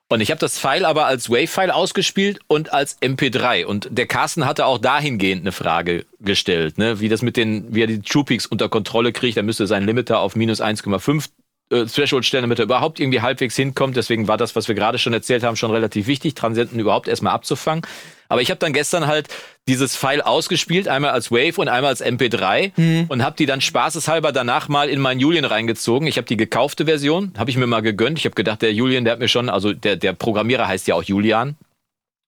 Und 0.09 0.23
ich 0.23 0.31
habe 0.31 0.41
das 0.41 0.59
File 0.59 0.87
aber 0.87 1.05
als 1.05 1.29
Wave-File 1.29 1.71
ausgespielt 1.71 2.41
und 2.47 2.73
als 2.73 2.99
MP3. 3.03 3.67
Und 3.67 3.89
der 3.91 4.07
Carsten 4.07 4.47
hatte 4.47 4.65
auch 4.65 4.79
dahingehend 4.79 5.43
eine 5.43 5.53
Frage 5.53 6.07
gestellt, 6.21 6.79
ne? 6.79 7.01
wie 7.01 7.11
das 7.11 7.21
mit 7.21 7.37
den, 7.37 7.75
wie 7.75 7.83
er 7.83 7.87
die 7.87 8.01
True 8.01 8.25
Peaks 8.25 8.47
unter 8.47 8.71
Kontrolle 8.71 9.13
kriegt. 9.13 9.37
Er 9.37 9.43
müsste 9.43 9.67
seinen 9.67 9.85
Limiter 9.85 10.21
auf 10.21 10.37
minus 10.37 10.63
1,5 10.63 11.29
äh, 11.71 11.85
Threshold 11.85 12.25
stellen, 12.25 12.43
damit 12.43 12.59
er 12.59 12.65
überhaupt 12.65 13.01
irgendwie 13.01 13.21
halbwegs 13.21 13.57
hinkommt. 13.57 13.97
Deswegen 13.97 14.27
war 14.27 14.37
das, 14.37 14.57
was 14.57 14.69
wir 14.69 14.75
gerade 14.75 14.99
schon 14.99 15.13
erzählt 15.13 15.43
haben, 15.43 15.57
schon 15.57 15.71
relativ 15.71 16.07
wichtig, 16.07 16.35
Transienten 16.35 16.79
überhaupt 16.79 17.09
erstmal 17.09 17.35
abzufangen. 17.35 17.83
Aber 18.29 18.43
ich 18.43 18.51
habe 18.51 18.59
dann 18.59 18.73
gestern 18.73 19.07
halt 19.07 19.29
dieses 19.69 19.97
File 19.97 20.23
ausgespielt, 20.23 20.89
einmal 20.89 21.11
als 21.11 21.31
Wave 21.31 21.61
und 21.61 21.69
einmal 21.69 21.91
als 21.91 22.05
MP3 22.05 22.73
mhm. 22.77 23.05
und 23.09 23.23
habe 23.23 23.37
die 23.37 23.47
dann 23.47 23.61
spaßeshalber 23.61 24.33
danach 24.33 24.69
mal 24.69 24.89
in 24.89 25.01
meinen 25.01 25.21
Julian 25.21 25.45
reingezogen. 25.45 26.07
Ich 26.09 26.17
habe 26.17 26.27
die 26.27 26.37
gekaufte 26.37 26.87
Version, 26.87 27.33
habe 27.39 27.51
ich 27.51 27.57
mir 27.57 27.67
mal 27.67 27.81
gegönnt. 27.81 28.19
Ich 28.19 28.25
habe 28.25 28.35
gedacht, 28.35 28.63
der 28.63 28.73
Julian, 28.73 29.05
der 29.05 29.13
hat 29.13 29.21
mir 29.21 29.29
schon, 29.29 29.49
also 29.49 29.73
der, 29.73 29.97
der 29.97 30.13
Programmierer 30.13 30.69
heißt 30.69 30.87
ja 30.89 30.95
auch 30.95 31.03
Julian, 31.03 31.57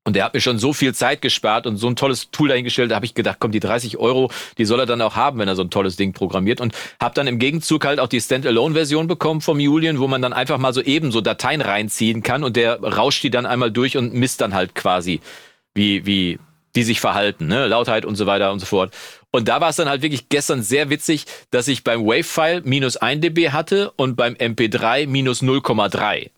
und 0.05 0.17
der 0.17 0.25
hat 0.25 0.35
mir 0.35 0.41
schon 0.41 0.59
so 0.59 0.73
viel 0.73 0.95
Zeit 0.95 1.21
gespart 1.21 1.67
und 1.67 1.77
so 1.77 1.87
ein 1.87 1.95
tolles 1.95 2.31
Tool 2.31 2.49
dahingestellt, 2.49 2.91
da 2.91 2.97
habe 2.97 3.05
ich 3.05 3.15
gedacht, 3.15 3.37
komm, 3.39 3.53
die 3.53 3.61
30 3.61 3.99
Euro, 3.99 4.31
die 4.57 4.65
soll 4.65 4.81
er 4.81 4.87
dann 4.87 5.03
auch 5.03 5.15
haben, 5.15 5.39
wenn 5.39 5.49
er 5.49 5.57
so 5.57 5.63
ein 5.63 5.71
tolles 5.71 5.97
Ding 5.97 6.15
programmiert. 6.15 6.61
Und 6.61 6.75
habe 7.01 7.15
dann 7.15 7.27
im 7.27 7.39
Gegenzug 7.39 7.85
halt 7.85 8.01
auch 8.01 8.09
die 8.09 8.21
Standalone-Version 8.21 9.07
bekommen 9.07 9.43
vom 9.43 9.61
Julian, 9.61 10.01
wo 10.01 10.09
man 10.09 10.23
dann 10.23 10.33
einfach 10.33 10.59
mal 10.59 10.73
so 10.73 10.81
eben 10.81 11.13
so 11.13 11.21
Dateien 11.21 11.61
reinziehen 11.61 12.23
kann 12.23 12.45
und 12.45 12.57
der 12.57 12.81
rauscht 12.81 13.23
die 13.23 13.31
dann 13.31 13.45
einmal 13.45 13.71
durch 13.71 13.97
und 13.97 14.15
misst 14.15 14.41
dann 14.41 14.55
halt 14.55 14.75
quasi 14.75 15.21
wie, 15.75 16.07
wie 16.07 16.39
die 16.75 16.83
sich 16.83 17.01
verhalten, 17.01 17.47
ne? 17.47 17.67
Lautheit 17.67 18.05
und 18.05 18.17
so 18.17 18.27
weiter 18.27 18.53
und 18.53 18.61
so 18.61 18.67
fort. 18.67 18.95
Und 19.33 19.49
da 19.49 19.61
war 19.61 19.71
es 19.71 19.77
dann 19.77 19.89
halt 19.89 20.03
wirklich 20.03 20.29
gestern 20.29 20.63
sehr 20.63 20.89
witzig, 20.89 21.27
dass 21.51 21.69
ich 21.69 21.85
beim 21.85 22.05
Wave-File 22.07 22.63
minus 22.65 22.97
1 22.97 23.21
dB 23.21 23.51
hatte 23.51 23.91
und 23.97 24.17
beim 24.17 24.35
MP3 24.35 25.07
minus 25.07 25.43
0,3. 25.43 26.31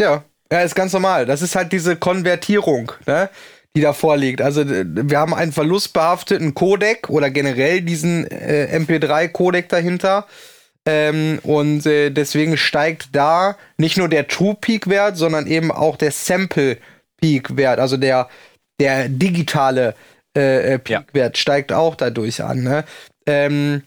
Ja, 0.00 0.24
ja, 0.52 0.60
ist 0.60 0.74
ganz 0.74 0.92
normal. 0.92 1.26
Das 1.26 1.42
ist 1.42 1.56
halt 1.56 1.72
diese 1.72 1.96
Konvertierung, 1.96 2.92
ne? 3.06 3.28
die 3.74 3.82
da 3.82 3.92
vorliegt. 3.92 4.40
Also 4.40 4.64
wir 4.66 5.18
haben 5.18 5.34
einen 5.34 5.52
verlustbehafteten 5.52 6.54
Codec 6.54 7.10
oder 7.10 7.30
generell 7.30 7.82
diesen 7.82 8.26
äh, 8.30 8.74
MP3-Codec 8.74 9.68
dahinter. 9.68 10.26
Ähm, 10.86 11.40
und 11.42 11.84
äh, 11.84 12.10
deswegen 12.10 12.56
steigt 12.56 13.08
da 13.12 13.56
nicht 13.76 13.98
nur 13.98 14.08
der 14.08 14.28
True 14.28 14.56
Peak 14.58 14.88
Wert, 14.88 15.16
sondern 15.16 15.46
eben 15.46 15.72
auch 15.72 15.96
der 15.96 16.12
Sample 16.12 16.78
Peak 17.20 17.56
Wert, 17.56 17.80
also 17.80 17.96
der, 17.96 18.28
der 18.80 19.08
digitale 19.08 19.94
äh, 20.36 20.74
äh 20.74 20.78
Peak 20.78 21.12
Wert 21.12 21.36
ja. 21.36 21.40
steigt 21.40 21.72
auch 21.72 21.96
dadurch 21.96 22.42
an. 22.42 22.62
Ne? 22.62 22.84
Ähm, 23.26 23.82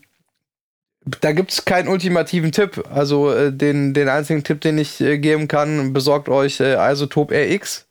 da 1.22 1.32
gibt 1.32 1.52
es 1.52 1.66
keinen 1.66 1.88
ultimativen 1.88 2.52
Tipp. 2.52 2.84
Also 2.92 3.32
äh, 3.32 3.52
den, 3.52 3.94
den 3.94 4.10
einzigen 4.10 4.44
Tipp, 4.44 4.62
den 4.62 4.78
ich 4.78 5.02
äh, 5.02 5.18
geben 5.18 5.48
kann, 5.48 5.94
besorgt 5.94 6.30
euch 6.30 6.60
äh, 6.60 6.76
Isotop 6.92 7.32
RX. 7.32 7.88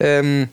Ähm, 0.00 0.48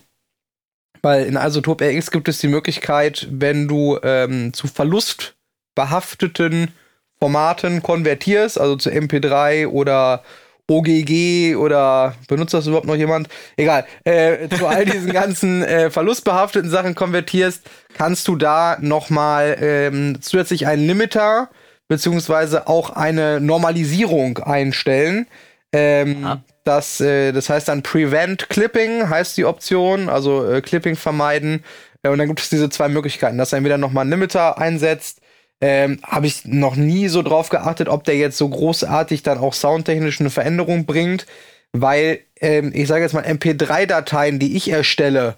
weil 1.02 1.26
in 1.26 1.36
Isotop 1.36 1.82
RX 1.82 2.12
gibt 2.12 2.28
es 2.28 2.40
die 2.40 2.48
Möglichkeit, 2.48 3.28
wenn 3.32 3.68
du 3.68 4.00
ähm, 4.04 4.54
zu 4.54 4.68
verlustbehafteten 4.68 6.72
Formaten 7.20 7.82
konvertierst, 7.82 8.60
also 8.60 8.76
zu 8.76 8.90
MP3 8.90 9.68
oder 9.68 10.24
OGG 10.70 11.56
oder 11.56 12.16
benutzt 12.28 12.54
das 12.54 12.68
überhaupt 12.68 12.88
noch 12.88 12.96
jemand? 12.96 13.30
Egal. 13.56 13.86
Äh, 14.04 14.50
zu 14.50 14.68
all 14.68 14.86
diesen 14.86 15.14
ganzen 15.14 15.64
äh, 15.64 15.90
verlustbehafteten 15.90 16.70
Sachen 16.70 16.94
konvertierst, 16.94 17.64
kannst 17.94 18.28
du 18.28 18.36
da 18.36 18.78
nochmal 18.82 19.58
ähm, 19.62 20.18
zusätzlich 20.22 20.68
einen 20.68 20.86
Limiter 20.86 21.50
beziehungsweise 21.88 22.68
auch 22.68 22.92
eine 22.92 23.40
Normalisierung 23.40 24.40
einstellen. 24.40 25.28
Ähm, 25.74 26.26
ah. 26.26 26.44
das, 26.64 27.02
äh, 27.02 27.32
das 27.32 27.50
heißt 27.50 27.68
dann 27.68 27.84
Prevent 27.84 28.50
Clipping 28.50 29.10
heißt 29.10 29.36
die 29.38 29.46
Option, 29.46 30.10
also 30.10 30.50
äh, 30.50 30.62
Clipping 30.62 30.96
vermeiden. 30.96 31.64
Äh, 32.04 32.10
und 32.10 32.18
dann 32.20 32.28
gibt 32.28 32.40
es 32.40 32.50
diese 32.50 32.70
zwei 32.70 32.88
Möglichkeiten, 32.88 33.38
dass 33.38 33.54
er 33.54 33.58
entweder 33.58 33.78
nochmal 33.78 34.04
einen 34.04 34.12
Limiter 34.12 34.58
einsetzt 34.58 35.22
ähm, 35.60 36.00
Habe 36.04 36.28
ich 36.28 36.46
noch 36.46 36.76
nie 36.76 37.08
so 37.08 37.24
drauf 37.24 37.50
geachtet, 37.50 37.90
ob 37.90 38.04
der 38.04 38.16
jetzt 38.16 38.38
so 38.38 38.48
großartig 38.48 39.24
dann 39.24 39.40
auch 39.40 39.54
soundtechnisch 39.54 40.20
eine 40.20 40.30
Veränderung 40.30 40.86
bringt, 40.86 41.26
weil 41.72 42.20
ähm, 42.40 42.72
ich 42.76 42.88
sage 42.88 43.04
jetzt 43.04 43.14
mal 43.14 43.26
MP3-Dateien, 43.26 44.38
die 44.40 44.56
ich 44.56 44.70
erstelle, 44.70 45.36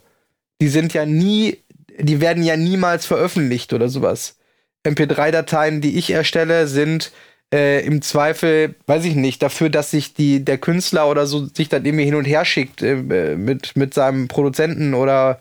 die 0.62 0.68
sind 0.68 0.94
ja 0.94 1.06
nie, 1.06 1.60
die 1.98 2.20
werden 2.20 2.44
ja 2.44 2.58
niemals 2.58 3.06
veröffentlicht 3.06 3.72
oder 3.72 3.88
sowas. 3.88 4.38
MP3-Dateien, 4.86 5.82
die 5.82 5.98
ich 5.98 6.12
erstelle, 6.12 6.68
sind 6.68 7.12
äh, 7.54 7.86
im 7.86 8.02
Zweifel, 8.02 8.76
weiß 8.86 9.06
ich 9.06 9.15
nicht, 9.15 9.42
dafür, 9.42 9.70
dass 9.70 9.92
sich 9.92 10.13
die, 10.13 10.46
der 10.46 10.58
Künstler 10.58 11.10
oder 11.10 11.26
so 11.26 11.46
sich 11.46 11.70
dann 11.70 11.86
irgendwie 11.86 12.06
hin 12.06 12.15
und 12.15 12.26
her 12.26 12.46
schickt 12.46 12.82
äh, 12.82 12.96
mit, 12.96 13.76
mit 13.76 13.94
seinem 13.94 14.28
Produzenten 14.28 14.94
oder 14.94 15.39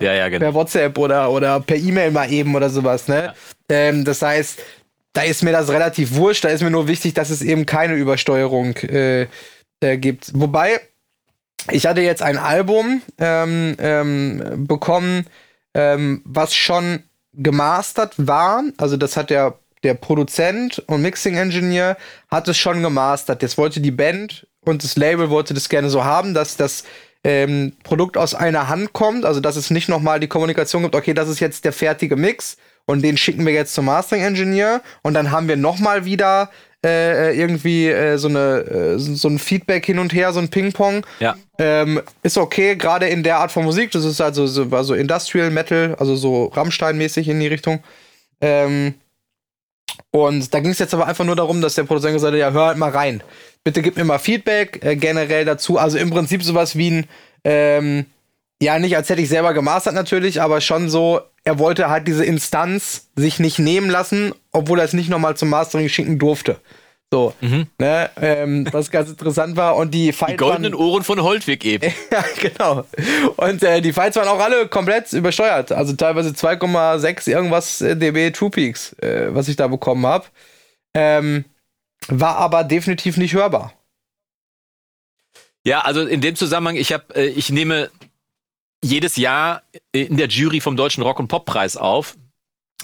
ja, 0.00 0.12
ja, 0.12 0.28
genau. 0.28 0.44
per 0.44 0.54
WhatsApp 0.54 0.96
oder, 0.98 1.30
oder 1.30 1.60
per 1.60 1.76
E-Mail 1.76 2.10
mal 2.10 2.30
eben 2.30 2.54
oder 2.54 2.70
sowas, 2.70 3.08
ne? 3.08 3.24
Ja. 3.24 3.34
Ähm, 3.68 4.04
das 4.04 4.22
heißt, 4.22 4.60
da 5.12 5.22
ist 5.22 5.42
mir 5.42 5.52
das 5.52 5.70
relativ 5.70 6.14
wurscht, 6.14 6.44
da 6.44 6.48
ist 6.48 6.62
mir 6.62 6.70
nur 6.70 6.86
wichtig, 6.86 7.14
dass 7.14 7.30
es 7.30 7.42
eben 7.42 7.66
keine 7.66 7.94
Übersteuerung 7.94 8.76
äh, 8.76 9.26
äh, 9.80 9.96
gibt. 9.96 10.30
Wobei, 10.34 10.80
ich 11.70 11.86
hatte 11.86 12.02
jetzt 12.02 12.22
ein 12.22 12.38
Album 12.38 13.02
ähm, 13.18 13.74
ähm, 13.80 14.66
bekommen, 14.68 15.26
ähm, 15.74 16.22
was 16.24 16.54
schon 16.54 17.02
gemastert 17.38 18.14
war. 18.18 18.62
Also 18.76 18.96
das 18.96 19.16
hat 19.16 19.30
der, 19.30 19.58
der 19.82 19.94
Produzent 19.94 20.80
und 20.86 21.00
Mixing 21.00 21.36
Engineer 21.36 21.96
hat 22.30 22.48
es 22.48 22.58
schon 22.58 22.82
gemastert. 22.82 23.42
Jetzt 23.42 23.56
wollte 23.56 23.80
die 23.80 23.90
Band 23.90 24.46
und 24.64 24.84
das 24.84 24.96
Label 24.96 25.30
wollte 25.30 25.54
das 25.54 25.68
gerne 25.68 25.88
so 25.88 26.04
haben, 26.04 26.34
dass 26.34 26.56
das 26.56 26.84
ähm, 27.24 27.72
Produkt 27.82 28.16
aus 28.16 28.34
einer 28.34 28.68
Hand 28.68 28.92
kommt, 28.92 29.24
also 29.24 29.40
dass 29.40 29.56
es 29.56 29.70
nicht 29.70 29.88
nochmal 29.88 30.20
die 30.20 30.28
Kommunikation 30.28 30.82
gibt, 30.82 30.94
okay, 30.94 31.14
das 31.14 31.28
ist 31.28 31.40
jetzt 31.40 31.64
der 31.64 31.72
fertige 31.72 32.16
Mix 32.16 32.56
und 32.86 33.02
den 33.02 33.16
schicken 33.16 33.44
wir 33.44 33.52
jetzt 33.52 33.74
zum 33.74 33.86
Mastering 33.86 34.24
Engineer 34.24 34.82
und 35.02 35.14
dann 35.14 35.30
haben 35.30 35.48
wir 35.48 35.56
nochmal 35.56 36.04
wieder 36.04 36.50
äh, 36.84 37.36
irgendwie 37.38 37.88
äh, 37.88 38.18
so 38.18 38.28
eine 38.28 38.94
äh, 38.96 38.98
so 38.98 39.28
ein 39.28 39.38
Feedback 39.38 39.84
hin 39.86 39.98
und 39.98 40.12
her, 40.12 40.32
so 40.32 40.40
ein 40.40 40.48
Ping-Pong. 40.48 41.04
Ja. 41.20 41.36
Ähm, 41.58 42.00
ist 42.22 42.38
okay, 42.38 42.76
gerade 42.76 43.08
in 43.08 43.22
der 43.22 43.38
Art 43.38 43.50
von 43.50 43.64
Musik. 43.64 43.90
Das 43.90 44.04
ist 44.04 44.20
also 44.20 44.46
so, 44.46 44.68
also 44.70 44.94
Industrial 44.94 45.50
Metal, 45.50 45.96
also 45.98 46.14
so 46.14 46.46
Rammstein-mäßig 46.46 47.28
in 47.28 47.40
die 47.40 47.48
Richtung. 47.48 47.82
Ähm, 48.40 48.94
und 50.12 50.54
da 50.54 50.60
ging 50.60 50.70
es 50.70 50.78
jetzt 50.78 50.94
aber 50.94 51.06
einfach 51.06 51.24
nur 51.24 51.36
darum, 51.36 51.60
dass 51.60 51.74
der 51.74 51.84
Produzent 51.84 52.14
gesagt 52.14 52.32
hat, 52.32 52.38
ja, 52.38 52.52
hör 52.52 52.66
halt 52.66 52.78
mal 52.78 52.90
rein 52.90 53.22
bitte 53.68 53.82
gib 53.82 53.96
mir 53.96 54.04
mal 54.04 54.18
Feedback 54.18 54.82
äh, 54.82 54.96
generell 54.96 55.44
dazu. 55.44 55.78
Also 55.78 55.98
im 55.98 56.10
Prinzip 56.10 56.42
sowas 56.42 56.76
wie 56.76 56.90
ein, 56.90 57.06
ähm, 57.44 58.06
ja, 58.62 58.78
nicht 58.78 58.96
als 58.96 59.08
hätte 59.08 59.20
ich 59.20 59.28
selber 59.28 59.52
gemastert 59.52 59.94
natürlich, 59.94 60.40
aber 60.40 60.60
schon 60.60 60.88
so, 60.88 61.20
er 61.44 61.58
wollte 61.58 61.90
halt 61.90 62.08
diese 62.08 62.24
Instanz 62.24 63.08
sich 63.14 63.38
nicht 63.38 63.58
nehmen 63.58 63.90
lassen, 63.90 64.32
obwohl 64.58 64.78
er 64.78 64.84
es 64.84 64.92
nicht 64.92 65.08
nochmal 65.08 65.36
zum 65.36 65.48
Mastering 65.48 65.88
schicken 65.88 66.18
durfte. 66.18 66.60
So, 67.10 67.32
mhm. 67.40 67.66
ne, 67.78 68.10
ähm, 68.20 68.66
was 68.70 68.90
ganz 68.90 69.08
interessant 69.08 69.56
war. 69.56 69.76
Und 69.76 69.94
die 69.94 70.12
Fights 70.12 70.32
Die 70.32 70.36
goldenen 70.36 70.74
waren, 70.74 70.80
Ohren 70.82 71.02
von 71.04 71.22
Holtwig 71.22 71.64
eben. 71.64 71.90
ja, 72.12 72.24
genau. 72.38 72.84
Und 73.36 73.62
äh, 73.62 73.80
die 73.80 73.94
Fights 73.94 74.16
waren 74.16 74.28
auch 74.28 74.40
alle 74.40 74.68
komplett 74.68 75.12
übersteuert. 75.14 75.72
Also 75.72 75.94
teilweise 75.94 76.30
2,6 76.30 77.30
irgendwas 77.30 77.80
äh, 77.80 77.96
dB 77.96 78.30
True 78.32 78.50
Peaks, 78.50 78.92
äh, 78.98 79.34
was 79.34 79.48
ich 79.48 79.56
da 79.56 79.68
bekommen 79.68 80.04
habe. 80.04 80.26
Ähm, 80.92 81.46
war 82.08 82.36
aber 82.36 82.64
definitiv 82.64 83.16
nicht 83.16 83.34
hörbar. 83.34 83.72
Ja, 85.64 85.80
also 85.80 86.06
in 86.06 86.20
dem 86.20 86.36
Zusammenhang, 86.36 86.76
ich 86.76 86.92
habe, 86.92 87.14
äh, 87.14 87.26
ich 87.26 87.50
nehme 87.50 87.90
jedes 88.82 89.16
Jahr 89.16 89.62
in 89.92 90.16
der 90.16 90.28
Jury 90.28 90.60
vom 90.60 90.76
Deutschen 90.76 91.02
Rock- 91.02 91.20
und 91.20 91.28
Poppreis 91.28 91.76
auf. 91.76 92.16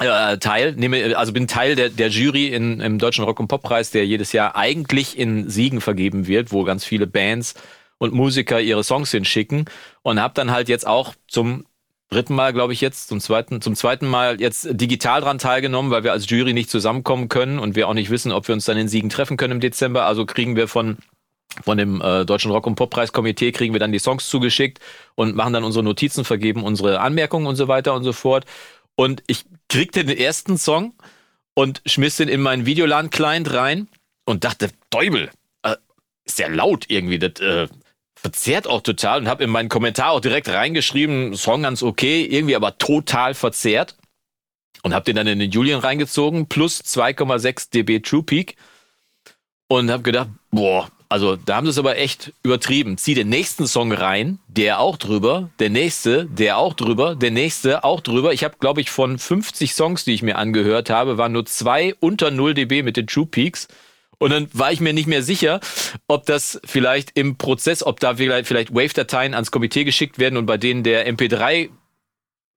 Äh, 0.00 0.38
teil, 0.38 0.72
nehme, 0.72 1.16
also 1.16 1.32
bin 1.32 1.46
Teil 1.46 1.76
der, 1.76 1.88
der 1.88 2.08
Jury 2.08 2.48
in, 2.48 2.80
im 2.80 2.98
Deutschen 2.98 3.24
Rock- 3.24 3.38
und 3.38 3.46
Poppreis, 3.46 3.92
der 3.92 4.04
jedes 4.04 4.32
Jahr 4.32 4.56
eigentlich 4.56 5.16
in 5.16 5.48
Siegen 5.48 5.80
vergeben 5.80 6.26
wird, 6.26 6.50
wo 6.50 6.64
ganz 6.64 6.84
viele 6.84 7.06
Bands 7.06 7.54
und 7.98 8.12
Musiker 8.12 8.60
ihre 8.60 8.82
Songs 8.82 9.12
hinschicken 9.12 9.66
und 10.02 10.20
habe 10.20 10.34
dann 10.34 10.50
halt 10.50 10.68
jetzt 10.68 10.84
auch 10.84 11.14
zum 11.28 11.64
dritten 12.10 12.34
Mal, 12.34 12.52
glaube 12.52 12.72
ich, 12.72 12.80
jetzt, 12.80 13.08
zum 13.08 13.20
zweiten, 13.20 13.60
zum 13.60 13.76
zweiten 13.76 14.08
Mal 14.08 14.40
jetzt 14.40 14.66
digital 14.70 15.20
dran 15.20 15.38
teilgenommen, 15.38 15.92
weil 15.92 16.02
wir 16.02 16.12
als 16.12 16.28
Jury 16.28 16.54
nicht 16.54 16.70
zusammenkommen 16.70 17.28
können 17.28 17.60
und 17.60 17.76
wir 17.76 17.88
auch 17.88 17.94
nicht 17.94 18.10
wissen, 18.10 18.32
ob 18.32 18.48
wir 18.48 18.54
uns 18.54 18.64
dann 18.64 18.76
in 18.76 18.88
Siegen 18.88 19.10
treffen 19.10 19.36
können 19.36 19.54
im 19.54 19.60
Dezember. 19.60 20.06
Also 20.06 20.26
kriegen 20.26 20.56
wir 20.56 20.68
von 20.68 20.98
von 21.62 21.78
dem 21.78 22.00
äh, 22.00 22.24
Deutschen 22.24 22.50
Rock- 22.50 22.66
und 22.66 22.74
Poppreiskomitee 22.74 23.52
kriegen 23.52 23.74
wir 23.74 23.78
dann 23.78 23.92
die 23.92 24.00
Songs 24.00 24.26
zugeschickt 24.28 24.80
und 25.14 25.36
machen 25.36 25.52
dann 25.52 25.62
unsere 25.62 25.84
Notizen, 25.84 26.24
vergeben 26.24 26.64
unsere 26.64 26.98
Anmerkungen 27.00 27.46
und 27.46 27.54
so 27.54 27.68
weiter 27.68 27.94
und 27.94 28.02
so 28.02 28.12
fort. 28.12 28.44
Und 28.96 29.22
ich 29.28 29.44
kriegte 29.68 30.04
den 30.04 30.16
ersten 30.16 30.58
Song 30.58 30.94
und 31.54 31.82
schmiss 31.86 32.16
den 32.16 32.28
in 32.28 32.40
meinen 32.40 32.66
Videolan-Client 32.66 33.52
rein 33.52 33.88
und 34.24 34.44
dachte, 34.44 34.70
Däubel, 34.90 35.30
äh, 35.62 35.76
ist 36.24 36.38
der 36.38 36.48
laut 36.48 36.86
irgendwie. 36.88 37.18
Das, 37.18 37.40
äh, 37.40 37.68
verzerrt 38.24 38.66
auch 38.66 38.80
total 38.80 39.20
und 39.20 39.28
habe 39.28 39.44
in 39.44 39.50
meinen 39.50 39.68
Kommentar 39.68 40.12
auch 40.12 40.20
direkt 40.20 40.48
reingeschrieben, 40.48 41.36
Song 41.36 41.62
ganz 41.62 41.82
okay, 41.82 42.24
irgendwie 42.24 42.56
aber 42.56 42.78
total 42.78 43.34
verzerrt. 43.34 43.96
Und 44.82 44.94
habe 44.94 45.04
den 45.04 45.16
dann 45.16 45.26
in 45.26 45.38
den 45.38 45.50
Julian 45.50 45.80
reingezogen, 45.80 46.46
plus 46.46 46.80
2,6 46.80 47.70
dB 47.70 48.00
True 48.00 48.22
Peak. 48.22 48.56
Und 49.68 49.90
habe 49.90 50.02
gedacht, 50.02 50.28
boah, 50.50 50.90
also 51.08 51.36
da 51.36 51.56
haben 51.56 51.66
sie 51.66 51.70
es 51.70 51.78
aber 51.78 51.96
echt 51.96 52.32
übertrieben. 52.42 52.98
Zieh 52.98 53.14
den 53.14 53.28
nächsten 53.28 53.66
Song 53.66 53.92
rein, 53.92 54.38
der 54.48 54.80
auch 54.80 54.96
drüber, 54.96 55.50
der 55.58 55.70
nächste, 55.70 56.26
der 56.26 56.58
auch 56.58 56.74
drüber, 56.74 57.14
der 57.14 57.30
nächste 57.30 57.84
auch 57.84 58.00
drüber. 58.00 58.32
Ich 58.32 58.44
habe, 58.44 58.56
glaube 58.58 58.80
ich, 58.80 58.90
von 58.90 59.18
50 59.18 59.74
Songs, 59.74 60.04
die 60.04 60.14
ich 60.14 60.22
mir 60.22 60.36
angehört 60.36 60.90
habe, 60.90 61.18
waren 61.18 61.32
nur 61.32 61.46
zwei 61.46 61.94
unter 62.00 62.30
0 62.30 62.54
dB 62.54 62.82
mit 62.82 62.96
den 62.96 63.06
True 63.06 63.26
Peaks. 63.26 63.68
Und 64.18 64.30
dann 64.30 64.48
war 64.52 64.72
ich 64.72 64.80
mir 64.80 64.92
nicht 64.92 65.06
mehr 65.06 65.22
sicher, 65.22 65.60
ob 66.08 66.26
das 66.26 66.60
vielleicht 66.64 67.10
im 67.14 67.36
Prozess, 67.36 67.84
ob 67.84 68.00
da 68.00 68.16
vielleicht, 68.16 68.74
Wave-Dateien 68.74 69.34
ans 69.34 69.50
Komitee 69.50 69.84
geschickt 69.84 70.18
werden 70.18 70.36
und 70.36 70.46
bei 70.46 70.56
denen 70.56 70.82
der 70.82 71.08
MP3 71.08 71.68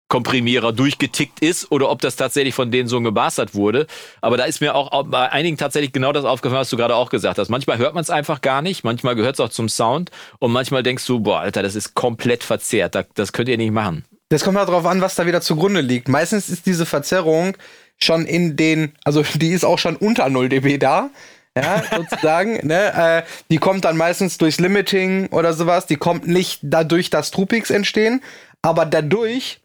Komprimierer 0.08 0.72
durchgetickt 0.72 1.40
ist 1.40 1.72
oder 1.72 1.90
ob 1.90 2.02
das 2.02 2.16
tatsächlich 2.16 2.56
von 2.56 2.72
denen 2.72 2.88
so 2.88 3.02
gebastert 3.02 3.56
wurde. 3.56 3.88
Aber 4.22 4.38
da 4.38 4.46
ist 4.46 4.62
mir 4.62 4.76
auch 4.76 5.04
bei 5.04 5.32
einigen 5.32 5.58
tatsächlich 5.58 5.92
genau 5.92 6.14
das 6.14 6.26
aufgefallen, 6.26 6.62
was 6.62 6.70
du 6.70 6.78
gerade 6.78 6.96
auch 6.96 7.10
gesagt 7.10 7.38
hast. 7.38 7.50
Manchmal 7.50 7.78
hört 7.78 7.94
man 7.94 8.02
es 8.02 8.10
einfach 8.10 8.42
gar 8.42 8.62
nicht, 8.62 8.84
manchmal 8.84 9.16
gehört 9.16 9.36
es 9.36 9.40
auch 9.40 9.50
zum 9.50 9.70
Sound 9.70 10.12
und 10.40 10.52
manchmal 10.52 10.84
denkst 10.84 11.06
du, 11.06 11.20
boah, 11.20 11.40
Alter, 11.40 11.62
das 11.62 11.76
ist 11.76 11.94
komplett 11.94 12.44
verzerrt, 12.44 12.96
das 13.16 13.34
könnt 13.34 13.50
ihr 13.50 13.58
nicht 13.58 13.72
machen. 13.72 14.06
Das 14.30 14.44
kommt 14.44 14.58
halt 14.58 14.68
darauf 14.68 14.86
an, 14.86 15.02
was 15.02 15.16
da 15.16 15.26
wieder 15.26 15.42
zugrunde 15.42 15.82
liegt. 15.82 16.10
Meistens 16.10 16.50
ist 16.50 16.66
diese 16.66 16.86
Verzerrung 16.86 17.56
schon 17.98 18.26
in 18.26 18.56
den, 18.56 18.94
also 19.04 19.24
die 19.36 19.50
ist 19.50 19.64
auch 19.64 19.80
schon 19.80 19.96
unter 19.96 20.30
0 20.30 20.50
dB 20.50 20.78
da 20.78 21.10
ja, 21.58 21.84
sozusagen. 21.96 22.66
ne? 22.66 22.94
Äh, 22.94 23.24
die 23.50 23.58
kommt 23.58 23.86
dann 23.86 23.98
meistens 23.98 24.38
durchs 24.38 24.60
Limiting 24.60 25.28
oder 25.28 25.54
sowas. 25.54 25.86
Die 25.86 25.96
kommt 25.96 26.28
nicht 26.28 26.60
dadurch, 26.64 27.10
dass 27.10 27.32
Trupix 27.32 27.70
entstehen, 27.70 28.22
aber 28.62 28.86
dadurch, 28.86 29.60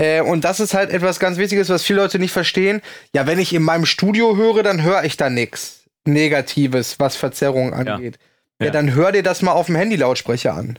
Äh, 0.00 0.22
und 0.22 0.44
das 0.44 0.60
ist 0.60 0.72
halt 0.72 0.90
etwas 0.90 1.20
ganz 1.20 1.36
Wichtiges, 1.36 1.68
was 1.68 1.82
viele 1.82 2.00
Leute 2.00 2.18
nicht 2.18 2.32
verstehen. 2.32 2.80
Ja, 3.14 3.26
wenn 3.26 3.38
ich 3.38 3.52
in 3.52 3.62
meinem 3.62 3.84
Studio 3.84 4.34
höre, 4.34 4.62
dann 4.62 4.82
höre 4.82 5.04
ich 5.04 5.18
da 5.18 5.28
nichts 5.28 5.84
Negatives, 6.06 6.98
was 6.98 7.16
Verzerrungen 7.16 7.74
angeht. 7.74 8.18
Ja. 8.58 8.66
ja, 8.66 8.72
dann 8.72 8.94
hör 8.94 9.12
dir 9.12 9.22
das 9.22 9.42
mal 9.42 9.52
auf 9.52 9.66
dem 9.66 9.76
Handy-Lautsprecher 9.76 10.54
an. 10.54 10.78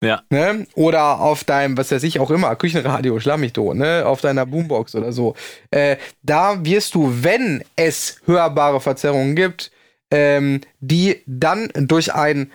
Ja. 0.00 0.22
Ne? 0.30 0.66
Oder 0.74 1.20
auf 1.20 1.42
deinem, 1.42 1.76
was 1.76 1.90
weiß 1.90 2.04
ich 2.04 2.20
auch 2.20 2.30
immer, 2.30 2.54
Küchenradio, 2.54 3.18
schlamm 3.18 3.40
mich 3.40 3.52
do, 3.52 3.74
ne? 3.74 4.04
Auf 4.06 4.20
deiner 4.20 4.46
Boombox 4.46 4.94
oder 4.94 5.10
so. 5.10 5.34
Äh, 5.72 5.96
da 6.22 6.64
wirst 6.64 6.94
du, 6.94 7.24
wenn 7.24 7.64
es 7.74 8.20
hörbare 8.26 8.80
Verzerrungen 8.80 9.34
gibt, 9.34 9.72
ähm, 10.12 10.60
die 10.78 11.22
dann 11.26 11.70
durch 11.74 12.14
einen 12.14 12.52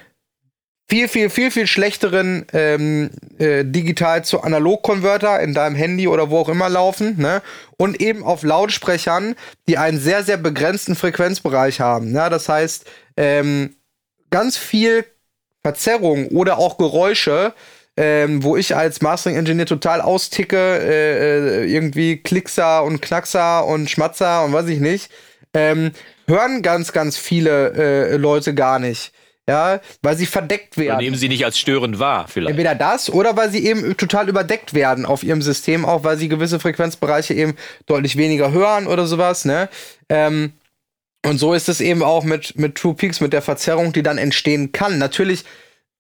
viel, 0.92 1.08
viel, 1.08 1.30
viel, 1.30 1.52
viel 1.52 1.68
schlechteren 1.68 2.46
ähm, 2.52 3.12
äh, 3.40 3.64
digital 3.64 4.26
zu 4.26 4.42
Analog-Konverter 4.42 5.40
in 5.40 5.54
deinem 5.54 5.74
Handy 5.74 6.06
oder 6.06 6.30
wo 6.30 6.40
auch 6.40 6.50
immer 6.50 6.68
laufen, 6.68 7.16
ne? 7.18 7.42
Und 7.78 8.02
eben 8.02 8.26
auf 8.26 8.44
Lautsprechern, 8.44 9.36
die 9.70 9.78
einen 9.78 10.02
sehr, 10.02 10.24
sehr 10.24 10.36
begrenzten 10.36 10.98
Frequenzbereich 10.98 11.80
haben. 11.80 12.12
Ne? 12.12 12.28
Das 12.30 12.50
heißt, 12.50 12.84
ähm, 13.16 13.74
ganz 14.32 14.58
viel 14.58 15.06
Verzerrung 15.62 16.28
oder 16.28 16.58
auch 16.58 16.78
Geräusche, 16.78 17.54
ähm, 17.96 18.44
wo 18.44 18.58
ich 18.58 18.76
als 18.76 19.00
Mastering 19.00 19.38
Engineer 19.38 19.68
total 19.68 20.02
austicke, 20.02 20.58
äh, 20.58 21.62
äh, 21.62 21.74
irgendwie 21.74 22.18
Klickser 22.18 22.84
und 22.84 23.02
Knackser 23.02 23.66
und 23.66 23.90
Schmatzer 23.90 24.44
und 24.44 24.52
weiß 24.52 24.68
ich 24.68 24.82
nicht, 24.82 25.10
ähm, 25.54 25.92
hören 26.28 26.62
ganz, 26.62 26.92
ganz 26.92 27.16
viele 27.16 27.72
äh, 27.78 28.18
Leute 28.18 28.54
gar 28.54 28.78
nicht. 28.78 29.14
Ja, 29.52 29.82
weil 30.02 30.16
sie 30.16 30.26
verdeckt 30.26 30.78
werden. 30.78 30.96
Oder 30.96 31.02
nehmen 31.02 31.18
sie 31.18 31.28
nicht 31.28 31.44
als 31.44 31.60
störend 31.60 32.00
wahr, 32.00 32.28
vielleicht. 32.30 32.52
Entweder 32.52 32.74
das 32.74 33.10
oder 33.10 33.36
weil 33.36 33.52
sie 33.52 33.66
eben 33.66 33.98
total 33.98 34.30
überdeckt 34.30 34.74
werden 34.74 35.06
auf 35.06 35.24
ihrem 35.24 35.42
System, 35.42 35.84
auch 35.84 36.06
weil 36.06 36.18
sie 36.18 36.30
gewisse 36.30 36.62
Frequenzbereiche 36.62 37.34
eben 37.34 37.56
deutlich 37.86 38.16
weniger 38.16 38.54
hören 38.54 38.88
oder 38.88 39.06
sowas, 39.08 39.44
ne? 39.44 39.68
Ähm, 40.08 40.54
und 41.26 41.38
so 41.38 41.54
ist 41.54 41.68
es 41.68 41.82
eben 41.82 42.02
auch 42.02 42.24
mit, 42.24 42.58
mit 42.58 42.76
True 42.76 42.94
Peaks, 42.94 43.20
mit 43.20 43.34
der 43.34 43.42
Verzerrung, 43.42 43.92
die 43.92 44.04
dann 44.04 44.18
entstehen 44.18 44.72
kann. 44.72 44.98
Natürlich, 44.98 45.44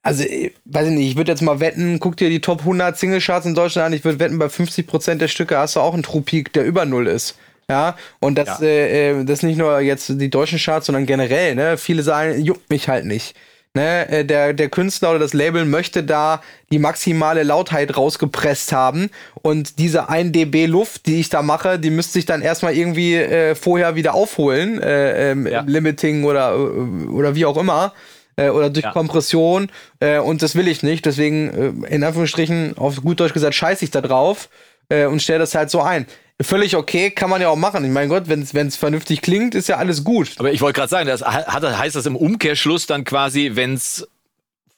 also, 0.01 0.23
weiß 0.23 0.87
ich 0.87 0.93
nicht, 0.93 1.09
ich 1.09 1.17
würde 1.17 1.31
jetzt 1.31 1.41
mal 1.41 1.59
wetten, 1.59 1.99
guck 1.99 2.15
dir 2.15 2.29
die 2.29 2.39
Top 2.39 2.61
100 2.61 2.97
Single-Charts 2.97 3.47
in 3.47 3.53
Deutschland 3.53 3.87
an, 3.87 3.93
ich 3.93 4.05
würde 4.05 4.19
wetten, 4.19 4.39
bei 4.39 4.47
50% 4.47 5.15
der 5.15 5.27
Stücke 5.27 5.57
hast 5.57 5.75
du 5.75 5.81
auch 5.81 5.93
einen 5.93 6.03
True 6.03 6.21
Peak, 6.21 6.53
der 6.53 6.63
über 6.63 6.85
Null 6.85 7.07
ist. 7.07 7.35
Ja, 7.71 7.95
und 8.19 8.37
das, 8.37 8.59
ja. 8.59 8.67
Äh, 8.67 9.21
äh, 9.21 9.23
das 9.23 9.43
nicht 9.43 9.57
nur 9.57 9.79
jetzt 9.79 10.09
die 10.09 10.29
deutschen 10.29 10.59
Charts, 10.59 10.87
sondern 10.87 11.05
generell, 11.05 11.55
ne? 11.55 11.77
Viele 11.77 12.03
sagen, 12.03 12.41
juckt 12.41 12.69
mich 12.69 12.89
halt 12.89 13.05
nicht. 13.05 13.33
Ne, 13.73 14.09
äh, 14.09 14.25
der, 14.25 14.51
der 14.51 14.67
Künstler 14.67 15.11
oder 15.11 15.19
das 15.19 15.31
Label 15.31 15.63
möchte 15.63 16.03
da 16.03 16.41
die 16.73 16.79
maximale 16.79 17.43
Lautheit 17.43 17.95
rausgepresst 17.95 18.73
haben. 18.73 19.09
Und 19.41 19.79
diese 19.79 20.09
1 20.09 20.33
dB 20.33 20.65
Luft, 20.65 21.05
die 21.05 21.21
ich 21.21 21.29
da 21.29 21.41
mache, 21.41 21.79
die 21.79 21.91
müsste 21.91 22.19
ich 22.19 22.25
dann 22.25 22.41
erstmal 22.41 22.75
irgendwie 22.75 23.15
äh, 23.15 23.55
vorher 23.55 23.95
wieder 23.95 24.13
aufholen, 24.13 24.81
äh, 24.81 25.31
ähm, 25.31 25.47
ja. 25.47 25.63
Limiting 25.65 26.25
oder, 26.25 26.51
äh, 26.51 27.07
oder 27.07 27.35
wie 27.35 27.45
auch 27.45 27.55
immer. 27.55 27.93
Äh, 28.35 28.49
oder 28.49 28.69
durch 28.69 28.83
ja. 28.83 28.91
Kompression. 28.91 29.69
Äh, 30.01 30.19
und 30.19 30.41
das 30.41 30.55
will 30.55 30.67
ich 30.67 30.83
nicht. 30.83 31.05
Deswegen, 31.05 31.85
in 31.85 32.03
Anführungsstrichen, 32.03 32.77
auf 32.77 33.01
gut 33.01 33.21
Deutsch 33.21 33.33
gesagt, 33.33 33.55
scheiße 33.55 33.85
ich 33.85 33.91
da 33.91 34.01
drauf 34.01 34.49
und 34.89 35.21
stelle 35.21 35.39
das 35.39 35.55
halt 35.55 35.69
so 35.69 35.79
ein 35.81 36.05
völlig 36.43 36.75
okay, 36.75 37.11
kann 37.11 37.29
man 37.29 37.41
ja 37.41 37.49
auch 37.49 37.55
machen. 37.55 37.83
Ich 37.83 37.91
meine 37.91 38.07
Gott, 38.07 38.27
wenn 38.27 38.41
es 38.41 38.75
vernünftig 38.75 39.21
klingt, 39.21 39.55
ist 39.55 39.67
ja 39.67 39.77
alles 39.77 40.03
gut. 40.03 40.33
Aber 40.37 40.51
ich 40.51 40.61
wollte 40.61 40.79
gerade 40.79 40.89
sagen, 40.89 41.07
das 41.07 41.21
hat, 41.21 41.63
heißt 41.63 41.95
das 41.95 42.05
im 42.05 42.15
Umkehrschluss 42.15 42.85
dann 42.85 43.03
quasi, 43.03 43.51
wenn 43.53 43.73
es 43.73 44.07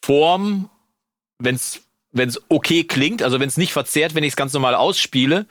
Form, 0.01 0.69
wenn 1.39 1.55
es 1.55 2.41
okay 2.49 2.83
klingt, 2.83 3.23
also 3.23 3.39
wenn 3.39 3.47
es 3.47 3.57
nicht 3.57 3.73
verzerrt, 3.73 4.15
wenn 4.15 4.23
ich 4.23 4.31
es 4.31 4.35
ganz 4.35 4.53
normal 4.53 4.75
ausspiele 4.75 5.45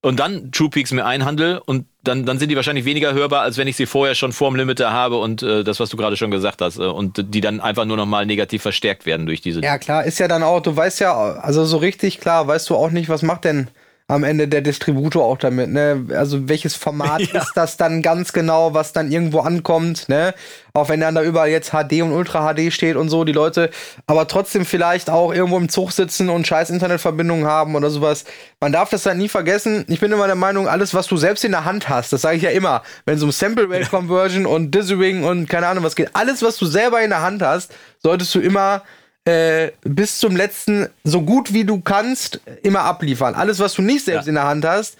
und 0.00 0.20
dann 0.20 0.52
True 0.52 0.70
Peaks 0.70 0.92
mir 0.92 1.04
einhandle 1.04 1.62
und 1.64 1.86
dann, 2.04 2.24
dann 2.24 2.38
sind 2.38 2.50
die 2.50 2.56
wahrscheinlich 2.56 2.84
weniger 2.84 3.12
hörbar, 3.12 3.42
als 3.42 3.58
wenn 3.58 3.66
ich 3.66 3.76
sie 3.76 3.86
vorher 3.86 4.14
schon 4.14 4.32
vorm 4.32 4.56
Limiter 4.56 4.92
habe 4.92 5.18
und 5.18 5.42
äh, 5.42 5.64
das, 5.64 5.80
was 5.80 5.90
du 5.90 5.96
gerade 5.96 6.16
schon 6.16 6.30
gesagt 6.30 6.62
hast, 6.62 6.78
äh, 6.78 6.82
und 6.82 7.34
die 7.34 7.40
dann 7.40 7.60
einfach 7.60 7.84
nur 7.84 7.96
nochmal 7.96 8.24
negativ 8.24 8.62
verstärkt 8.62 9.06
werden 9.06 9.26
durch 9.26 9.40
diese. 9.40 9.60
Ja, 9.60 9.76
klar, 9.78 10.04
ist 10.04 10.18
ja 10.18 10.28
dann 10.28 10.42
auch, 10.42 10.60
du 10.60 10.74
weißt 10.74 11.00
ja, 11.00 11.14
also 11.14 11.64
so 11.64 11.78
richtig 11.78 12.20
klar, 12.20 12.46
weißt 12.46 12.70
du 12.70 12.76
auch 12.76 12.90
nicht, 12.90 13.08
was 13.08 13.22
macht 13.22 13.44
denn 13.44 13.68
am 14.10 14.24
Ende 14.24 14.48
der 14.48 14.62
Distributor 14.62 15.22
auch 15.26 15.36
damit, 15.36 15.68
ne? 15.68 16.06
Also 16.14 16.48
welches 16.48 16.74
Format 16.74 17.20
ja. 17.32 17.42
ist 17.42 17.52
das 17.54 17.76
dann 17.76 18.00
ganz 18.00 18.32
genau, 18.32 18.72
was 18.72 18.94
dann 18.94 19.12
irgendwo 19.12 19.40
ankommt, 19.40 20.08
ne? 20.08 20.34
Auch 20.72 20.88
wenn 20.88 21.00
dann 21.00 21.14
da 21.14 21.22
überall 21.22 21.50
jetzt 21.50 21.72
HD 21.72 22.00
und 22.02 22.12
Ultra 22.12 22.54
HD 22.54 22.72
steht 22.72 22.96
und 22.96 23.10
so, 23.10 23.24
die 23.24 23.32
Leute 23.32 23.68
aber 24.06 24.26
trotzdem 24.26 24.64
vielleicht 24.64 25.10
auch 25.10 25.34
irgendwo 25.34 25.58
im 25.58 25.68
Zug 25.68 25.92
sitzen 25.92 26.30
und 26.30 26.46
scheiß 26.46 26.70
Internetverbindungen 26.70 27.46
haben 27.46 27.76
oder 27.76 27.90
sowas. 27.90 28.24
Man 28.60 28.72
darf 28.72 28.88
das 28.88 29.04
halt 29.04 29.18
nie 29.18 29.28
vergessen. 29.28 29.84
Ich 29.88 30.00
bin 30.00 30.10
immer 30.10 30.26
der 30.26 30.36
Meinung, 30.36 30.68
alles, 30.68 30.94
was 30.94 31.06
du 31.06 31.18
selbst 31.18 31.44
in 31.44 31.52
der 31.52 31.66
Hand 31.66 31.90
hast, 31.90 32.10
das 32.10 32.22
sage 32.22 32.38
ich 32.38 32.42
ja 32.42 32.50
immer, 32.50 32.82
wenn 33.04 33.16
es 33.16 33.22
um 33.22 33.30
Sample 33.30 33.68
Rate 33.68 33.90
Conversion 33.90 34.46
und 34.46 34.74
Dithering 34.74 35.24
und 35.24 35.50
keine 35.50 35.66
Ahnung 35.66 35.84
was 35.84 35.96
geht, 35.96 36.10
alles, 36.14 36.42
was 36.42 36.56
du 36.56 36.64
selber 36.64 37.02
in 37.02 37.10
der 37.10 37.20
Hand 37.20 37.42
hast, 37.42 37.74
solltest 38.02 38.34
du 38.34 38.40
immer 38.40 38.82
äh, 39.28 39.72
bis 39.82 40.18
zum 40.18 40.36
letzten 40.36 40.88
so 41.04 41.20
gut 41.20 41.52
wie 41.52 41.64
du 41.64 41.80
kannst 41.80 42.40
immer 42.62 42.80
abliefern. 42.80 43.34
Alles, 43.34 43.58
was 43.58 43.74
du 43.74 43.82
nicht 43.82 44.06
selbst 44.06 44.24
ja. 44.24 44.30
in 44.30 44.34
der 44.36 44.44
Hand 44.44 44.64
hast, 44.64 44.96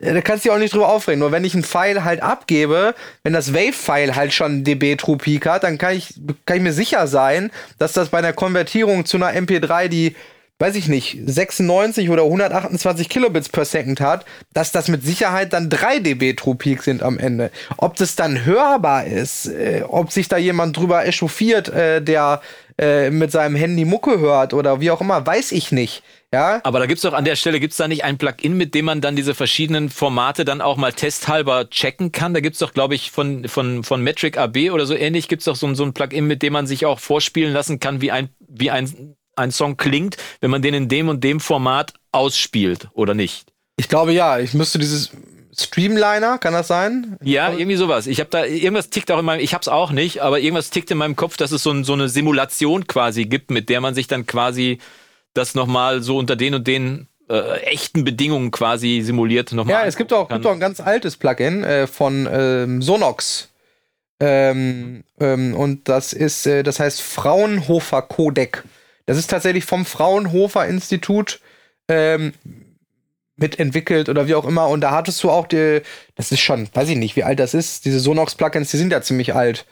äh, 0.00 0.12
da 0.12 0.20
kannst 0.20 0.44
du 0.44 0.48
dich 0.48 0.54
auch 0.54 0.60
nicht 0.60 0.74
drüber 0.74 0.90
aufregen. 0.90 1.20
Nur 1.20 1.32
wenn 1.32 1.44
ich 1.44 1.54
ein 1.54 1.64
File 1.64 2.04
halt 2.04 2.22
abgebe, 2.22 2.94
wenn 3.22 3.32
das 3.32 3.54
Wave-File 3.54 4.16
halt 4.16 4.34
schon 4.34 4.64
dB 4.64 4.96
True 4.96 5.16
Peak 5.16 5.46
hat, 5.46 5.64
dann 5.64 5.78
kann 5.78 5.94
ich, 5.96 6.14
kann 6.44 6.58
ich 6.58 6.62
mir 6.62 6.74
sicher 6.74 7.06
sein, 7.06 7.50
dass 7.78 7.94
das 7.94 8.10
bei 8.10 8.18
einer 8.18 8.34
Konvertierung 8.34 9.06
zu 9.06 9.16
einer 9.16 9.32
MP3, 9.32 9.88
die 9.88 10.14
weiß 10.60 10.76
ich 10.76 10.88
nicht, 10.88 11.18
96 11.24 12.10
oder 12.10 12.24
128 12.24 13.08
Kilobits 13.08 13.48
per 13.48 13.64
Second 13.64 14.00
hat, 14.00 14.26
dass 14.52 14.72
das 14.72 14.88
mit 14.88 15.02
Sicherheit 15.02 15.54
dann 15.54 15.70
3 15.70 16.00
dB 16.00 16.34
True 16.34 16.54
Peak 16.54 16.82
sind 16.82 17.02
am 17.02 17.18
Ende. 17.18 17.50
Ob 17.78 17.96
das 17.96 18.14
dann 18.14 18.44
hörbar 18.44 19.06
ist, 19.06 19.46
äh, 19.46 19.82
ob 19.88 20.12
sich 20.12 20.28
da 20.28 20.36
jemand 20.36 20.76
drüber 20.76 21.06
echauffiert, 21.06 21.70
äh, 21.70 22.02
der 22.02 22.42
äh, 22.78 23.10
mit 23.10 23.32
seinem 23.32 23.56
Handy 23.56 23.86
Mucke 23.86 24.20
hört 24.20 24.52
oder 24.52 24.80
wie 24.80 24.90
auch 24.90 25.00
immer, 25.00 25.26
weiß 25.26 25.52
ich 25.52 25.72
nicht. 25.72 26.02
Ja? 26.32 26.60
Aber 26.62 26.78
da 26.78 26.86
gibt's 26.86 27.02
doch 27.02 27.14
an 27.14 27.24
der 27.24 27.36
Stelle, 27.36 27.58
gibt's 27.58 27.76
da 27.78 27.88
nicht 27.88 28.04
ein 28.04 28.18
Plugin, 28.18 28.56
mit 28.56 28.74
dem 28.74 28.84
man 28.84 29.00
dann 29.00 29.16
diese 29.16 29.34
verschiedenen 29.34 29.88
Formate 29.88 30.44
dann 30.44 30.60
auch 30.60 30.76
mal 30.76 30.92
testhalber 30.92 31.68
checken 31.70 32.12
kann? 32.12 32.34
Da 32.34 32.40
gibt's 32.40 32.58
doch, 32.58 32.72
glaube 32.72 32.94
ich, 32.94 33.10
von, 33.10 33.48
von, 33.48 33.82
von 33.82 34.02
Metric 34.02 34.38
AB 34.38 34.70
oder 34.72 34.86
so 34.86 34.94
ähnlich, 34.94 35.28
gibt's 35.28 35.46
doch 35.46 35.56
so, 35.56 35.72
so 35.74 35.84
ein 35.84 35.94
Plugin, 35.94 36.26
mit 36.26 36.42
dem 36.42 36.52
man 36.52 36.66
sich 36.66 36.86
auch 36.86 37.00
vorspielen 37.00 37.52
lassen 37.52 37.80
kann, 37.80 38.00
wie 38.00 38.12
ein, 38.12 38.28
wie 38.48 38.70
ein, 38.70 39.16
ein 39.40 39.50
Song 39.50 39.76
klingt, 39.76 40.16
wenn 40.40 40.50
man 40.50 40.62
den 40.62 40.74
in 40.74 40.88
dem 40.88 41.08
und 41.08 41.24
dem 41.24 41.40
Format 41.40 41.94
ausspielt 42.12 42.88
oder 42.92 43.14
nicht. 43.14 43.52
Ich 43.76 43.88
glaube 43.88 44.12
ja, 44.12 44.38
ich 44.38 44.54
müsste 44.54 44.78
dieses 44.78 45.10
Streamliner, 45.56 46.38
kann 46.38 46.52
das 46.52 46.68
sein? 46.68 47.16
Ja, 47.22 47.52
irgendwie 47.52 47.76
sowas. 47.76 48.06
Ich 48.06 48.20
habe 48.20 48.30
da 48.30 48.44
irgendwas 48.44 48.90
tickt 48.90 49.10
auch 49.10 49.18
in 49.18 49.24
meinem, 49.24 49.40
ich 49.40 49.52
habe 49.52 49.62
es 49.62 49.68
auch 49.68 49.90
nicht, 49.90 50.20
aber 50.20 50.40
irgendwas 50.40 50.70
tickt 50.70 50.90
in 50.90 50.98
meinem 50.98 51.16
Kopf, 51.16 51.36
dass 51.36 51.50
es 51.50 51.62
so, 51.62 51.70
ein, 51.70 51.84
so 51.84 51.92
eine 51.92 52.08
Simulation 52.08 52.86
quasi 52.86 53.26
gibt, 53.26 53.50
mit 53.50 53.68
der 53.68 53.80
man 53.80 53.94
sich 53.94 54.06
dann 54.06 54.26
quasi 54.26 54.78
das 55.34 55.54
nochmal 55.54 56.02
so 56.02 56.16
unter 56.16 56.36
den 56.36 56.54
und 56.54 56.66
den 56.66 57.08
äh, 57.28 57.60
echten 57.60 58.04
Bedingungen 58.04 58.50
quasi 58.50 59.02
simuliert 59.02 59.52
nochmal. 59.52 59.74
Ja, 59.74 59.84
es 59.84 59.96
gibt 59.96 60.12
auch, 60.12 60.28
gibt 60.28 60.46
auch 60.46 60.52
ein 60.52 60.60
ganz 60.60 60.80
altes 60.80 61.16
Plugin 61.16 61.64
äh, 61.64 61.86
von 61.86 62.28
ähm, 62.30 62.82
Sonox. 62.82 63.48
Ähm, 64.20 65.04
ähm, 65.18 65.54
und 65.54 65.88
das 65.88 66.12
ist, 66.12 66.46
äh, 66.46 66.62
das 66.62 66.78
heißt 66.80 67.00
Fraunhofer 67.00 68.02
Codec. 68.02 68.64
Das 69.10 69.18
ist 69.18 69.28
tatsächlich 69.28 69.64
vom 69.64 69.84
Fraunhofer 69.84 70.68
Institut 70.68 71.40
ähm, 71.88 72.32
mitentwickelt 73.34 74.08
oder 74.08 74.28
wie 74.28 74.36
auch 74.36 74.44
immer. 74.44 74.68
Und 74.68 74.82
da 74.82 74.92
hattest 74.92 75.20
du 75.24 75.30
auch 75.30 75.48
die, 75.48 75.82
das 76.14 76.30
ist 76.30 76.38
schon, 76.38 76.68
weiß 76.72 76.90
ich 76.90 76.96
nicht, 76.96 77.16
wie 77.16 77.24
alt 77.24 77.40
das 77.40 77.52
ist. 77.52 77.86
Diese 77.86 77.98
Sonox-Plugins, 77.98 78.70
die 78.70 78.76
sind 78.76 78.92
ja 78.92 79.02
ziemlich 79.02 79.34
alt. 79.34 79.66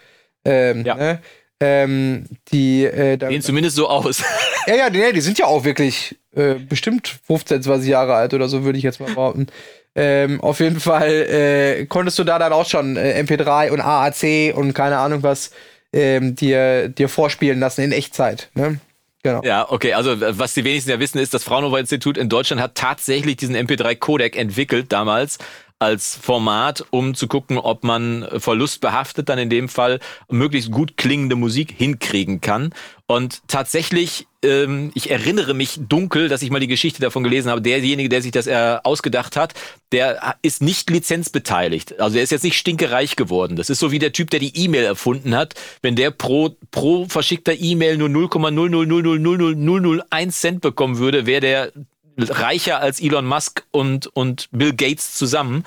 Ähm, 0.45 0.85
ja. 0.85 0.97
Ne? 0.97 1.23
Ähm, 1.61 2.25
die 2.51 2.85
äh, 2.85 3.17
sehen 3.17 3.41
zumindest 3.41 3.77
so 3.77 3.89
aus. 3.89 4.25
ja, 4.67 4.75
ja, 4.75 4.91
die, 4.91 5.13
die 5.15 5.21
sind 5.21 5.39
ja 5.39 5.47
auch 5.47 5.63
wirklich 5.63 6.19
äh, 6.35 6.55
bestimmt 6.55 7.21
15, 7.29 7.63
20 7.63 7.89
Jahre 7.89 8.15
alt 8.15 8.35
oder 8.35 8.49
so, 8.49 8.65
würde 8.65 8.79
ich 8.79 8.83
jetzt 8.83 8.99
mal 8.99 9.15
behaupten. 9.15 9.47
Ähm, 9.95 10.41
auf 10.41 10.59
jeden 10.59 10.81
Fall 10.81 11.13
äh, 11.13 11.87
konntest 11.87 12.19
du 12.19 12.25
da 12.25 12.41
dann 12.41 12.53
auch 12.53 12.67
schon 12.67 12.97
äh, 12.97 13.23
MP3 13.23 13.71
und 13.71 13.83
AAC 13.83 14.57
und 14.57 14.75
keine 14.75 14.99
Ahnung 14.99 15.23
was 15.23 15.53
ähm, 15.93 16.35
dir, 16.35 16.89
dir 16.89 17.09
vorspielen 17.09 17.61
lassen 17.61 17.83
in 17.83 17.93
Echtzeit. 17.93 18.51
Ne? 18.55 18.81
Genau. 19.23 19.43
Ja, 19.43 19.71
okay. 19.71 19.95
Also 19.95 20.21
was 20.21 20.55
die 20.55 20.65
wenigsten 20.65 20.91
ja 20.91 21.01
wissen, 21.01 21.19
ist, 21.19 21.35
das 21.35 21.45
Fraunhofer 21.45 21.79
Institut 21.79 22.17
in 22.17 22.29
Deutschland 22.29 22.63
hat 22.63 22.75
tatsächlich 22.77 23.37
diesen 23.37 23.57
MP3-Codec 23.57 24.37
entwickelt 24.37 24.93
damals 24.93 25.39
als 25.79 26.17
Format, 26.17 26.85
um 26.91 27.15
zu 27.15 27.29
gucken, 27.29 27.57
ob 27.57 27.85
man 27.85 28.27
verlustbehaftet 28.39 29.29
dann 29.29 29.39
in 29.39 29.49
dem 29.49 29.69
Fall 29.69 30.01
möglichst 30.29 30.73
gut 30.73 30.97
klingende 30.97 31.37
Musik 31.37 31.73
hinkriegen 31.77 32.41
kann. 32.41 32.75
Und 33.07 33.43
tatsächlich, 33.49 34.27
ähm, 34.43 34.91
ich 34.95 35.11
erinnere 35.11 35.55
mich 35.55 35.81
dunkel, 35.89 36.29
dass 36.29 36.43
ich 36.43 36.51
mal 36.51 36.61
die 36.61 36.67
Geschichte 36.67 37.01
davon 37.01 37.23
gelesen 37.23 37.51
habe. 37.51 37.63
Derjenige, 37.63 38.09
der 38.09 38.23
sich 38.23 38.33
das 38.33 38.47
äh, 38.47 38.79
ausgedacht 38.83 39.37
hat, 39.37 39.55
der 39.93 40.37
ist 40.43 40.63
nicht 40.63 40.91
lizenzbeteiligt. 40.91 42.01
Also 42.01 42.19
er 42.19 42.25
ist 42.25 42.33
jetzt 42.33 42.45
nicht 42.45 42.59
stinkereich 42.59 43.17
geworden. 43.17 43.57
Das 43.57 43.71
ist 43.71 43.79
so 43.79 43.93
wie 43.93 43.99
der 43.99 44.13
Typ, 44.13 44.31
der 44.31 44.41
die 44.41 44.55
E-Mail 44.57 44.85
erfunden 44.85 45.35
hat. 45.35 45.55
Wenn 45.81 45.97
der 45.97 46.11
pro, 46.11 46.57
pro 46.71 47.07
verschickter 47.07 47.55
E-Mail 47.55 47.97
nur 47.97 48.09
0,000000001 48.09 50.31
Cent 50.31 50.61
bekommen 50.61 50.99
würde, 50.99 51.25
wäre 51.25 51.41
der 51.41 51.73
reicher 52.19 52.81
als 52.81 53.01
Elon 53.01 53.27
Musk 53.27 53.65
und, 53.71 54.09
und 54.09 54.49
Bill 54.51 54.75
Gates 54.75 55.15
zusammen. 55.15 55.65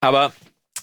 Aber 0.00 0.32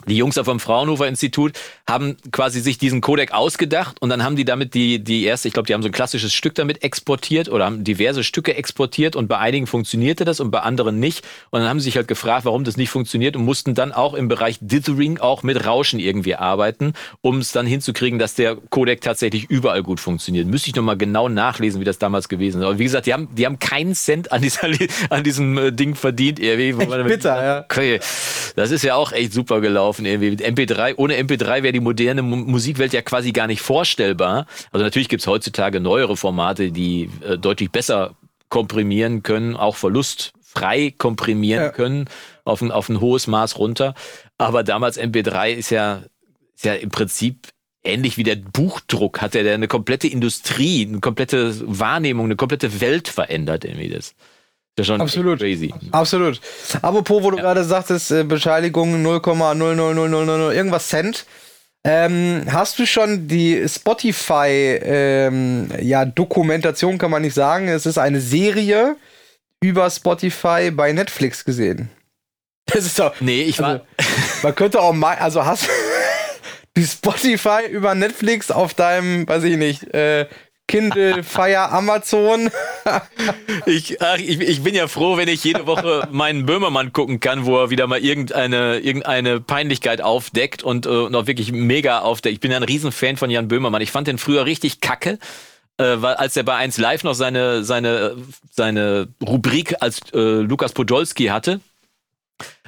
die 0.06 0.16
Jungs 0.16 0.40
vom 0.44 0.60
Fraunhofer 0.60 1.08
Institut 1.08 1.54
haben 1.90 2.18
quasi 2.32 2.60
sich 2.62 2.78
diesen 2.78 3.02
Codec 3.02 3.34
ausgedacht 3.34 4.02
und 4.02 4.10
dann 4.10 4.24
haben 4.24 4.36
die 4.36 4.46
damit 4.46 4.74
die, 4.74 5.04
die 5.04 5.24
erste, 5.24 5.48
ich 5.48 5.54
glaube, 5.54 5.68
die 5.68 5.74
haben 5.74 5.82
so 5.82 5.90
ein 5.90 5.94
klassisches 5.94 6.34
Stück 6.34 6.56
damit 6.56 6.84
exportiert 6.84 7.50
oder 7.50 7.66
haben 7.66 7.84
diverse 7.84 8.24
Stücke 8.24 8.56
exportiert 8.56 9.16
und 9.16 9.28
bei 9.28 9.38
einigen 9.38 9.68
funktionierte 9.68 10.24
das 10.24 10.40
und 10.40 10.52
bei 10.52 10.60
anderen 10.60 11.00
nicht. 11.00 11.26
Und 11.50 11.62
dann 11.62 11.70
haben 11.70 11.80
sie 11.80 11.86
sich 11.86 11.98
halt 11.98 12.08
gefragt, 12.08 12.46
warum 12.46 12.64
das 12.64 12.78
nicht 12.78 12.90
funktioniert 12.90 13.36
und 13.36 13.44
mussten 13.44 13.74
dann 13.74 13.92
auch 13.92 14.14
im 14.14 14.28
Bereich 14.28 14.60
Dithering 14.62 15.18
auch 15.18 15.44
mit 15.44 15.66
Rauschen 15.66 16.00
irgendwie 16.00 16.36
arbeiten, 16.36 16.94
um 17.22 17.40
es 17.40 17.52
dann 17.52 17.66
hinzukriegen, 17.66 18.20
dass 18.20 18.36
der 18.36 18.56
Codec 18.56 19.02
tatsächlich 19.02 19.50
überall 19.50 19.84
gut 19.84 20.00
funktioniert. 20.00 20.48
Müsste 20.48 20.70
ich 20.70 20.76
nochmal 20.76 20.98
genau 20.98 21.30
nachlesen, 21.30 21.82
wie 21.82 21.86
das 21.86 21.98
damals 21.98 22.30
gewesen 22.30 22.62
ist. 22.62 22.66
Aber 22.66 22.80
wie 22.80 22.84
gesagt, 22.84 23.08
die 23.08 23.14
haben, 23.14 23.28
die 23.34 23.46
haben 23.46 23.60
keinen 23.60 23.96
Cent 23.96 24.32
an, 24.32 24.42
dieser, 24.42 24.70
an 25.10 25.24
diesem 25.24 25.58
äh, 25.58 25.72
Ding 25.72 25.96
verdient. 25.96 26.40
Irgendwie. 26.40 26.86
Bitter, 27.04 27.44
ja. 27.44 27.60
Okay. 27.62 28.00
Das 28.56 28.72
ist 28.72 28.84
ja 28.84 28.96
auch 28.96 29.12
echt 29.12 29.34
super 29.34 29.62
gelaufen. 29.62 29.87
Irgendwie. 30.06 30.44
MP3, 30.44 30.96
ohne 30.98 31.16
MP3 31.16 31.64
wäre 31.64 31.74
die 31.74 31.80
moderne 31.80 32.22
Musikwelt 32.22 32.94
ja 32.94 33.02
quasi 33.02 33.32
gar 33.32 33.48
nicht 33.48 33.62
vorstellbar. 33.62 34.46
Also 34.72 34.84
natürlich 34.84 35.10
gibt 35.10 35.22
es 35.22 35.28
heutzutage 35.28 35.80
neuere 35.80 36.18
Formate, 36.18 36.72
die 36.72 37.10
äh, 37.28 37.38
deutlich 37.38 37.72
besser 37.72 38.16
komprimieren 38.50 39.24
können, 39.24 39.56
auch 39.56 39.76
verlustfrei 39.76 40.94
komprimieren 40.98 41.64
ja. 41.64 41.70
können 41.70 42.06
auf 42.46 42.62
ein, 42.62 42.72
auf 42.72 42.90
ein 42.90 43.02
hohes 43.02 43.28
Maß 43.28 43.58
runter. 43.58 43.94
Aber 44.38 44.64
damals 44.64 45.00
MP3 45.00 45.52
ist 45.52 45.70
ja, 45.70 46.04
ist 46.56 46.66
ja 46.66 46.74
im 46.74 46.90
Prinzip 46.90 47.48
ähnlich 47.84 48.18
wie 48.18 48.24
der 48.24 48.36
Buchdruck 48.36 49.22
hat 49.22 49.36
er 49.36 49.44
ja 49.44 49.54
eine 49.54 49.68
komplette 49.68 50.08
Industrie, 50.08 50.86
eine 50.86 51.00
komplette 51.00 51.54
Wahrnehmung, 51.80 52.26
eine 52.26 52.36
komplette 52.36 52.82
Welt 52.82 53.08
verändert 53.08 53.66
irgendwie 53.66 53.90
das. 53.90 54.14
Das 54.78 54.84
ist 54.84 54.88
schon 54.90 55.02
Absolut. 55.02 55.40
crazy. 55.40 55.74
Absolut. 55.92 56.40
Apropos, 56.84 57.24
wo 57.24 57.32
du 57.32 57.38
ja. 57.38 57.44
gerade 57.44 57.64
sagtest, 57.64 58.12
äh, 58.12 58.24
Bescheinigung 58.24 59.04
0,00000 59.04 60.52
irgendwas 60.54 60.88
Cent. 60.90 61.26
Ähm, 61.84 62.44
hast 62.52 62.78
du 62.78 62.86
schon 62.86 63.28
die 63.28 63.68
Spotify 63.68 64.80
ähm, 64.84 65.70
ja, 65.82 66.06
Dokumentation, 66.06 67.00
kann 67.00 67.10
man 67.10 67.24
nicht 67.24 67.34
sagen. 67.34 67.70
Es 67.70 67.88
ist 67.88 67.98
eine 67.98 68.22
Serie 68.22 68.98
über 69.62 69.90
Spotify 69.90 70.70
bei 70.70 70.92
Netflix 70.94 71.44
gesehen. 71.44 71.90
Das 72.70 72.86
ist 72.86 73.00
doch. 73.00 73.14
Nee, 73.22 73.44
ich 73.44 73.60
war. 73.60 73.70
Also, 73.70 73.84
man 74.44 74.54
könnte 74.54 74.82
auch 74.82 74.92
mal. 74.92 75.16
Also 75.16 75.46
hast 75.46 75.70
du 76.74 76.84
Spotify 76.84 77.62
über 77.72 77.96
Netflix 77.96 78.52
auf 78.52 78.74
deinem, 78.74 79.26
weiß 79.26 79.46
ich 79.46 79.56
nicht, 79.56 79.86
äh, 79.94 80.28
Kindle, 80.68 81.24
Fire, 81.24 81.72
Amazon. 81.72 82.50
ich, 83.66 84.02
ach, 84.02 84.18
ich, 84.18 84.40
ich 84.40 84.64
bin 84.64 84.76
ja 84.76 84.88
froh, 84.88 85.18
wenn 85.18 85.28
ich 85.28 85.44
jede 85.44 85.66
Woche 85.66 86.08
meinen 86.12 86.46
Böhmermann 86.46 86.94
gucken 86.94 87.20
kann, 87.20 87.46
wo 87.46 87.58
er 87.58 87.70
wieder 87.70 87.88
mal 87.88 88.00
irgendeine, 88.00 88.80
irgendeine 88.80 89.40
Peinlichkeit 89.40 90.02
aufdeckt 90.02 90.64
und, 90.64 90.86
äh, 90.86 90.90
und 90.90 91.16
auch 91.16 91.28
wirklich 91.28 91.52
mega 91.52 92.00
aufdeckt. 92.00 92.34
Ich 92.34 92.40
bin 92.40 92.52
ja 92.52 92.58
ein 92.58 92.64
Riesenfan 92.64 93.18
von 93.18 93.30
Jan 93.30 93.48
Böhmermann. 93.48 93.82
Ich 93.82 93.92
fand 93.92 94.08
den 94.08 94.18
früher 94.18 94.46
richtig 94.46 94.82
kacke. 94.82 95.20
Äh, 95.80 96.02
weil 96.02 96.16
als 96.16 96.36
er 96.36 96.44
bei 96.44 96.56
1 96.56 96.78
Live 96.80 97.04
noch 97.04 97.14
seine, 97.14 97.64
seine, 97.64 98.16
seine 98.52 99.10
Rubrik 99.22 99.76
als 99.80 100.00
äh, 100.12 100.42
Lukas 100.42 100.74
Podolski 100.74 101.26
hatte, 101.26 101.60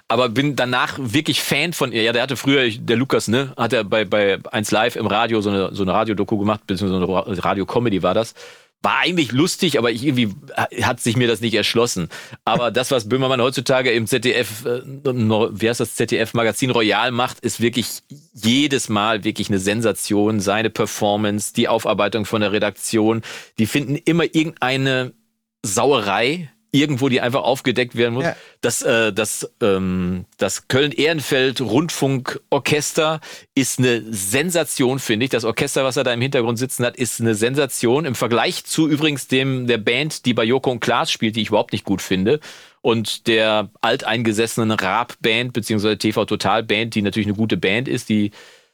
aber 0.10 0.28
bin 0.28 0.56
danach 0.56 0.98
wirklich 0.98 1.40
Fan 1.40 1.72
von 1.72 1.92
ihr. 1.92 2.02
Ja, 2.02 2.12
der 2.12 2.24
hatte 2.24 2.36
früher, 2.36 2.68
der 2.70 2.98
Lukas, 2.98 3.28
ne, 3.28 3.54
hat 3.56 3.74
er 3.74 3.84
bei, 3.84 4.06
bei 4.06 4.40
1 4.52 4.72
Live 4.72 4.96
im 4.96 5.06
Radio 5.06 5.40
so 5.40 5.52
eine, 5.52 5.74
so 5.74 5.84
eine 5.84 5.94
Radiodoku 5.94 6.38
gemacht, 6.38 6.66
beziehungsweise 6.66 7.28
eine 7.28 7.44
Radio-Comedy 7.44 8.02
war 8.02 8.16
das. 8.16 8.34
War 8.82 8.98
eigentlich 9.00 9.34
lustig, 9.34 9.78
aber 9.78 9.92
ich 9.92 10.04
irgendwie 10.04 10.34
hat 10.82 11.00
sich 11.00 11.16
mir 11.16 11.28
das 11.28 11.42
nicht 11.42 11.54
erschlossen. 11.54 12.10
Aber 12.44 12.72
das, 12.72 12.90
was 12.92 13.08
Böhmermann 13.08 13.42
heutzutage 13.42 13.92
im 13.92 14.08
ZDF, 14.08 14.66
äh, 14.66 14.82
wie 14.84 15.70
heißt 15.70 15.82
das, 15.82 15.96
ZDF 15.96 16.34
Magazin 16.34 16.72
Royal 16.72 17.12
macht, 17.12 17.42
ist 17.42 17.62
wirklich 17.62 18.00
jedes 18.34 18.90
Mal 18.90 19.24
wirklich 19.24 19.50
eine 19.50 19.60
Sensation. 19.60 20.40
Seine 20.40 20.72
Performance, 20.72 21.54
die 21.54 21.68
Aufarbeitung 21.68 22.26
von 22.26 22.42
der 22.42 22.52
Redaktion, 22.52 23.22
die 23.60 23.68
finden 23.68 23.96
immer 23.96 24.24
irgendeine 24.24 25.14
Sauerei 25.62 26.50
irgendwo, 26.72 27.10
die 27.10 27.22
einfach 27.22 27.44
aufgedeckt 27.44 27.96
werden 27.96 28.14
muss. 28.14 28.26
Ja. 28.26 28.36
Das, 28.62 28.82
äh, 28.82 29.12
das, 29.12 29.52
ähm, 29.62 30.26
das 30.38 30.68
Köln-Ehrenfeld 30.68 31.62
Rundfunkorchester 31.62 33.22
ist 33.56 33.80
eine 33.80 34.04
Sensation, 34.12 35.00
finde 35.00 35.26
ich. 35.26 35.30
Das 35.32 35.46
Orchester, 35.46 35.84
was 35.84 35.98
er 35.98 36.04
da 36.04 36.14
im 36.14 36.22
Hintergrund 36.22 36.60
sitzen 36.60 36.86
hat, 36.86 36.96
ist 36.98 37.20
eine 37.20 37.36
Sensation. 37.36 38.06
Im 38.06 38.16
Vergleich 38.16 38.66
zu 38.66 38.88
übrigens 38.88 39.28
dem 39.28 39.68
der 39.68 39.78
Band, 39.78 40.26
die 40.26 40.34
bei 40.34 40.44
Joko 40.44 40.72
und 40.72 40.80
Klaas 40.80 41.12
spielt, 41.12 41.36
die 41.36 41.42
ich 41.42 41.50
überhaupt 41.50 41.74
nicht 41.74 41.86
gut 41.86 42.02
finde. 42.02 42.40
Und 42.82 43.28
der 43.28 43.70
alteingesessenen 43.82 44.72
Raab-Band, 44.72 45.54
beziehungsweise 45.54 45.98
TV-Total-Band, 45.98 46.96
die 46.96 47.02
natürlich 47.02 47.28
eine 47.28 47.36
gute 47.36 47.58
Band 47.58 47.88
ist, 47.88 48.10
die, 48.10 48.32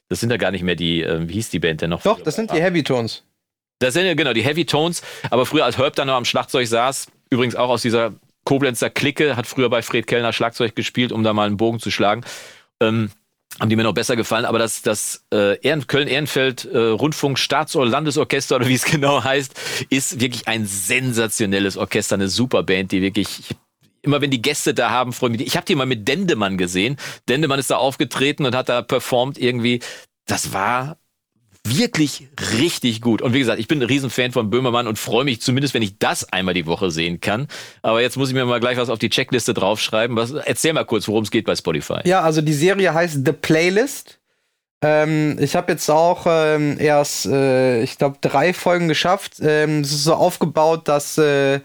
das 0.09 0.19
sind 0.19 0.29
ja 0.29 0.37
gar 0.37 0.51
nicht 0.51 0.63
mehr 0.63 0.75
die, 0.75 1.01
äh, 1.01 1.27
wie 1.27 1.33
hieß 1.33 1.49
die 1.49 1.59
Band 1.59 1.81
denn 1.81 1.89
noch? 1.89 2.03
Doch, 2.03 2.21
das 2.21 2.35
sind 2.35 2.51
die 2.51 2.61
Heavy 2.61 2.83
Tones. 2.83 3.23
Das 3.79 3.93
sind 3.93 4.05
ja 4.05 4.13
genau 4.13 4.33
die 4.33 4.43
Heavy 4.43 4.65
Tones, 4.65 5.01
aber 5.29 5.45
früher 5.45 5.65
als 5.65 5.77
Herb 5.77 5.95
dann 5.95 6.07
noch 6.07 6.15
am 6.15 6.23
Schlagzeug 6.23 6.67
saß, 6.67 7.07
übrigens 7.29 7.55
auch 7.55 7.69
aus 7.69 7.81
dieser 7.81 8.13
Koblenzer 8.45 8.89
Clique, 8.89 9.35
hat 9.35 9.47
früher 9.47 9.69
bei 9.69 9.81
Fred 9.81 10.07
Kellner 10.07 10.31
Schlagzeug 10.31 10.75
gespielt, 10.75 11.11
um 11.11 11.23
da 11.23 11.33
mal 11.33 11.47
einen 11.47 11.57
Bogen 11.57 11.79
zu 11.79 11.91
schlagen. 11.91 12.23
Ähm, 12.79 13.09
haben 13.59 13.69
die 13.69 13.75
mir 13.75 13.83
noch 13.83 13.93
besser 13.93 14.15
gefallen, 14.15 14.45
aber 14.45 14.59
das, 14.59 14.81
das 14.81 15.25
äh, 15.31 15.57
Köln-Ehrenfeld 15.57 16.65
äh, 16.65 16.77
Rundfunk 16.77 17.39
Staats- 17.39 17.75
oder 17.75 17.89
Landesorchester 17.89 18.57
oder 18.57 18.67
wie 18.67 18.73
es 18.73 18.85
genau 18.85 19.23
heißt, 19.23 19.87
ist 19.89 20.19
wirklich 20.19 20.47
ein 20.47 20.65
sensationelles 20.65 21.77
Orchester, 21.77 22.15
eine 22.15 22.27
super 22.27 22.63
Band, 22.63 22.91
die 22.91 23.01
wirklich, 23.01 23.39
ich, 23.39 23.55
immer 24.01 24.21
wenn 24.21 24.29
die 24.29 24.41
Gäste 24.41 24.73
da 24.73 24.91
haben, 24.91 25.13
freue 25.13 25.29
mich. 25.29 25.41
Ich 25.41 25.55
habe 25.55 25.65
die 25.65 25.75
mal 25.75 25.85
mit 25.85 26.07
Dendemann 26.07 26.57
gesehen. 26.57 26.97
Dendemann 27.29 27.59
ist 27.59 27.71
da 27.71 27.77
aufgetreten 27.77 28.45
und 28.45 28.55
hat 28.55 28.69
da 28.69 28.81
performt 28.81 29.37
irgendwie. 29.37 29.79
Das 30.27 30.53
war 30.53 30.97
wirklich 31.65 32.27
richtig 32.59 33.01
gut. 33.01 33.21
Und 33.21 33.33
wie 33.33 33.39
gesagt, 33.39 33.59
ich 33.59 33.67
bin 33.67 33.81
ein 33.81 33.87
Riesenfan 33.87 34.31
von 34.31 34.49
Böhmermann 34.49 34.87
und 34.87 34.99
freue 34.99 35.25
mich 35.25 35.41
zumindest, 35.41 35.73
wenn 35.73 35.81
ich 35.81 35.97
das 35.97 36.31
einmal 36.31 36.53
die 36.53 36.65
Woche 36.65 36.91
sehen 36.91 37.19
kann. 37.19 37.47
Aber 37.81 38.01
jetzt 38.01 38.17
muss 38.17 38.29
ich 38.29 38.35
mir 38.35 38.45
mal 38.45 38.59
gleich 38.59 38.77
was 38.77 38.89
auf 38.89 38.99
die 38.99 39.09
Checkliste 39.09 39.53
draufschreiben. 39.53 40.15
Was, 40.15 40.31
erzähl 40.31 40.73
mal 40.73 40.85
kurz, 40.85 41.07
worum 41.07 41.23
es 41.23 41.31
geht 41.31 41.45
bei 41.45 41.55
Spotify. 41.55 42.01
Ja, 42.05 42.21
also 42.21 42.41
die 42.41 42.53
Serie 42.53 42.93
heißt 42.93 43.25
The 43.25 43.31
Playlist. 43.31 44.19
Ähm, 44.83 45.37
ich 45.39 45.55
habe 45.55 45.71
jetzt 45.71 45.89
auch 45.89 46.25
ähm, 46.27 46.77
erst, 46.79 47.25
äh, 47.25 47.81
ich 47.81 47.97
glaube, 47.97 48.17
drei 48.21 48.53
Folgen 48.53 48.87
geschafft. 48.87 49.37
Ähm, 49.41 49.81
es 49.81 49.91
ist 49.91 50.03
so 50.03 50.13
aufgebaut, 50.13 50.87
dass, 50.87 51.17
äh, 51.17 51.61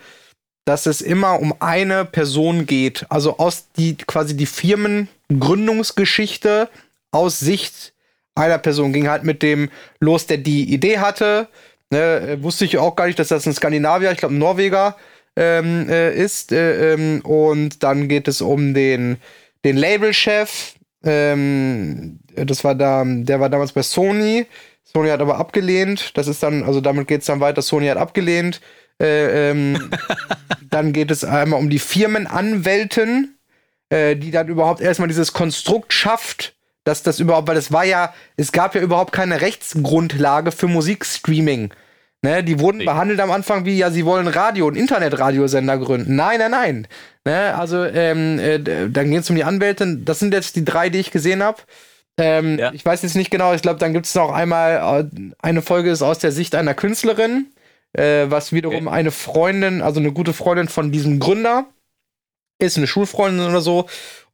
dass 0.65 0.87
es 0.87 1.03
immer 1.03 1.41
um 1.41 1.55
eine 1.61 2.07
Person 2.07 2.65
geht. 2.65 3.05
Also 3.11 3.37
aus 3.37 3.67
die 3.77 3.97
quasi 3.97 4.37
die 4.37 4.47
Firmengründungsgeschichte 4.47 6.71
aus 7.11 7.41
Sicht 7.41 7.93
einer 8.41 8.59
Person 8.59 8.93
ging 8.93 9.09
halt 9.09 9.25
mit 9.25 9.43
dem 9.43 9.71
los, 10.01 10.27
der 10.27 10.39
die 10.39 10.73
Idee 10.73 10.99
hatte. 10.99 11.49
Ne, 11.93 12.39
wusste 12.41 12.65
ich 12.65 12.79
auch 12.79 12.95
gar 12.95 13.07
nicht, 13.07 13.19
dass 13.19 13.29
das 13.29 13.47
ein 13.47 13.53
Skandinavier, 13.53 14.13
ich 14.13 14.19
glaube 14.19 14.35
ein 14.35 14.39
Norweger 14.39 14.97
ähm, 15.37 15.89
äh, 15.89 16.15
ist. 16.15 16.53
Äh, 16.53 16.95
ähm, 16.95 17.21
und 17.23 17.83
dann 17.83 18.09
geht 18.09 18.29
es 18.29 18.41
um 18.41 18.75
den, 18.75 19.19
den 19.65 19.77
Labelchef. 19.77 20.75
Ähm, 21.05 22.21
das 22.35 22.63
war 22.63 22.75
da, 22.75 23.05
der 23.05 23.41
war 23.41 23.49
damals 23.49 23.73
bei 23.73 23.83
Sony. 23.83 24.47
Sony 24.85 25.09
hat 25.09 25.21
aber 25.21 25.39
abgelehnt. 25.39 26.17
Das 26.17 26.29
ist 26.29 26.43
dann, 26.43 26.63
also 26.63 26.81
damit 26.81 27.09
geht 27.09 27.21
es 27.21 27.27
dann 27.27 27.41
weiter. 27.41 27.63
Sony 27.63 27.87
hat 27.87 27.99
abgelehnt. 27.99 28.61
Äh, 29.01 29.51
ähm, 29.51 29.91
dann 30.71 30.93
geht 30.93 31.11
es 31.11 31.25
einmal 31.25 31.59
um 31.59 31.71
die 31.71 31.79
Firmenanwälten, 31.79 33.39
äh, 33.89 34.17
die 34.17 34.31
dann 34.31 34.49
überhaupt 34.49 34.81
erstmal 34.81 35.09
dieses 35.09 35.33
Konstrukt 35.33 35.93
schafft, 35.93 36.55
dass 36.85 37.03
das 37.03 37.21
überhaupt, 37.21 37.49
weil 37.49 37.57
es 37.57 37.73
war 37.73 37.85
ja, 37.85 38.15
es 38.37 38.53
gab 38.53 38.75
ja 38.75 38.81
überhaupt 38.81 39.13
keine 39.13 39.41
Rechtsgrundlage 39.41 40.53
für 40.53 40.67
Musikstreaming. 40.67 41.73
Ne, 42.23 42.45
die 42.45 42.61
wurden 42.61 42.79
nee. 42.79 42.85
behandelt 42.85 43.19
am 43.21 43.31
Anfang 43.31 43.65
wie, 43.65 43.79
ja, 43.79 43.91
sie 43.91 44.05
wollen 44.05 44.29
Radio- 44.29 44.67
und 44.67 44.77
Internetradiosender 44.77 45.79
gründen. 45.79 46.17
Nein, 46.17 46.39
nein, 46.39 46.51
nein. 46.51 46.89
Ne, 47.25 47.57
also, 47.57 47.83
ähm, 47.83 48.39
äh, 48.39 48.59
dann 48.59 49.11
geht 49.11 49.23
es 49.23 49.31
um 49.31 49.37
die 49.37 49.45
Anwälte. 49.45 49.97
Das 49.97 50.19
sind 50.19 50.35
jetzt 50.35 50.57
die 50.57 50.65
drei, 50.65 50.91
die 50.91 50.99
ich 50.99 51.13
gesehen 51.13 51.43
habe. 51.43 51.63
Ähm, 52.19 52.59
ja. 52.59 52.73
Ich 52.75 52.85
weiß 52.85 53.01
jetzt 53.03 53.17
nicht 53.17 53.31
genau, 53.31 53.55
ich 53.55 53.63
glaube, 53.63 53.79
dann 53.79 53.95
gibt 53.95 54.05
es 54.05 54.15
noch 54.15 54.33
einmal, 54.33 55.01
äh, 55.01 55.33
eine 55.41 55.63
Folge 55.63 55.91
ist 55.91 56.03
aus 56.03 56.19
der 56.19 56.33
Sicht 56.33 56.55
einer 56.55 56.75
Künstlerin, 56.75 57.47
äh, 57.95 58.27
was 58.29 58.53
wiederum 58.53 58.87
okay. 58.87 58.97
eine 58.97 59.11
Freundin, 59.11 59.81
also 59.81 60.01
eine 60.01 60.13
gute 60.13 60.35
Freundin 60.35 60.69
von 60.69 60.93
diesem 60.93 61.21
Gründer 61.21 61.67
ist, 62.63 62.77
eine 62.77 62.87
Schulfreundin 62.87 63.47
oder 63.47 63.61
so. 63.61 63.81
Und 63.81 63.89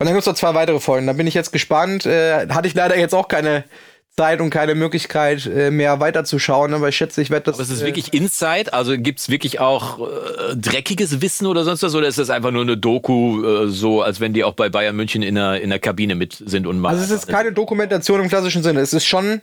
dann 0.07 0.09
gibt 0.09 0.21
es 0.21 0.27
noch 0.27 0.35
zwei 0.35 0.55
weitere 0.55 0.81
Folgen. 0.81 1.07
Da 1.07 1.13
bin 1.13 1.27
ich 1.27 1.35
jetzt 1.35 1.53
gespannt. 1.53 2.07
Äh, 2.07 2.49
hatte 2.49 2.69
ich 2.69 2.75
leider 2.75 2.99
jetzt 2.99 3.15
auch 3.15 3.29
keine 3.29 3.65
Zeit 4.17 4.41
und 4.41 4.49
keine 4.49 4.75
Möglichkeit 4.75 5.45
äh, 5.47 5.71
mehr 5.71 6.01
weiterzuschauen, 6.01 6.73
aber 6.73 6.89
ich 6.89 6.97
schätze, 6.97 7.21
ich 7.21 7.29
werde 7.29 7.45
das. 7.45 7.57
Aber 7.57 7.65
ist 7.65 7.71
es 7.71 7.83
äh, 7.83 7.87
wirklich 7.87 8.15
Inside? 8.15 8.73
Also 8.73 8.97
gibt 8.97 9.19
es 9.19 9.29
wirklich 9.29 9.61
auch 9.61 9.99
äh, 9.99 10.57
dreckiges 10.57 11.21
Wissen 11.21 11.47
oder 11.47 11.65
sonst 11.65 11.83
was? 11.83 11.95
Oder 11.95 12.09
ist 12.09 12.19
das 12.19 12.31
einfach 12.31 12.51
nur 12.51 12.63
eine 12.63 12.79
Doku, 12.79 13.45
äh, 13.45 13.69
so 13.69 14.01
als 14.01 14.19
wenn 14.19 14.33
die 14.33 14.43
auch 14.43 14.55
bei 14.55 14.71
Bayern 14.71 14.97
München 14.97 15.23
in 15.23 15.35
der, 15.35 15.61
in 15.61 15.69
der 15.69 15.79
Kabine 15.79 16.15
mit 16.15 16.43
sind 16.47 16.67
und 16.67 16.79
machen? 16.79 16.99
Also 16.99 17.05
es 17.05 17.23
ist 17.23 17.29
keine 17.29 17.53
Dokumentation 17.53 18.21
im 18.21 18.29
klassischen 18.29 18.63
Sinne. 18.63 18.81
Es 18.81 18.95
ist 18.95 19.05
schon 19.05 19.43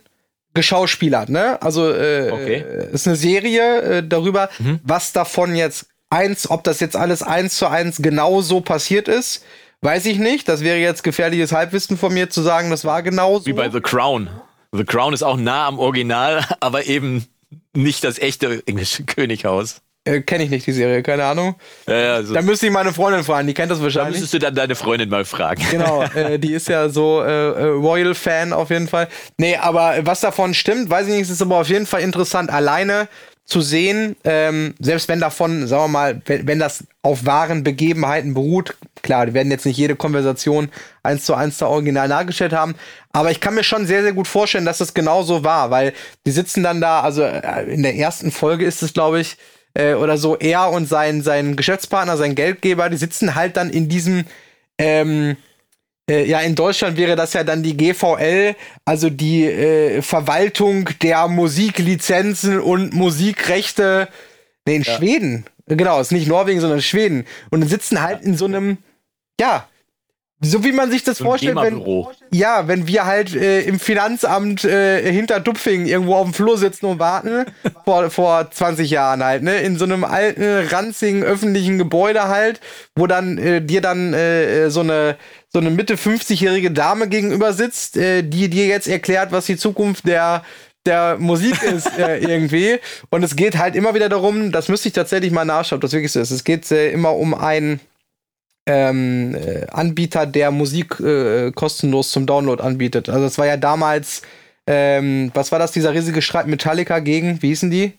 geschauspielert, 0.54 1.28
ne? 1.28 1.60
Also 1.62 1.90
äh, 1.92 2.30
okay. 2.32 2.64
ist 2.92 3.06
eine 3.06 3.16
Serie 3.16 3.80
äh, 3.82 4.02
darüber, 4.06 4.48
mhm. 4.58 4.80
was 4.82 5.12
davon 5.12 5.54
jetzt 5.54 5.86
eins, 6.14 6.48
ob 6.50 6.64
das 6.64 6.80
jetzt 6.80 6.96
alles 6.96 7.22
eins 7.22 7.56
zu 7.56 7.66
eins 7.66 7.98
genau 7.98 8.40
so 8.40 8.60
passiert 8.60 9.08
ist, 9.08 9.44
weiß 9.82 10.06
ich 10.06 10.18
nicht. 10.18 10.48
Das 10.48 10.62
wäre 10.62 10.78
jetzt 10.78 11.02
gefährliches 11.02 11.52
Halbwissen 11.52 11.98
von 11.98 12.14
mir 12.14 12.30
zu 12.30 12.42
sagen, 12.42 12.70
das 12.70 12.84
war 12.84 13.02
genau 13.02 13.40
so. 13.40 13.46
Wie 13.46 13.52
bei 13.52 13.68
The 13.68 13.80
Crown. 13.80 14.30
The 14.72 14.84
Crown 14.84 15.12
ist 15.12 15.22
auch 15.22 15.36
nah 15.36 15.66
am 15.66 15.78
Original, 15.78 16.44
aber 16.60 16.86
eben 16.86 17.26
nicht 17.74 18.04
das 18.04 18.18
echte 18.18 18.62
englische 18.66 19.04
Könighaus. 19.06 19.80
Äh, 20.06 20.20
Kenne 20.20 20.44
ich 20.44 20.50
nicht 20.50 20.66
die 20.66 20.72
Serie, 20.72 21.02
keine 21.02 21.24
Ahnung. 21.24 21.54
Ja, 21.86 21.96
ja, 21.96 22.22
so. 22.22 22.34
Da 22.34 22.42
müsste 22.42 22.66
ich 22.66 22.72
meine 22.72 22.92
Freundin 22.92 23.24
fragen, 23.24 23.46
die 23.46 23.54
kennt 23.54 23.70
das 23.70 23.80
wahrscheinlich. 23.80 24.16
Da 24.16 24.20
müsstest 24.20 24.34
du 24.34 24.38
dann 24.38 24.54
deine 24.54 24.74
Freundin 24.74 25.08
mal 25.08 25.24
fragen. 25.24 25.62
Genau, 25.70 26.02
äh, 26.02 26.38
die 26.38 26.52
ist 26.52 26.68
ja 26.68 26.90
so 26.90 27.22
äh, 27.22 27.26
äh, 27.26 27.64
Royal-Fan 27.68 28.52
auf 28.52 28.68
jeden 28.68 28.86
Fall. 28.86 29.08
Nee, 29.38 29.56
aber 29.56 29.94
was 30.02 30.20
davon 30.20 30.52
stimmt, 30.52 30.90
weiß 30.90 31.08
ich 31.08 31.14
nicht, 31.14 31.30
ist 31.30 31.40
aber 31.40 31.56
auf 31.56 31.68
jeden 31.68 31.86
Fall 31.86 32.02
interessant. 32.02 32.50
Alleine 32.50 33.08
zu 33.46 33.60
sehen, 33.60 34.16
ähm, 34.24 34.74
selbst 34.78 35.08
wenn 35.08 35.20
davon, 35.20 35.66
sagen 35.66 35.84
wir 35.84 35.88
mal, 35.88 36.22
wenn, 36.24 36.46
wenn 36.46 36.58
das 36.58 36.84
auf 37.02 37.26
wahren 37.26 37.62
Begebenheiten 37.62 38.32
beruht, 38.32 38.74
klar, 39.02 39.26
die 39.26 39.34
werden 39.34 39.50
jetzt 39.50 39.66
nicht 39.66 39.76
jede 39.76 39.96
Konversation 39.96 40.70
eins 41.02 41.26
zu 41.26 41.34
eins 41.34 41.58
da 41.58 41.66
original 41.66 42.08
nachgestellt 42.08 42.54
haben, 42.54 42.74
aber 43.12 43.30
ich 43.30 43.40
kann 43.40 43.54
mir 43.54 43.64
schon 43.64 43.86
sehr, 43.86 44.02
sehr 44.02 44.14
gut 44.14 44.28
vorstellen, 44.28 44.64
dass 44.64 44.80
es 44.80 44.94
genau 44.94 45.22
so 45.22 45.44
war, 45.44 45.70
weil 45.70 45.92
die 46.26 46.30
sitzen 46.30 46.62
dann 46.62 46.80
da, 46.80 47.00
also 47.00 47.22
äh, 47.22 47.64
in 47.64 47.82
der 47.82 47.96
ersten 47.96 48.30
Folge 48.30 48.64
ist 48.64 48.82
es, 48.82 48.94
glaube 48.94 49.20
ich, 49.20 49.36
äh, 49.74 49.94
oder 49.94 50.16
so, 50.16 50.36
er 50.36 50.70
und 50.70 50.88
sein, 50.88 51.22
sein 51.22 51.54
Geschäftspartner, 51.54 52.16
sein 52.16 52.34
Geldgeber, 52.34 52.88
die 52.88 52.96
sitzen 52.96 53.34
halt 53.34 53.58
dann 53.58 53.68
in 53.68 53.90
diesem, 53.90 54.24
ähm, 54.78 55.36
äh, 56.08 56.24
ja, 56.26 56.40
in 56.40 56.54
Deutschland 56.54 56.96
wäre 56.96 57.16
das 57.16 57.32
ja 57.32 57.44
dann 57.44 57.62
die 57.62 57.76
GVL, 57.76 58.56
also 58.84 59.10
die 59.10 59.44
äh, 59.44 60.02
Verwaltung 60.02 60.90
der 61.02 61.28
Musiklizenzen 61.28 62.60
und 62.60 62.92
Musikrechte. 62.92 64.08
Nee, 64.66 64.76
in 64.76 64.82
ja. 64.82 64.96
Schweden. 64.96 65.46
Genau, 65.66 66.00
ist 66.00 66.12
nicht 66.12 66.28
Norwegen, 66.28 66.60
sondern 66.60 66.82
Schweden. 66.82 67.24
Und 67.50 67.60
dann 67.60 67.68
sitzen 67.68 68.02
halt 68.02 68.22
in 68.22 68.36
so 68.36 68.44
einem, 68.44 68.78
ja, 69.40 69.66
so 70.40 70.62
wie 70.62 70.72
man 70.72 70.90
sich 70.90 71.04
das 71.04 71.18
so 71.18 71.24
vorstellt, 71.24 71.56
wenn, 71.56 71.82
ja, 72.30 72.68
wenn 72.68 72.86
wir 72.86 73.06
halt 73.06 73.34
äh, 73.34 73.62
im 73.62 73.80
Finanzamt 73.80 74.64
äh, 74.64 75.10
hinter 75.10 75.40
Dupfing 75.40 75.86
irgendwo 75.86 76.16
auf 76.16 76.24
dem 76.24 76.34
Flur 76.34 76.58
sitzen 76.58 76.86
und 76.86 76.98
warten, 76.98 77.46
vor, 77.84 78.10
vor 78.10 78.50
20 78.50 78.90
Jahren 78.90 79.24
halt, 79.24 79.42
ne, 79.42 79.56
in 79.58 79.78
so 79.78 79.84
einem 79.84 80.04
alten, 80.04 80.68
ranzigen 80.68 81.22
öffentlichen 81.22 81.78
Gebäude 81.78 82.28
halt, 82.28 82.60
wo 82.94 83.06
dann 83.06 83.38
äh, 83.38 83.62
dir 83.62 83.80
dann 83.80 84.12
äh, 84.12 84.68
so 84.70 84.80
eine 84.80 85.16
so 85.54 85.60
eine 85.60 85.70
Mitte 85.70 85.94
50-jährige 85.94 86.72
Dame 86.72 87.08
gegenüber 87.08 87.52
sitzt, 87.52 87.96
äh, 87.96 88.22
die 88.22 88.50
dir 88.50 88.66
jetzt 88.66 88.88
erklärt, 88.88 89.30
was 89.30 89.46
die 89.46 89.56
Zukunft 89.56 90.06
der 90.06 90.44
der 90.86 91.16
Musik 91.18 91.62
ist 91.74 91.96
äh, 91.98 92.18
irgendwie. 92.18 92.78
Und 93.08 93.22
es 93.22 93.36
geht 93.36 93.56
halt 93.56 93.76
immer 93.76 93.94
wieder 93.94 94.08
darum, 94.08 94.52
das 94.52 94.68
müsste 94.68 94.88
ich 94.88 94.94
tatsächlich 94.94 95.32
mal 95.32 95.44
nachschauen, 95.44 95.78
ob 95.78 95.82
das 95.82 95.92
wirklich 95.92 96.12
so 96.12 96.20
ist. 96.20 96.30
Es 96.30 96.44
geht 96.44 96.70
äh, 96.70 96.90
immer 96.90 97.14
um 97.14 97.34
einen 97.34 97.80
ähm, 98.66 99.34
äh, 99.34 99.66
Anbieter, 99.68 100.26
der 100.26 100.50
Musik 100.50 101.00
äh, 101.00 101.52
kostenlos 101.52 102.10
zum 102.10 102.26
Download 102.26 102.62
anbietet. 102.62 103.08
Also 103.08 103.22
das 103.22 103.38
war 103.38 103.46
ja 103.46 103.56
damals, 103.56 104.22
ähm, 104.66 105.30
was 105.34 105.52
war 105.52 105.58
das, 105.58 105.72
dieser 105.72 105.94
riesige 105.94 106.20
Streit 106.20 106.48
Metallica 106.48 106.98
gegen, 106.98 107.40
wie 107.42 107.48
hießen 107.48 107.70
die? 107.70 107.92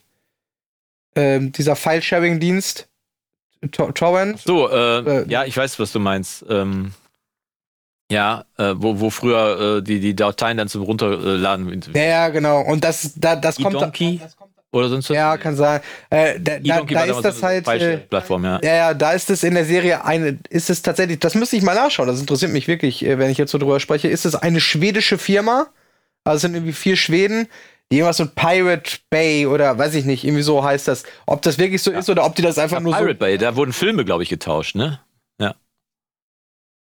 Ähm, 1.16 1.54
dieser 1.54 1.76
File-Sharing-Dienst. 1.76 2.88
Torrent. 3.72 4.42
So, 4.42 4.70
äh, 4.70 5.00
äh, 5.00 5.26
ja, 5.28 5.46
ich 5.46 5.58
weiß, 5.58 5.80
was 5.80 5.92
du 5.92 6.00
meinst. 6.00 6.46
Ähm, 6.50 6.92
ja, 8.12 8.46
äh, 8.58 8.74
wo, 8.76 9.00
wo 9.00 9.10
früher 9.10 9.78
äh, 9.78 9.82
die, 9.82 10.00
die 10.00 10.16
Dateien 10.16 10.58
dann 10.58 10.68
zum 10.68 10.84
Runterladen. 10.84 11.82
Ja, 11.94 12.04
ja, 12.04 12.30
genau. 12.30 12.62
Und 12.62 12.84
das, 12.84 13.14
da, 13.16 13.36
das 13.36 13.58
kommt. 13.58 13.76
Da, 13.76 13.92
oder 14.76 14.90
sonst 14.90 15.10
was? 15.10 15.16
Ja, 15.16 15.38
kann 15.38 15.56
sein. 15.56 15.80
Äh, 16.10 16.40
da, 16.40 16.60
da, 16.60 16.82
da 16.82 17.04
ist 17.06 17.22
das 17.22 17.40
so 17.40 17.44
halt. 17.48 17.68
Äh, 17.68 17.98
Plattform, 17.98 18.44
ja. 18.44 18.60
ja. 18.62 18.76
Ja, 18.76 18.94
da 18.94 19.14
ist 19.14 19.30
es 19.30 19.44
in 19.44 19.56
der 19.56 19.66
Serie 19.66 20.04
eine, 20.04 20.38
ist 20.50 20.70
es 20.70 20.82
tatsächlich, 20.82 21.20
das 21.20 21.34
müsste 21.34 21.56
ich 21.56 21.64
mal 21.64 21.76
nachschauen, 21.76 22.08
das 22.08 22.20
interessiert 22.20 22.52
mich 22.52 22.68
wirklich, 22.68 23.04
äh, 23.06 23.18
wenn 23.18 23.32
ich 23.32 23.38
jetzt 23.38 23.52
so 23.52 23.58
drüber 23.58 23.80
spreche. 23.80 24.10
Ist 24.10 24.26
es 24.26 24.36
eine 24.36 24.60
schwedische 24.60 25.18
Firma? 25.18 25.68
Also 26.26 26.36
es 26.36 26.42
sind 26.42 26.56
irgendwie 26.56 26.74
vier 26.74 26.98
Schweden, 26.98 27.48
die 27.92 27.98
irgendwas 27.98 28.20
mit 28.20 28.36
Pirate 28.36 28.98
Bay 29.10 29.46
oder 29.46 29.78
weiß 29.78 29.96
ich 29.96 30.06
nicht, 30.06 30.26
irgendwie 30.26 30.44
so 30.44 30.64
heißt 30.64 30.88
das. 30.88 31.04
Ob 31.26 31.42
das 31.42 31.58
wirklich 31.58 31.82
so 31.82 31.92
ja. 31.92 32.00
ist 32.00 32.10
oder 32.10 32.26
ob 32.26 32.36
die 32.36 32.42
das 32.42 32.58
einfach 32.58 32.78
ja, 32.78 32.84
nur 32.84 32.94
Pirate 32.94 33.14
so. 33.14 33.20
Bay, 33.20 33.38
da 33.38 33.56
wurden 33.56 33.74
Filme, 33.74 34.04
glaube 34.04 34.24
ich, 34.24 34.30
getauscht, 34.30 34.76
ne? 34.76 35.00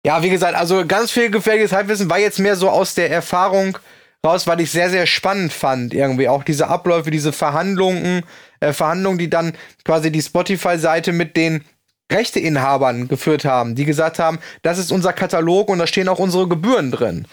Ja, 0.06 0.22
wie 0.22 0.30
gesagt, 0.30 0.54
also 0.54 0.86
ganz 0.86 1.10
viel 1.10 1.32
gefährliches 1.32 1.72
Halbwissen 1.72 2.08
war 2.08 2.20
jetzt 2.20 2.38
mehr 2.38 2.54
so 2.54 2.70
aus 2.70 2.94
der 2.94 3.10
Erfahrung 3.10 3.76
raus, 4.24 4.46
weil 4.46 4.60
ich 4.60 4.70
sehr, 4.70 4.88
sehr 4.88 5.04
spannend 5.04 5.52
fand. 5.52 5.92
Irgendwie 5.92 6.28
auch 6.28 6.44
diese 6.44 6.68
Abläufe, 6.68 7.10
diese 7.10 7.32
Verhandlungen, 7.32 8.22
äh, 8.60 8.72
Verhandlungen, 8.72 9.18
die 9.18 9.28
dann 9.28 9.54
quasi 9.84 10.12
die 10.12 10.22
Spotify-Seite 10.22 11.10
mit 11.10 11.36
den 11.36 11.64
Rechteinhabern 12.12 13.08
geführt 13.08 13.44
haben, 13.44 13.74
die 13.74 13.84
gesagt 13.84 14.20
haben, 14.20 14.38
das 14.62 14.78
ist 14.78 14.92
unser 14.92 15.12
Katalog 15.12 15.70
und 15.70 15.80
da 15.80 15.88
stehen 15.88 16.08
auch 16.08 16.20
unsere 16.20 16.46
Gebühren 16.46 16.92
drin. 16.92 17.26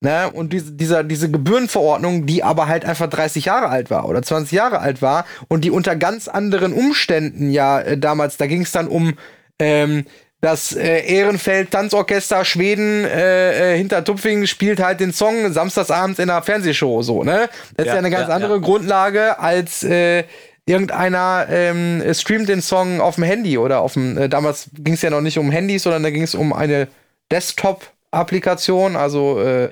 Ne? 0.00 0.30
Und 0.32 0.54
diese, 0.54 0.72
dieser, 0.72 1.04
diese 1.04 1.30
Gebührenverordnung, 1.30 2.24
die 2.24 2.42
aber 2.42 2.68
halt 2.68 2.86
einfach 2.86 3.10
30 3.10 3.44
Jahre 3.44 3.68
alt 3.68 3.90
war 3.90 4.08
oder 4.08 4.22
20 4.22 4.50
Jahre 4.50 4.78
alt 4.78 5.02
war 5.02 5.26
und 5.48 5.62
die 5.62 5.70
unter 5.70 5.94
ganz 5.94 6.28
anderen 6.28 6.72
Umständen 6.72 7.50
ja 7.50 7.82
äh, 7.82 7.98
damals, 7.98 8.38
da 8.38 8.46
ging 8.46 8.62
es 8.62 8.72
dann 8.72 8.88
um 8.88 9.12
ähm, 9.58 10.06
das 10.44 10.76
äh, 10.76 11.06
Ehrenfeld 11.06 11.70
Tanzorchester 11.70 12.44
Schweden 12.44 13.06
äh, 13.06 13.72
äh, 13.72 13.78
hinter 13.78 14.04
Tupfing 14.04 14.46
spielt 14.46 14.78
halt 14.78 15.00
den 15.00 15.10
Song 15.10 15.50
samstagsabends 15.50 16.18
in 16.18 16.28
einer 16.28 16.42
Fernsehshow 16.42 17.00
so, 17.00 17.24
ne? 17.24 17.48
Das 17.78 17.86
ja, 17.86 17.92
ist 17.92 17.94
ja 17.94 17.98
eine 17.98 18.10
ganz 18.10 18.28
ja, 18.28 18.34
andere 18.34 18.56
ja. 18.56 18.60
Grundlage 18.60 19.38
als 19.38 19.82
äh, 19.84 20.24
irgendeiner 20.66 21.46
ähm, 21.48 22.02
streamt 22.12 22.50
den 22.50 22.60
Song 22.60 23.00
auf 23.00 23.14
dem 23.14 23.24
Handy 23.24 23.56
oder 23.56 23.80
auf 23.80 23.94
dem 23.94 24.18
äh, 24.18 24.28
damals 24.28 24.68
ging 24.74 24.92
es 24.92 25.00
ja 25.00 25.08
noch 25.08 25.22
nicht 25.22 25.38
um 25.38 25.50
Handys, 25.50 25.84
sondern 25.84 26.02
da 26.02 26.10
ging 26.10 26.24
es 26.24 26.34
um 26.34 26.52
eine 26.52 26.88
Desktop 27.30 27.86
Applikation, 28.10 28.96
also 28.96 29.40
äh, 29.40 29.70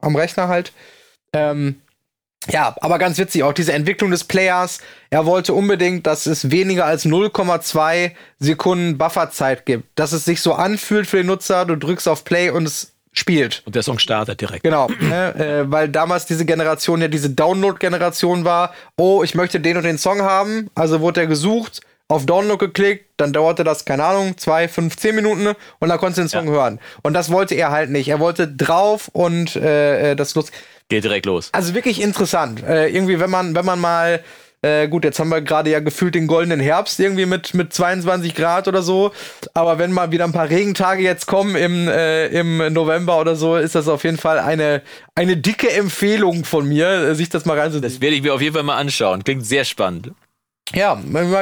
am 0.00 0.16
Rechner 0.16 0.48
halt. 0.48 0.72
Ähm, 1.34 1.82
ja, 2.50 2.74
aber 2.80 2.98
ganz 2.98 3.18
witzig, 3.18 3.42
auch 3.42 3.52
diese 3.52 3.72
Entwicklung 3.72 4.10
des 4.10 4.24
Players. 4.24 4.80
Er 5.10 5.26
wollte 5.26 5.54
unbedingt, 5.54 6.06
dass 6.06 6.26
es 6.26 6.50
weniger 6.50 6.84
als 6.84 7.06
0,2 7.06 8.12
Sekunden 8.38 8.98
Bufferzeit 8.98 9.66
gibt. 9.66 9.86
Dass 9.98 10.12
es 10.12 10.24
sich 10.24 10.40
so 10.40 10.54
anfühlt 10.54 11.06
für 11.06 11.18
den 11.18 11.26
Nutzer, 11.26 11.64
du 11.64 11.76
drückst 11.76 12.08
auf 12.08 12.24
Play 12.24 12.50
und 12.50 12.66
es 12.66 12.92
spielt. 13.12 13.62
Und 13.64 13.74
der 13.76 13.82
Song 13.82 13.98
startet 13.98 14.40
direkt. 14.40 14.64
Genau, 14.64 14.88
ne, 15.00 15.34
äh, 15.34 15.70
weil 15.70 15.88
damals 15.88 16.26
diese 16.26 16.44
Generation 16.44 17.00
ja 17.00 17.08
diese 17.08 17.30
Download-Generation 17.30 18.44
war. 18.44 18.74
Oh, 18.96 19.22
ich 19.22 19.34
möchte 19.34 19.60
den 19.60 19.76
und 19.76 19.84
den 19.84 19.98
Song 19.98 20.22
haben. 20.22 20.68
Also 20.74 21.00
wurde 21.00 21.20
er 21.20 21.26
gesucht, 21.26 21.80
auf 22.08 22.26
Download 22.26 22.58
geklickt, 22.58 23.06
dann 23.16 23.32
dauerte 23.32 23.64
das, 23.64 23.84
keine 23.84 24.04
Ahnung, 24.04 24.36
zwei, 24.36 24.68
fünf, 24.68 24.96
zehn 24.96 25.14
Minuten 25.14 25.46
und 25.78 25.88
dann 25.88 25.98
konntest 25.98 26.18
du 26.18 26.22
den 26.22 26.28
Song 26.28 26.46
ja. 26.48 26.52
hören. 26.52 26.80
Und 27.02 27.14
das 27.14 27.30
wollte 27.30 27.54
er 27.54 27.70
halt 27.70 27.90
nicht. 27.90 28.08
Er 28.08 28.20
wollte 28.20 28.46
drauf 28.46 29.08
und 29.12 29.56
äh, 29.56 30.12
äh 30.12 30.16
das 30.16 30.34
lustig. 30.34 30.54
Geht 30.88 31.04
direkt 31.04 31.26
los. 31.26 31.48
Also 31.52 31.74
wirklich 31.74 32.00
interessant. 32.00 32.62
Äh, 32.62 32.88
irgendwie, 32.88 33.18
wenn 33.18 33.30
man, 33.30 33.54
wenn 33.54 33.64
man 33.64 33.80
mal, 33.80 34.22
äh, 34.60 34.86
gut, 34.88 35.04
jetzt 35.04 35.18
haben 35.18 35.30
wir 35.30 35.40
gerade 35.40 35.70
ja 35.70 35.80
gefühlt 35.80 36.14
den 36.14 36.26
goldenen 36.26 36.60
Herbst 36.60 37.00
irgendwie 37.00 37.26
mit, 37.26 37.54
mit 37.54 37.72
22 37.72 38.34
Grad 38.34 38.68
oder 38.68 38.82
so. 38.82 39.12
Aber 39.54 39.78
wenn 39.78 39.92
mal 39.92 40.10
wieder 40.12 40.24
ein 40.24 40.32
paar 40.32 40.50
Regentage 40.50 41.02
jetzt 41.02 41.26
kommen 41.26 41.56
im, 41.56 41.88
äh, 41.88 42.26
im 42.28 42.72
November 42.72 43.18
oder 43.18 43.34
so, 43.34 43.56
ist 43.56 43.74
das 43.74 43.88
auf 43.88 44.04
jeden 44.04 44.18
Fall 44.18 44.38
eine, 44.38 44.82
eine 45.14 45.36
dicke 45.38 45.70
Empfehlung 45.70 46.44
von 46.44 46.68
mir, 46.68 46.88
äh, 46.88 47.14
sich 47.14 47.30
das 47.30 47.46
mal 47.46 47.58
reinzuziehen. 47.58 47.82
Das 47.82 48.00
werde 48.02 48.16
ich 48.16 48.22
mir 48.22 48.34
auf 48.34 48.42
jeden 48.42 48.54
Fall 48.54 48.62
mal 48.62 48.76
anschauen. 48.76 49.24
Klingt 49.24 49.46
sehr 49.46 49.64
spannend. 49.64 50.12
Ja, 50.72 51.00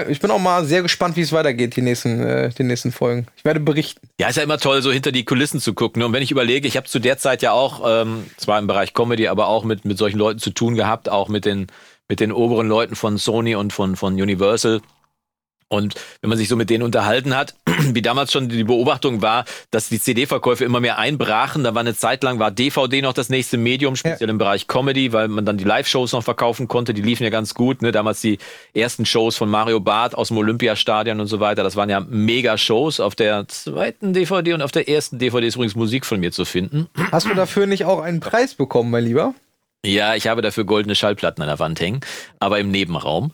ich 0.09 0.21
bin 0.21 0.31
auch 0.31 0.41
mal 0.41 0.65
sehr 0.65 0.83
gespannt, 0.83 1.17
wie 1.17 1.21
es 1.21 1.33
weitergeht, 1.33 1.77
die 1.77 1.83
nächsten, 1.83 2.21
äh, 2.21 2.51
die 2.51 2.65
nächsten 2.65 2.91
Folgen. 2.91 3.27
Ich 3.37 3.45
werde 3.45 3.61
berichten. 3.61 4.09
Ja, 4.19 4.29
ist 4.29 4.37
ja 4.37 4.43
immer 4.43 4.59
toll, 4.59 4.83
so 4.83 4.91
hinter 4.91 5.13
die 5.13 5.25
Kulissen 5.25 5.61
zu 5.61 5.75
gucken. 5.75 6.01
Ne? 6.01 6.07
Und 6.07 6.13
wenn 6.13 6.23
ich 6.23 6.33
überlege, 6.33 6.67
ich 6.67 6.77
habe 6.77 6.89
zu 6.89 6.99
der 6.99 7.19
Zeit 7.19 7.41
ja 7.41 7.53
auch, 7.53 7.83
ähm, 7.87 8.27
zwar 8.37 8.59
im 8.59 8.67
Bereich 8.67 8.95
Comedy, 8.95 9.29
aber 9.29 9.47
auch 9.47 9.63
mit, 9.63 9.85
mit 9.85 9.97
solchen 9.97 10.19
Leuten 10.19 10.41
zu 10.41 10.51
tun 10.51 10.75
gehabt, 10.75 11.09
auch 11.09 11.29
mit 11.29 11.45
den, 11.45 11.69
mit 12.09 12.19
den 12.19 12.33
oberen 12.33 12.69
Leuten 12.69 12.97
von 12.97 13.17
Sony 13.17 13.55
und 13.55 13.73
von, 13.73 13.95
von 13.95 14.21
Universal. 14.21 14.81
Und 15.69 15.95
wenn 16.21 16.29
man 16.29 16.37
sich 16.37 16.49
so 16.49 16.57
mit 16.57 16.69
denen 16.69 16.83
unterhalten 16.83 17.35
hat, 17.35 17.55
wie 17.93 18.03
damals 18.03 18.33
schon 18.33 18.49
die 18.49 18.65
Beobachtung 18.65 19.23
war, 19.23 19.45
dass 19.71 19.89
die 19.89 20.01
CD-Verkäufe 20.01 20.65
immer 20.65 20.81
mehr 20.81 20.99
einbrachen. 20.99 21.65
Da 21.65 21.75
war 21.75 21.81
eine 21.81 21.95
Zeit 21.95 22.23
lang, 22.23 22.39
war 22.39 22.51
DVD 22.51 23.03
noch 23.03 23.13
das 23.13 23.29
nächste 23.29 23.57
Medium, 23.57 23.97
speziell 23.97 24.29
ja. 24.29 24.33
im 24.33 24.39
Bereich 24.39 24.67
Comedy, 24.67 25.13
weil 25.13 25.29
man 25.29 25.45
dann 25.45 25.57
die 25.57 25.65
Live-Shows 25.65 26.13
noch 26.13 26.25
verkaufen 26.25 26.69
konnte. 26.69 26.95
Die 26.95 27.03
liefen 27.03 27.25
ja 27.25 27.31
ganz 27.31 27.55
gut. 27.55 27.83
Ne? 27.83 27.93
Damals 27.93 28.21
die 28.21 28.39
ersten 28.75 29.07
Shows 29.07 29.37
von 29.37 29.49
Mario 29.49 29.81
Barth 29.81 30.15
aus 30.15 30.29
dem 30.29 30.39
Olympiastadion 30.39 31.21
und 31.21 31.27
so 31.27 31.41
weiter. 31.41 31.63
Das 31.63 31.77
waren 31.77 31.91
ja 31.91 32.01
Mega-Shows. 32.01 33.01
Auf 33.01 33.15
der 33.15 33.47
zweiten 33.49 34.13
DVD 34.13 34.55
und 34.55 34.63
auf 34.63 34.73
der 34.73 34.89
ersten 34.89 35.19
DVD 35.19 35.47
ist 35.47 35.57
übrigens 35.57 35.77
Musik 35.77 36.07
von 36.07 36.21
mir 36.21 36.33
zu 36.33 36.45
finden. 36.45 36.89
Hast 37.11 37.27
du 37.27 37.35
dafür 37.35 37.67
nicht 37.67 37.85
auch 37.85 38.01
einen 38.01 38.21
Preis 38.21 38.55
bekommen, 38.55 38.91
mein 38.91 39.05
Lieber? 39.05 39.35
Ja, 39.85 40.15
ich 40.15 40.29
habe 40.29 40.43
dafür 40.43 40.65
goldene 40.65 40.95
Schallplatten 40.95 41.43
an 41.43 41.49
der 41.49 41.59
Wand 41.59 41.81
hängen, 41.81 42.01
aber 42.39 42.61
im 42.61 42.71
Nebenraum. 42.71 43.33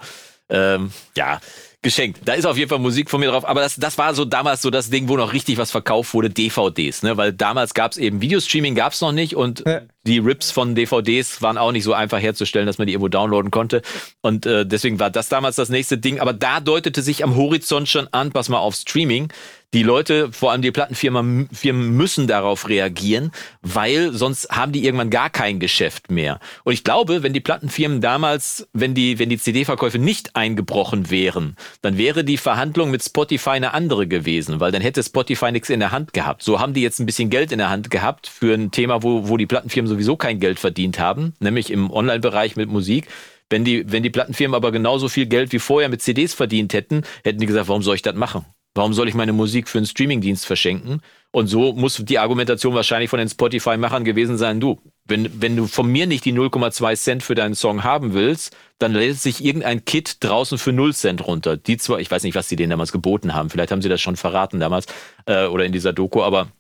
Ähm, 0.49 0.93
ja, 1.15 1.41
geschenkt. 1.83 2.21
Da 2.25 2.33
ist 2.33 2.45
auf 2.45 2.57
jeden 2.57 2.69
Fall 2.69 2.81
Musik 2.81 3.09
von 3.09 3.21
mir 3.21 3.31
drauf. 3.31 3.45
Aber 3.45 3.61
das, 3.61 3.77
das 3.77 3.99
war 3.99 4.13
so 4.15 4.25
damals 4.25 4.63
so 4.63 4.71
das 4.71 4.91
Ding, 4.91 5.09
wo 5.09 5.17
noch 5.17 5.33
richtig 5.33 5.59
was 5.59 5.71
verkauft 5.71 6.13
wurde, 6.13 6.29
DVDs. 6.29 7.03
Ne? 7.03 7.17
Weil 7.17 7.33
damals 7.33 7.73
gab 7.73 7.93
es 7.93 7.99
eben 7.99 8.21
Videostreaming 8.21 8.75
gab 8.75 8.93
es 8.93 9.01
noch 9.01 9.13
nicht 9.13 9.37
und 9.37 9.63
ja. 9.65 9.83
die 10.05 10.19
Rips 10.19 10.51
von 10.51 10.75
DVDs 10.75 11.41
waren 11.41 11.57
auch 11.57 11.71
nicht 11.71 11.85
so 11.85 11.93
einfach 11.93 12.21
herzustellen, 12.21 12.67
dass 12.67 12.79
man 12.79 12.89
die 12.89 12.95
irgendwo 12.95 13.09
downloaden 13.09 13.53
konnte. 13.53 13.83
Und 14.23 14.45
äh, 14.45 14.67
deswegen 14.67 14.99
war 14.99 15.11
das 15.11 15.29
damals 15.29 15.55
das 15.55 15.69
nächste 15.69 15.99
Ding. 15.99 16.19
Aber 16.19 16.33
da 16.33 16.59
deutete 16.59 17.01
sich 17.01 17.23
am 17.23 17.37
Horizont 17.37 17.89
schon 17.89 18.09
an, 18.11 18.33
pass 18.33 18.49
mal 18.49 18.59
auf 18.59 18.75
Streaming 18.75 19.33
die 19.75 19.83
Leute, 19.83 20.33
vor 20.33 20.51
allem 20.51 20.63
die 20.63 20.71
Plattenfirmen 20.71 21.49
Firmen 21.53 21.91
müssen 21.95 22.27
darauf 22.27 22.69
reagieren, 22.69 23.33
weil 23.61 24.13
sonst 24.15 24.49
haben 24.51 24.73
die 24.73 24.85
irgendwann 24.85 25.11
gar 25.11 25.29
kein 25.29 25.61
Geschäft 25.61 26.11
mehr. 26.11 26.41
Und 26.65 26.73
ich 26.73 26.85
glaube, 26.85 27.23
wenn 27.23 27.35
die 27.35 27.41
Plattenfirmen 27.41 28.01
damals, 28.01 28.67
wenn 28.73 28.95
die, 28.95 29.19
wenn 29.19 29.29
die 29.29 29.37
CD-Verkäufe 29.37 29.99
nicht 29.99 30.35
eingebrochen 30.37 31.11
wären, 31.11 31.57
dann 31.83 31.99
wäre 31.99 32.25
die 32.25 32.39
Verhandlung 32.39 32.91
mit 32.91 33.05
Spotify 33.05 33.51
eine 33.51 33.75
andere 33.75 34.07
gewesen, 34.07 34.59
weil 34.59 34.73
dann 34.73 34.81
hätte 34.81 35.03
Spotify 35.03 35.53
nichts 35.53 35.69
in 35.69 35.81
der 35.81 35.93
Hand 35.93 36.15
gehabt. 36.15 36.43
So 36.43 36.61
haben 36.61 36.73
die 36.73 36.83
jetzt 36.83 36.99
ein 36.99 37.07
bisschen 37.07 37.29
Geld 37.29 37.53
in 37.53 37.59
der 37.59 37.69
Hand 37.69 37.91
gehabt 37.91 38.27
für 38.27 38.55
ein 38.55 38.71
Thema, 38.71 39.03
wo, 39.03 39.29
wo 39.29 39.37
die 39.37 39.47
Plattenfirmen 39.47 39.89
sowieso 39.89 40.17
kein 40.17 40.41
Geld 40.41 40.59
verdient 40.59 40.99
haben, 40.99 41.35
nämlich 41.41 41.71
im 41.71 41.91
Online-Bereich 41.91 42.57
mit 42.57 42.71
Musik. 42.71 43.07
Wenn 43.51 43.65
die, 43.65 43.91
wenn 43.91 44.03
die 44.03 44.11
Plattenfirmen 44.11 44.55
aber 44.55 44.73
genauso 44.73 45.09
viel 45.09 45.27
Geld 45.27 45.53
wie 45.53 45.59
vorher 45.59 45.91
mit 45.91 46.01
CDs 46.01 46.33
verdient 46.33 46.73
hätten, 46.73 47.03
hätten 47.23 47.39
die 47.39 47.47
gesagt, 47.47 47.69
warum 47.69 47.83
soll 47.83 47.97
ich 47.97 48.03
das 48.03 48.15
machen? 48.15 48.47
Warum 48.79 48.95
soll 48.95 49.09
ich 49.09 49.15
meine 49.15 49.33
Musik 49.33 49.69
für 49.69 49.79
einen 49.79 49.87
Streamingdienst 49.89 50.47
verschenken? 50.47 51.03
Und 51.33 51.49
so 51.49 51.73
muss 51.73 51.97
die 51.97 52.21
Argumentation 52.21 52.75
wahrscheinlich 52.75 53.11
von 53.11 53.19
den 53.19 53.29
Spotify-Machern 53.29 54.05
gewesen 54.05 54.39
sein, 54.39 54.61
du, 54.61 54.81
wenn, 55.05 55.43
wenn 55.43 55.57
du 55.57 55.67
von 55.67 55.91
mir 55.91 56.07
nicht 56.07 56.25
die 56.25 56.33
0,2 56.33 56.95
Cent 56.95 57.23
für 57.25 57.35
deinen 57.35 57.57
Song 57.57 57.83
haben 57.83 58.15
willst, 58.15 58.57
dann 58.79 58.93
lädt 58.93 59.19
sich 59.19 59.45
irgendein 59.45 59.85
Kit 59.85 60.19
draußen 60.21 60.59
für 60.59 60.73
0 60.73 60.95
Cent 60.95 61.27
runter. 61.27 61.57
Die 61.57 61.77
zwar, 61.77 61.99
ich 61.99 62.09
weiß 62.09 62.23
nicht, 62.23 62.37
was 62.37 62.47
die 62.47 62.55
denen 62.55 62.71
damals 62.71 62.93
geboten 62.93 63.35
haben, 63.35 63.51
vielleicht 63.51 63.73
haben 63.73 63.83
sie 63.83 63.89
das 63.89 64.01
schon 64.01 64.15
verraten 64.15 64.61
damals 64.61 64.87
äh, 65.27 65.47
oder 65.47 65.65
in 65.65 65.73
dieser 65.73 65.93
Doku, 65.93 66.23
aber 66.23 66.53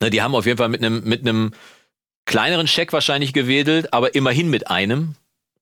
ne, 0.00 0.08
die 0.08 0.22
haben 0.22 0.34
auf 0.34 0.46
jeden 0.46 0.56
Fall 0.56 0.70
mit 0.70 0.82
einem 0.82 1.04
mit 1.04 1.20
einem 1.20 1.50
kleineren 2.24 2.66
Scheck 2.66 2.94
wahrscheinlich 2.94 3.34
gewedelt, 3.34 3.92
aber 3.92 4.14
immerhin 4.14 4.48
mit 4.48 4.70
einem 4.70 5.16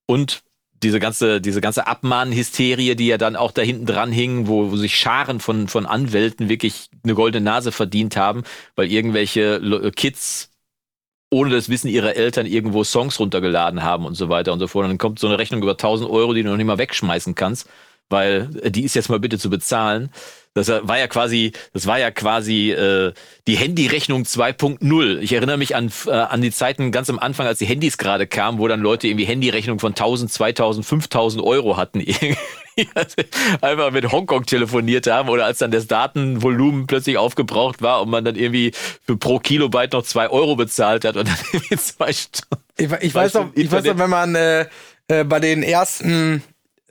und 0.07 0.43
diese 0.83 1.01
ganze, 1.01 1.41
diese 1.41 1.61
ganze 1.61 1.87
Abmahnhysterie, 1.87 2.97
die 2.97 3.07
ja 3.07 3.19
dann 3.19 3.37
auch 3.37 3.53
da 3.53 3.63
hinten 3.63 3.87
dran 3.87 4.13
hing, 4.13 4.47
wo, 4.47 4.71
wo 4.71 4.77
sich 4.77 4.97
Scharen 4.97 5.41
von, 5.41 5.69
von 5.69 5.87
Anwälten 5.87 6.49
wirklich 6.49 6.89
eine 7.03 7.15
goldene 7.15 7.45
Nase 7.45 7.73
verdient 7.73 8.17
haben, 8.17 8.45
weil 8.75 8.91
irgendwelche 8.91 9.61
Kids 9.95 10.51
ohne 11.31 11.51
das 11.51 11.69
Wissen 11.69 11.89
ihrer 11.89 12.15
Eltern 12.15 12.47
irgendwo 12.47 12.85
Songs 12.85 13.19
runtergeladen 13.19 13.83
haben 13.83 14.05
und 14.05 14.15
so 14.15 14.29
weiter 14.29 14.53
und 14.53 14.59
so 14.59 14.69
fort. 14.69 14.85
Und 14.85 14.91
dann 14.91 14.99
kommt 14.99 15.19
so 15.19 15.27
eine 15.27 15.39
Rechnung 15.39 15.63
über 15.63 15.73
1000 15.73 16.09
Euro, 16.09 16.35
die 16.35 16.43
du 16.43 16.51
noch 16.51 16.57
nicht 16.57 16.67
mal 16.67 16.79
wegschmeißen 16.79 17.35
kannst, 17.35 17.69
weil 18.09 18.47
die 18.71 18.85
ist 18.85 18.95
jetzt 18.95 19.09
mal 19.09 19.19
bitte 19.19 19.39
zu 19.39 19.51
bezahlen. 19.51 20.11
Das 20.57 20.69
war 20.69 20.99
ja 20.99 21.07
quasi, 21.07 21.53
das 21.75 21.87
war 21.87 21.99
ja 21.99 22.11
quasi 22.11 22.71
äh, 22.71 23.13
die 23.47 23.57
Handyrechnung 23.57 24.23
2.0. 24.23 25.19
Ich 25.19 25.35
erinnere 25.35 25.59
mich 25.59 25.77
an, 25.77 25.93
äh, 26.07 26.11
an 26.13 26.41
die 26.41 26.51
Zeiten 26.51 26.93
ganz 26.93 27.11
am 27.11 27.19
Anfang, 27.19 27.47
als 27.47 27.59
die 27.59 27.67
Handys 27.67 27.99
gerade 27.99 28.27
kamen, 28.27 28.59
wo 28.59 28.67
dann 28.67 28.81
Leute 28.81 29.07
irgendwie 29.07 29.27
Handyrechnung 29.27 29.79
von 29.79 29.93
1000, 29.93 30.33
2000, 30.33 30.87
5000 30.87 31.45
Euro 31.45 31.77
hatten. 31.77 32.03
Einfach 33.61 33.91
mit 33.91 34.11
Hongkong 34.11 34.47
telefoniert 34.47 35.07
haben 35.09 35.29
oder 35.29 35.45
als 35.45 35.59
dann 35.59 35.71
das 35.71 35.89
Datenvolumen 35.89 36.87
plötzlich 36.87 37.19
aufgebraucht 37.19 37.83
war 37.83 38.01
und 38.01 38.09
man 38.09 38.25
dann 38.25 38.37
irgendwie 38.37 38.73
für 39.05 39.19
pro 39.19 39.39
Kilobyte 39.39 39.93
noch 39.93 40.05
zwei 40.05 40.31
Euro 40.31 40.57
bezahlt 40.57 41.05
hat 41.05 41.19
und 41.19 41.29
dann 41.29 41.37
irgendwie 41.53 41.77
zwei 41.77 42.15
Stunden. 42.15 42.65
Ich, 42.79 42.91
ich 43.03 43.15
weiß 43.15 43.35
noch, 43.35 43.51
ich 43.55 43.71
weiß 43.71 43.85
noch, 43.85 43.99
wenn 43.99 44.11
man 44.11 44.35
äh, 44.35 44.67
äh, 45.09 45.25
bei 45.25 45.39
den 45.39 45.63
ersten 45.63 46.43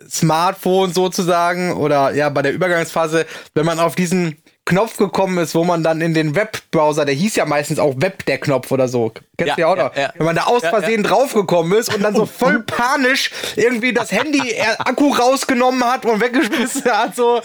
Smartphone 0.09 0.93
sozusagen 0.93 1.73
oder 1.73 2.13
ja 2.13 2.29
bei 2.29 2.41
der 2.41 2.53
Übergangsphase, 2.53 3.25
wenn 3.53 3.65
man 3.65 3.79
auf 3.79 3.95
diesen 3.95 4.37
Knopf 4.65 4.97
gekommen 4.97 5.37
ist, 5.37 5.53
wo 5.53 5.63
man 5.63 5.83
dann 5.83 6.01
in 6.01 6.15
den 6.15 6.35
Webbrowser, 6.35 7.05
der 7.05 7.13
hieß 7.13 7.35
ja 7.35 7.45
meistens 7.45 7.77
auch 7.77 7.93
Web 7.97 8.25
der 8.25 8.39
Knopf 8.39 8.71
oder 8.71 8.87
so. 8.87 9.11
Kennst 9.37 9.49
ja, 9.49 9.55
du 9.55 9.61
ja 9.61 9.67
auch 9.67 9.75
noch? 9.75 9.95
Ja, 9.95 10.03
ja. 10.03 10.13
Wenn 10.15 10.25
man 10.25 10.35
da 10.35 10.45
aus 10.45 10.63
Versehen 10.63 11.03
draufgekommen 11.03 11.77
ist 11.77 11.93
und 11.93 12.01
dann 12.01 12.15
so 12.15 12.25
voll 12.25 12.63
panisch 12.63 13.29
irgendwie 13.55 13.93
das 13.93 14.11
Handy 14.11 14.41
Akku 14.79 15.13
rausgenommen 15.13 15.83
hat 15.83 16.05
und 16.05 16.19
weggeschmissen 16.19 16.85
hat, 16.85 17.15
so. 17.15 17.41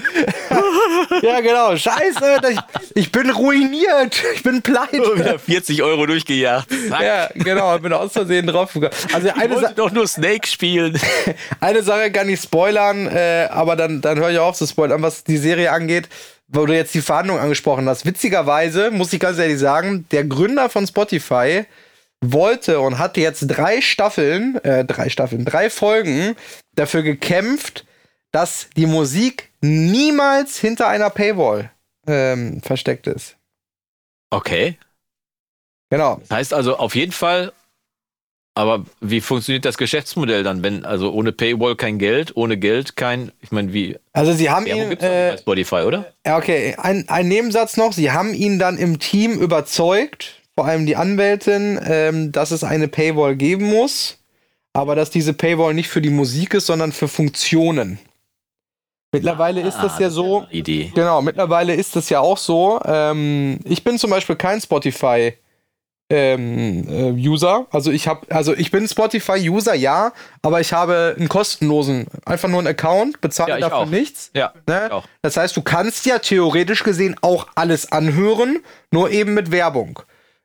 ja, 1.22 1.40
genau. 1.40 1.76
Scheiße, 1.76 2.40
ich, 2.52 2.58
ich, 2.94 3.12
bin 3.12 3.28
ruiniert. 3.28 4.22
Ich 4.34 4.42
bin 4.42 4.62
pleite. 4.62 5.02
Oh, 5.02 5.18
wieder 5.18 5.38
40 5.38 5.82
Euro 5.82 6.06
durchgejagt. 6.06 6.68
Zack. 6.88 7.02
Ja, 7.02 7.28
genau. 7.34 7.78
Bin 7.80 7.92
aus 7.92 8.12
Versehen 8.12 8.46
draufgekommen. 8.46 8.96
Also 9.12 9.28
eine 9.28 9.44
ich 9.44 9.60
wollte 9.60 9.74
doch 9.74 9.90
nur 9.90 10.06
Snake 10.06 10.46
spielen. 10.46 10.98
eine 11.60 11.82
Sache 11.82 12.10
kann 12.12 12.30
ich 12.30 12.40
spoilern, 12.40 13.08
äh, 13.08 13.48
aber 13.50 13.76
dann, 13.76 14.00
dann 14.00 14.18
höre 14.18 14.30
ich 14.30 14.38
auf 14.38 14.56
zu 14.56 14.66
spoilern, 14.66 15.02
was 15.02 15.22
die 15.24 15.36
Serie 15.36 15.70
angeht 15.70 16.08
wo 16.52 16.66
du 16.66 16.74
jetzt 16.74 16.94
die 16.94 17.00
Verhandlungen 17.00 17.40
angesprochen 17.40 17.88
hast. 17.88 18.04
Witzigerweise 18.04 18.90
muss 18.90 19.12
ich 19.12 19.20
ganz 19.20 19.38
ehrlich 19.38 19.58
sagen, 19.58 20.06
der 20.10 20.24
Gründer 20.24 20.68
von 20.68 20.86
Spotify 20.86 21.64
wollte 22.20 22.80
und 22.80 22.98
hat 22.98 23.16
jetzt 23.16 23.46
drei 23.46 23.80
Staffeln, 23.80 24.56
äh, 24.64 24.84
drei 24.84 25.08
Staffeln, 25.08 25.44
drei 25.44 25.70
Folgen 25.70 26.36
dafür 26.74 27.02
gekämpft, 27.02 27.86
dass 28.32 28.68
die 28.76 28.86
Musik 28.86 29.50
niemals 29.60 30.58
hinter 30.58 30.88
einer 30.88 31.10
Paywall 31.10 31.70
ähm, 32.06 32.60
versteckt 32.62 33.06
ist. 33.06 33.36
Okay. 34.30 34.78
Genau. 35.90 36.20
Das 36.20 36.30
heißt 36.30 36.54
also 36.54 36.76
auf 36.76 36.94
jeden 36.94 37.12
Fall 37.12 37.52
aber 38.54 38.84
wie 39.00 39.20
funktioniert 39.20 39.64
das 39.64 39.78
Geschäftsmodell 39.78 40.42
dann, 40.42 40.62
wenn 40.62 40.84
also 40.84 41.12
ohne 41.12 41.32
Paywall 41.32 41.76
kein 41.76 41.98
Geld, 41.98 42.36
ohne 42.36 42.56
Geld 42.56 42.96
kein, 42.96 43.32
ich 43.40 43.52
meine, 43.52 43.72
wie? 43.72 43.96
Also 44.12 44.32
sie 44.32 44.50
haben 44.50 44.66
ihn 44.66 44.92
äh, 44.92 45.38
Spotify, 45.38 45.82
oder? 45.86 46.12
Ja, 46.26 46.36
okay. 46.36 46.74
Ein, 46.76 47.08
ein 47.08 47.28
Nebensatz 47.28 47.76
noch: 47.76 47.92
Sie 47.92 48.10
haben 48.10 48.34
ihn 48.34 48.58
dann 48.58 48.76
im 48.76 48.98
Team 48.98 49.38
überzeugt, 49.38 50.40
vor 50.56 50.66
allem 50.66 50.84
die 50.84 50.96
Anwältin, 50.96 51.78
ähm, 51.84 52.32
dass 52.32 52.50
es 52.50 52.64
eine 52.64 52.88
Paywall 52.88 53.36
geben 53.36 53.66
muss, 53.66 54.18
aber 54.72 54.96
dass 54.96 55.10
diese 55.10 55.32
Paywall 55.32 55.74
nicht 55.74 55.88
für 55.88 56.02
die 56.02 56.10
Musik 56.10 56.54
ist, 56.54 56.66
sondern 56.66 56.92
für 56.92 57.08
Funktionen. 57.08 57.98
Mittlerweile 59.12 59.62
ah, 59.62 59.68
ist 59.68 59.78
das 59.78 59.98
ja 59.98 60.10
so. 60.10 60.46
Idee. 60.50 60.92
Genau, 60.94 61.22
mittlerweile 61.22 61.74
ist 61.74 61.96
das 61.96 62.10
ja 62.10 62.20
auch 62.20 62.38
so. 62.38 62.80
Ähm, 62.84 63.58
ich 63.64 63.82
bin 63.82 63.98
zum 63.98 64.10
Beispiel 64.10 64.36
kein 64.36 64.60
Spotify 64.60 65.34
ähm, 66.10 66.86
äh, 66.88 67.12
User. 67.12 67.66
Also 67.70 67.92
ich 67.92 68.08
habe, 68.08 68.26
also 68.30 68.54
ich 68.54 68.70
bin 68.70 68.86
Spotify-User, 68.86 69.74
ja, 69.74 70.12
aber 70.42 70.60
ich 70.60 70.72
habe 70.72 71.14
einen 71.16 71.28
kostenlosen, 71.28 72.06
einfach 72.26 72.48
nur 72.48 72.58
einen 72.58 72.66
Account, 72.66 73.20
bezahle 73.20 73.52
ja, 73.52 73.60
dafür 73.60 73.78
auch. 73.78 73.86
nichts. 73.86 74.30
Ja. 74.34 74.52
Ne? 74.66 74.88
Auch. 74.90 75.04
Das 75.22 75.36
heißt, 75.36 75.56
du 75.56 75.62
kannst 75.62 76.04
ja 76.06 76.18
theoretisch 76.18 76.82
gesehen 76.82 77.16
auch 77.22 77.46
alles 77.54 77.92
anhören, 77.92 78.58
nur 78.90 79.10
eben 79.10 79.34
mit 79.34 79.52
Werbung. 79.52 80.00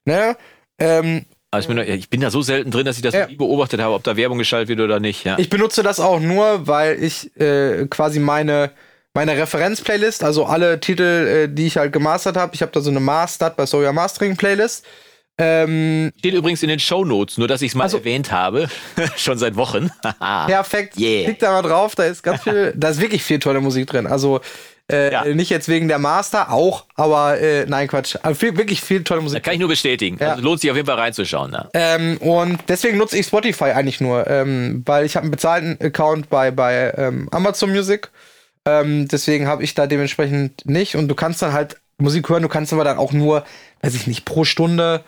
Ne? 0.06 0.38
Ähm, 0.78 1.26
ich 1.58 1.68
bin, 1.68 1.78
ich 1.78 2.10
bin, 2.10 2.20
da 2.20 2.30
so 2.30 2.42
selten 2.42 2.70
drin, 2.70 2.86
dass 2.86 2.98
ich 2.98 3.02
das 3.02 3.14
ja. 3.14 3.28
nie 3.28 3.36
beobachtet 3.36 3.80
habe, 3.82 3.94
ob 3.94 4.04
da 4.04 4.18
Werbung 4.18 4.38
geschaltet 4.38 4.70
wird 4.70 4.82
oder 4.82 5.00
nicht. 5.00 5.24
Ja. 5.24 5.40
Ich 5.40 5.50
benutze 5.50 5.84
das 5.84 6.02
auch 6.02 6.20
nur, 6.20 6.68
weil 6.68 7.02
ich 7.02 7.36
äh, 7.40 7.88
quasi 7.90 8.20
meine 8.20 8.72
meine 9.16 9.38
Referenz-Playlist, 9.38 10.26
also 10.26 10.46
alle 10.46 10.82
Titel, 10.82 11.04
äh, 11.04 11.48
die 11.48 11.68
ich 11.68 11.78
halt 11.78 11.94
gemastert 11.94 12.36
habe, 12.36 12.54
ich 12.54 12.62
habe 12.62 12.74
da 12.74 12.82
so 12.82 12.90
eine 12.90 13.00
Mastered 13.00 13.56
bei 13.56 13.66
Soja 13.66 13.94
Mastering 13.94 14.36
Playlist 14.36 14.86
ähm, 15.38 16.14
Steht 16.18 16.34
übrigens 16.34 16.64
in 16.64 16.70
den 16.70 16.80
Show 16.80 17.04
Notes, 17.04 17.38
nur 17.38 17.48
dass 17.48 17.62
ich 17.62 17.72
es 17.72 17.76
mal 17.76 17.84
also, 17.84 17.98
erwähnt 17.98 18.32
habe. 18.32 18.70
Schon 19.18 19.38
seit 19.38 19.56
Wochen. 19.56 19.92
perfekt. 20.20 20.98
Yeah. 20.98 21.26
Klick 21.26 21.40
da 21.40 21.52
mal 21.52 21.62
drauf, 21.62 21.96
da 21.96 22.06
ist 22.06 22.24
ganz 22.24 22.44
viel, 22.44 22.74
da 22.78 22.90
ist 22.90 23.02
wirklich 23.02 23.24
viel 23.24 23.40
tolle 23.40 23.60
Musik 23.60 23.88
drin. 23.88 24.08
Also 24.08 24.40
äh, 24.90 25.12
ja. 25.12 25.26
nicht 25.26 25.50
jetzt 25.50 25.68
wegen 25.68 25.88
der 25.88 26.00
Master, 26.00 26.52
auch, 26.52 26.86
aber 26.96 27.42
äh, 27.42 27.66
nein, 27.66 27.88
Quatsch. 27.88 28.16
Also 28.22 28.40
viel, 28.40 28.56
wirklich 28.56 28.82
viel 28.82 29.04
tolle 29.04 29.22
Musik. 29.22 29.38
Da 29.38 29.42
kann 29.42 29.56
ich 29.56 29.60
nur 29.60 29.68
bestätigen. 29.68 30.18
Ja. 30.22 30.32
Also 30.32 30.44
lohnt 30.44 30.62
sich 30.62 30.70
auf 30.70 30.78
jeden 30.78 30.88
Fall 30.88 31.00
reinzuschauen. 31.00 31.52
Ne? 31.52 31.70
Ähm, 31.74 32.18
und 32.20 32.60
deswegen 32.70 32.98
nutze 32.98 33.18
ich 33.18 33.26
Spotify 33.26 33.72
eigentlich 33.72 34.00
nur, 34.00 34.28
ähm, 34.28 34.84
weil 34.86 35.06
ich 35.06 35.16
habe 35.16 35.24
einen 35.24 35.32
bezahlten 35.32 35.78
Account 35.82 36.30
bei, 36.30 36.52
bei 36.52 36.94
ähm, 36.98 37.28
Amazon 37.32 37.72
Music. 37.72 38.10
Ähm, 38.66 39.08
deswegen 39.08 39.48
habe 39.48 39.64
ich 39.64 39.74
da 39.74 39.86
dementsprechend 39.86 40.66
nicht. 40.66 40.96
Und 40.96 41.08
du 41.08 41.16
kannst 41.16 41.42
dann 41.42 41.52
halt 41.52 41.78
Musik 41.98 42.30
hören, 42.30 42.44
du 42.44 42.50
kannst 42.50 42.72
aber 42.72 42.84
dann 42.84 42.98
auch 42.98 43.12
nur, 43.12 43.44
weiß 43.82 43.96
ich 43.96 44.08
nicht, 44.08 44.24
pro 44.24 44.46
Stunde 44.46 45.04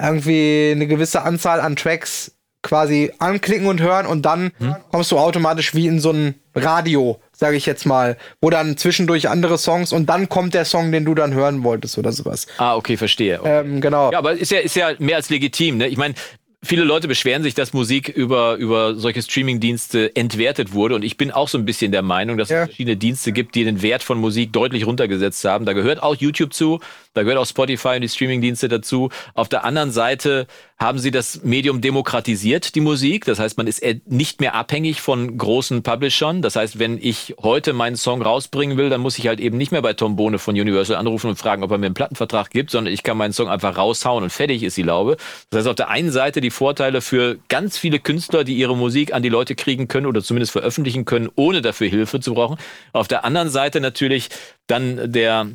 irgendwie 0.00 0.72
eine 0.74 0.86
gewisse 0.86 1.22
Anzahl 1.22 1.60
an 1.60 1.76
Tracks 1.76 2.32
quasi 2.62 3.12
anklicken 3.18 3.68
und 3.68 3.80
hören 3.80 4.06
und 4.06 4.22
dann 4.22 4.50
hm. 4.58 4.74
kommst 4.90 5.12
du 5.12 5.18
automatisch 5.18 5.74
wie 5.74 5.86
in 5.86 6.00
so 6.00 6.10
ein 6.10 6.34
Radio, 6.54 7.20
sage 7.32 7.56
ich 7.56 7.64
jetzt 7.64 7.86
mal, 7.86 8.16
wo 8.40 8.50
dann 8.50 8.76
zwischendurch 8.76 9.28
andere 9.28 9.56
Songs 9.56 9.92
und 9.92 10.06
dann 10.06 10.28
kommt 10.28 10.52
der 10.52 10.64
Song, 10.64 10.90
den 10.90 11.04
du 11.04 11.14
dann 11.14 11.32
hören 11.32 11.62
wolltest 11.62 11.96
oder 11.96 12.10
sowas. 12.10 12.46
Ah, 12.58 12.74
okay, 12.74 12.96
verstehe. 12.96 13.40
Okay. 13.40 13.60
Ähm, 13.60 13.80
genau. 13.80 14.10
Ja, 14.10 14.18
aber 14.18 14.32
ist 14.32 14.50
ja, 14.50 14.58
ist 14.58 14.74
ja 14.74 14.90
mehr 14.98 15.16
als 15.16 15.30
legitim. 15.30 15.78
Ne? 15.78 15.86
Ich 15.86 15.96
meine, 15.96 16.14
viele 16.62 16.84
Leute 16.84 17.08
beschweren 17.08 17.42
sich, 17.42 17.54
dass 17.54 17.72
Musik 17.72 18.08
über, 18.08 18.56
über 18.56 18.94
solche 18.94 19.22
Streaming-Dienste 19.22 20.14
entwertet 20.16 20.72
wurde. 20.72 20.94
Und 20.94 21.04
ich 21.04 21.16
bin 21.16 21.30
auch 21.30 21.48
so 21.48 21.58
ein 21.58 21.64
bisschen 21.64 21.92
der 21.92 22.02
Meinung, 22.02 22.36
dass 22.36 22.48
ja. 22.48 22.62
es 22.62 22.68
verschiedene 22.68 22.96
Dienste 22.96 23.32
gibt, 23.32 23.54
die 23.54 23.64
den 23.64 23.82
Wert 23.82 24.02
von 24.02 24.18
Musik 24.18 24.52
deutlich 24.52 24.86
runtergesetzt 24.86 25.44
haben. 25.44 25.64
Da 25.64 25.72
gehört 25.72 26.02
auch 26.02 26.16
YouTube 26.16 26.52
zu, 26.52 26.80
da 27.14 27.22
gehört 27.22 27.38
auch 27.38 27.46
Spotify 27.46 27.96
und 27.96 28.02
die 28.02 28.08
Streaming-Dienste 28.08 28.68
dazu. 28.68 29.10
Auf 29.34 29.48
der 29.48 29.64
anderen 29.64 29.90
Seite 29.90 30.46
haben 30.78 30.98
sie 30.98 31.10
das 31.10 31.42
Medium 31.42 31.80
demokratisiert, 31.80 32.74
die 32.74 32.80
Musik. 32.80 33.24
Das 33.24 33.38
heißt, 33.38 33.56
man 33.56 33.66
ist 33.66 33.82
nicht 34.04 34.40
mehr 34.40 34.54
abhängig 34.54 35.00
von 35.00 35.38
großen 35.38 35.82
Publishern. 35.82 36.42
Das 36.42 36.56
heißt, 36.56 36.78
wenn 36.78 36.98
ich 37.00 37.34
heute 37.40 37.72
meinen 37.72 37.96
Song 37.96 38.20
rausbringen 38.20 38.76
will, 38.76 38.90
dann 38.90 39.00
muss 39.00 39.18
ich 39.18 39.26
halt 39.26 39.40
eben 39.40 39.56
nicht 39.56 39.72
mehr 39.72 39.80
bei 39.80 39.94
Tom 39.94 40.16
Bohne 40.16 40.38
von 40.38 40.54
Universal 40.54 40.96
anrufen 40.96 41.28
und 41.30 41.36
fragen, 41.36 41.62
ob 41.62 41.70
er 41.70 41.78
mir 41.78 41.86
einen 41.86 41.94
Plattenvertrag 41.94 42.50
gibt, 42.50 42.70
sondern 42.70 42.92
ich 42.92 43.02
kann 43.02 43.16
meinen 43.16 43.32
Song 43.32 43.48
einfach 43.48 43.78
raushauen 43.78 44.22
und 44.22 44.30
fertig 44.30 44.62
ist 44.62 44.76
die 44.76 44.82
Laube. 44.82 45.16
Das 45.48 45.60
heißt, 45.60 45.68
auf 45.68 45.76
der 45.76 45.88
einen 45.88 46.10
Seite 46.10 46.42
die 46.42 46.45
Vorteile 46.50 47.00
für 47.00 47.38
ganz 47.48 47.78
viele 47.78 47.98
Künstler, 47.98 48.44
die 48.44 48.56
ihre 48.56 48.76
Musik 48.76 49.12
an 49.12 49.22
die 49.22 49.28
Leute 49.28 49.54
kriegen 49.54 49.88
können 49.88 50.06
oder 50.06 50.22
zumindest 50.22 50.52
veröffentlichen 50.52 51.04
können, 51.04 51.28
ohne 51.36 51.62
dafür 51.62 51.88
Hilfe 51.88 52.20
zu 52.20 52.34
brauchen. 52.34 52.58
Auf 52.92 53.08
der 53.08 53.24
anderen 53.24 53.50
Seite 53.50 53.80
natürlich 53.80 54.28
dann 54.66 55.12
der 55.12 55.48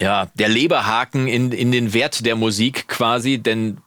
ja, 0.00 0.28
der 0.34 0.48
Leberhaken 0.48 1.26
in, 1.26 1.50
in 1.52 1.72
den 1.72 1.92
Wert 1.92 2.24
der 2.24 2.36
Musik 2.36 2.86
quasi, 2.88 3.38
denn 3.38 3.78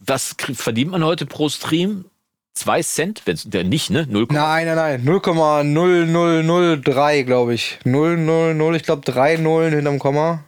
was 0.00 0.34
verdient 0.54 0.90
man 0.90 1.04
heute 1.04 1.24
pro 1.26 1.48
Stream? 1.48 2.06
Zwei 2.52 2.82
Cent? 2.82 3.22
Wenn's, 3.26 3.48
der 3.48 3.62
nicht, 3.64 3.90
ne? 3.90 4.06
0, 4.08 4.26
nein, 4.30 4.66
nein, 4.66 4.76
nein. 4.76 5.04
0,0003, 5.04 7.22
glaube 7.22 7.54
ich. 7.54 7.78
000, 7.84 8.74
ich 8.74 8.82
glaube 8.82 9.02
drei 9.04 9.36
Nullen 9.36 9.72
hinterm 9.72 10.00
Komma. 10.00 10.42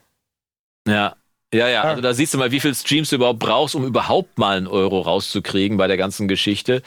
Ja. 0.86 1.14
Ja, 1.52 1.68
ja, 1.68 1.82
also 1.82 2.00
da 2.00 2.14
siehst 2.14 2.32
du 2.32 2.38
mal, 2.38 2.50
wie 2.50 2.60
viel 2.60 2.74
Streams 2.74 3.10
du 3.10 3.16
überhaupt 3.16 3.38
brauchst, 3.38 3.74
um 3.74 3.84
überhaupt 3.84 4.38
mal 4.38 4.56
einen 4.56 4.66
Euro 4.66 5.00
rauszukriegen 5.00 5.76
bei 5.76 5.86
der 5.86 5.98
ganzen 5.98 6.26
Geschichte. 6.26 6.82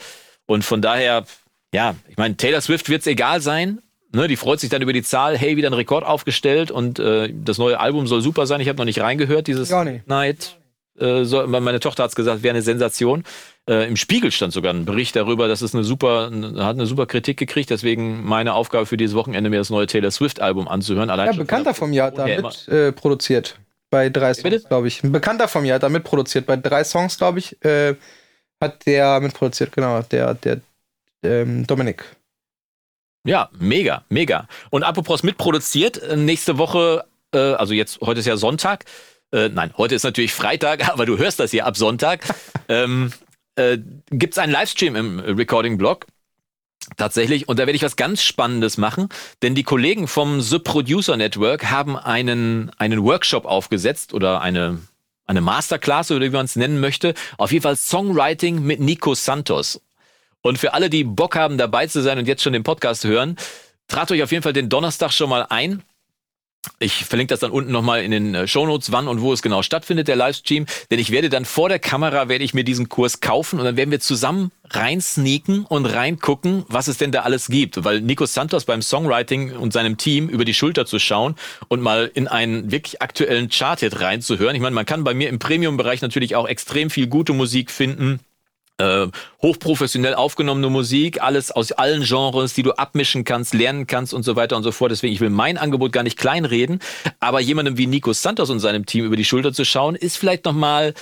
Und 0.46 0.64
von 0.64 0.82
daher, 0.82 1.24
ja, 1.72 1.94
ich 2.08 2.16
meine, 2.16 2.36
Taylor 2.36 2.60
Swift 2.60 2.88
wird 2.88 3.02
es 3.02 3.06
egal 3.06 3.40
sein. 3.40 3.80
Ne, 4.12 4.28
die 4.28 4.36
freut 4.36 4.60
sich 4.60 4.70
dann 4.70 4.82
über 4.82 4.92
die 4.92 5.02
Zahl, 5.02 5.36
hey, 5.36 5.56
wieder 5.56 5.68
ein 5.68 5.74
Rekord 5.74 6.04
aufgestellt 6.04 6.70
und 6.70 6.98
äh, 6.98 7.32
das 7.34 7.58
neue 7.58 7.78
Album 7.78 8.06
soll 8.06 8.22
super 8.22 8.46
sein. 8.46 8.60
Ich 8.60 8.68
habe 8.68 8.78
noch 8.78 8.84
nicht 8.84 9.00
reingehört, 9.00 9.46
dieses 9.46 9.68
Night. 10.06 10.56
Äh, 10.98 11.24
so, 11.24 11.46
meine 11.46 11.80
Tochter 11.80 12.04
hat 12.04 12.10
es 12.10 12.16
gesagt, 12.16 12.42
wäre 12.42 12.54
eine 12.54 12.62
Sensation. 12.62 13.24
Äh, 13.68 13.88
Im 13.88 13.96
Spiegel 13.96 14.30
stand 14.30 14.52
sogar 14.52 14.72
ein 14.72 14.84
Bericht 14.84 15.16
darüber, 15.16 15.48
dass 15.48 15.60
es 15.60 15.74
eine 15.74 15.84
super, 15.84 16.30
hat 16.58 16.76
eine 16.76 16.86
super 16.86 17.06
Kritik 17.06 17.36
gekriegt. 17.36 17.68
Deswegen 17.70 18.24
meine 18.24 18.54
Aufgabe 18.54 18.86
für 18.86 18.96
dieses 18.96 19.14
Wochenende, 19.14 19.50
mir 19.50 19.58
das 19.58 19.70
neue 19.70 19.86
Taylor 19.86 20.10
Swift-Album 20.10 20.68
anzuhören. 20.68 21.10
Allein 21.10 21.32
ja, 21.32 21.32
Bekannter 21.32 21.74
vom 21.74 21.92
Jahr 21.92 22.06
hat 22.06 22.18
da 22.18 22.26
mit 22.26 22.68
äh, 22.68 22.92
produziert. 22.92 23.58
Bei 23.90 24.08
drei 24.08 24.34
Songs, 24.34 24.64
glaube 24.64 24.88
ich. 24.88 25.02
Ein 25.02 25.12
Bekannter 25.12 25.48
vom 25.48 25.64
Jahr 25.64 25.76
hat 25.76 25.82
da 25.82 25.88
mitproduziert. 25.88 26.46
Bei 26.46 26.56
drei 26.56 26.84
Songs, 26.84 27.18
glaube 27.18 27.38
ich, 27.38 27.62
äh, 27.64 27.94
hat 28.60 28.86
der 28.86 29.20
mitproduziert, 29.20 29.72
genau. 29.72 30.02
Der, 30.02 30.34
der 30.34 30.60
ähm, 31.22 31.66
Dominik. 31.66 32.04
Ja, 33.26 33.50
mega, 33.58 34.04
mega. 34.08 34.48
Und 34.70 34.84
apropos 34.84 35.22
mitproduziert, 35.22 36.00
äh, 36.02 36.16
nächste 36.16 36.58
Woche, 36.58 37.04
äh, 37.34 37.38
also 37.38 37.74
jetzt, 37.74 38.00
heute 38.00 38.20
ist 38.20 38.26
ja 38.26 38.36
Sonntag, 38.36 38.84
äh, 39.32 39.48
nein, 39.48 39.72
heute 39.76 39.96
ist 39.96 40.04
natürlich 40.04 40.32
Freitag, 40.32 40.88
aber 40.92 41.06
du 41.06 41.18
hörst 41.18 41.40
das 41.40 41.50
hier 41.50 41.66
ab 41.66 41.76
Sonntag, 41.76 42.24
ähm, 42.68 43.12
äh, 43.56 43.78
gibt 44.10 44.34
es 44.34 44.38
einen 44.38 44.52
Livestream 44.52 44.96
im 44.96 45.18
Recording-Blog. 45.18 46.06
Tatsächlich, 46.96 47.48
und 47.48 47.58
da 47.58 47.66
werde 47.66 47.76
ich 47.76 47.82
was 47.82 47.96
ganz 47.96 48.22
Spannendes 48.22 48.78
machen, 48.78 49.08
denn 49.42 49.54
die 49.54 49.64
Kollegen 49.64 50.06
vom 50.06 50.40
The 50.40 50.60
Producer 50.60 51.16
Network 51.16 51.70
haben 51.70 51.96
einen, 51.96 52.70
einen 52.78 53.02
Workshop 53.02 53.44
aufgesetzt 53.44 54.14
oder 54.14 54.40
eine, 54.40 54.78
eine 55.26 55.40
Masterclass 55.40 56.10
oder 56.12 56.24
wie 56.26 56.30
man 56.30 56.44
es 56.44 56.54
nennen 56.54 56.78
möchte. 56.78 57.14
Auf 57.38 57.50
jeden 57.50 57.64
Fall 57.64 57.76
Songwriting 57.76 58.62
mit 58.62 58.80
Nico 58.80 59.14
Santos. 59.14 59.80
Und 60.42 60.58
für 60.58 60.74
alle, 60.74 60.88
die 60.88 61.02
Bock 61.02 61.34
haben, 61.34 61.58
dabei 61.58 61.88
zu 61.88 62.02
sein 62.02 62.18
und 62.18 62.28
jetzt 62.28 62.42
schon 62.42 62.52
den 62.52 62.62
Podcast 62.62 63.04
hören, 63.04 63.36
tragt 63.88 64.12
euch 64.12 64.22
auf 64.22 64.30
jeden 64.30 64.44
Fall 64.44 64.52
den 64.52 64.68
Donnerstag 64.68 65.12
schon 65.12 65.28
mal 65.28 65.44
ein. 65.50 65.82
Ich 66.78 67.04
verlinke 67.04 67.32
das 67.32 67.40
dann 67.40 67.50
unten 67.50 67.72
nochmal 67.72 68.02
in 68.02 68.10
den 68.10 68.34
äh, 68.34 68.46
Shownotes, 68.46 68.92
wann 68.92 69.08
und 69.08 69.20
wo 69.20 69.32
es 69.32 69.42
genau 69.42 69.62
stattfindet, 69.62 70.08
der 70.08 70.16
Livestream. 70.16 70.66
Denn 70.90 70.98
ich 70.98 71.10
werde 71.10 71.28
dann 71.28 71.44
vor 71.44 71.68
der 71.68 71.78
Kamera, 71.78 72.28
werde 72.28 72.44
ich 72.44 72.54
mir 72.54 72.64
diesen 72.64 72.88
Kurs 72.88 73.20
kaufen 73.20 73.58
und 73.58 73.64
dann 73.64 73.76
werden 73.76 73.90
wir 73.90 74.00
zusammen 74.00 74.50
reinsneaken 74.70 75.64
und 75.64 75.86
reingucken, 75.86 76.64
was 76.68 76.88
es 76.88 76.98
denn 76.98 77.12
da 77.12 77.22
alles 77.22 77.48
gibt. 77.48 77.84
Weil 77.84 78.00
Nico 78.00 78.26
Santos 78.26 78.64
beim 78.64 78.82
Songwriting 78.82 79.52
und 79.52 79.72
seinem 79.72 79.96
Team 79.96 80.28
über 80.28 80.44
die 80.44 80.54
Schulter 80.54 80.86
zu 80.86 80.98
schauen 80.98 81.36
und 81.68 81.80
mal 81.80 82.10
in 82.14 82.28
einen 82.28 82.70
wirklich 82.70 83.00
aktuellen 83.00 83.48
Chart-Hit 83.48 84.00
reinzuhören. 84.00 84.54
Ich 84.56 84.62
meine, 84.62 84.74
man 84.74 84.86
kann 84.86 85.04
bei 85.04 85.14
mir 85.14 85.28
im 85.28 85.38
Premium-Bereich 85.38 86.02
natürlich 86.02 86.36
auch 86.36 86.48
extrem 86.48 86.90
viel 86.90 87.06
gute 87.06 87.32
Musik 87.32 87.70
finden 87.70 88.20
äh, 88.78 89.06
hochprofessionell 89.42 90.14
aufgenommene 90.14 90.68
Musik, 90.68 91.22
alles 91.22 91.50
aus 91.50 91.72
allen 91.72 92.02
Genres, 92.02 92.54
die 92.54 92.62
du 92.62 92.72
abmischen 92.72 93.24
kannst, 93.24 93.54
lernen 93.54 93.86
kannst 93.86 94.12
und 94.12 94.22
so 94.22 94.36
weiter 94.36 94.56
und 94.56 94.62
so 94.62 94.72
fort. 94.72 94.90
Deswegen, 94.90 95.12
ich 95.12 95.20
will 95.20 95.30
mein 95.30 95.58
Angebot 95.58 95.92
gar 95.92 96.02
nicht 96.02 96.18
kleinreden, 96.18 96.80
aber 97.20 97.40
jemandem 97.40 97.78
wie 97.78 97.86
Nico 97.86 98.12
Santos 98.12 98.50
und 98.50 98.60
seinem 98.60 98.86
Team 98.86 99.04
über 99.04 99.16
die 99.16 99.24
Schulter 99.24 99.52
zu 99.52 99.64
schauen, 99.64 99.94
ist 99.94 100.16
vielleicht 100.16 100.44
nochmal 100.44 100.94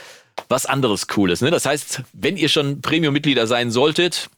was 0.48 0.66
anderes 0.66 1.06
Cooles. 1.06 1.40
Ne? 1.40 1.50
Das 1.50 1.66
heißt, 1.66 2.02
wenn 2.12 2.36
ihr 2.36 2.48
schon 2.48 2.80
Premium-Mitglieder 2.80 3.46
sein 3.46 3.70
solltet, 3.70 4.28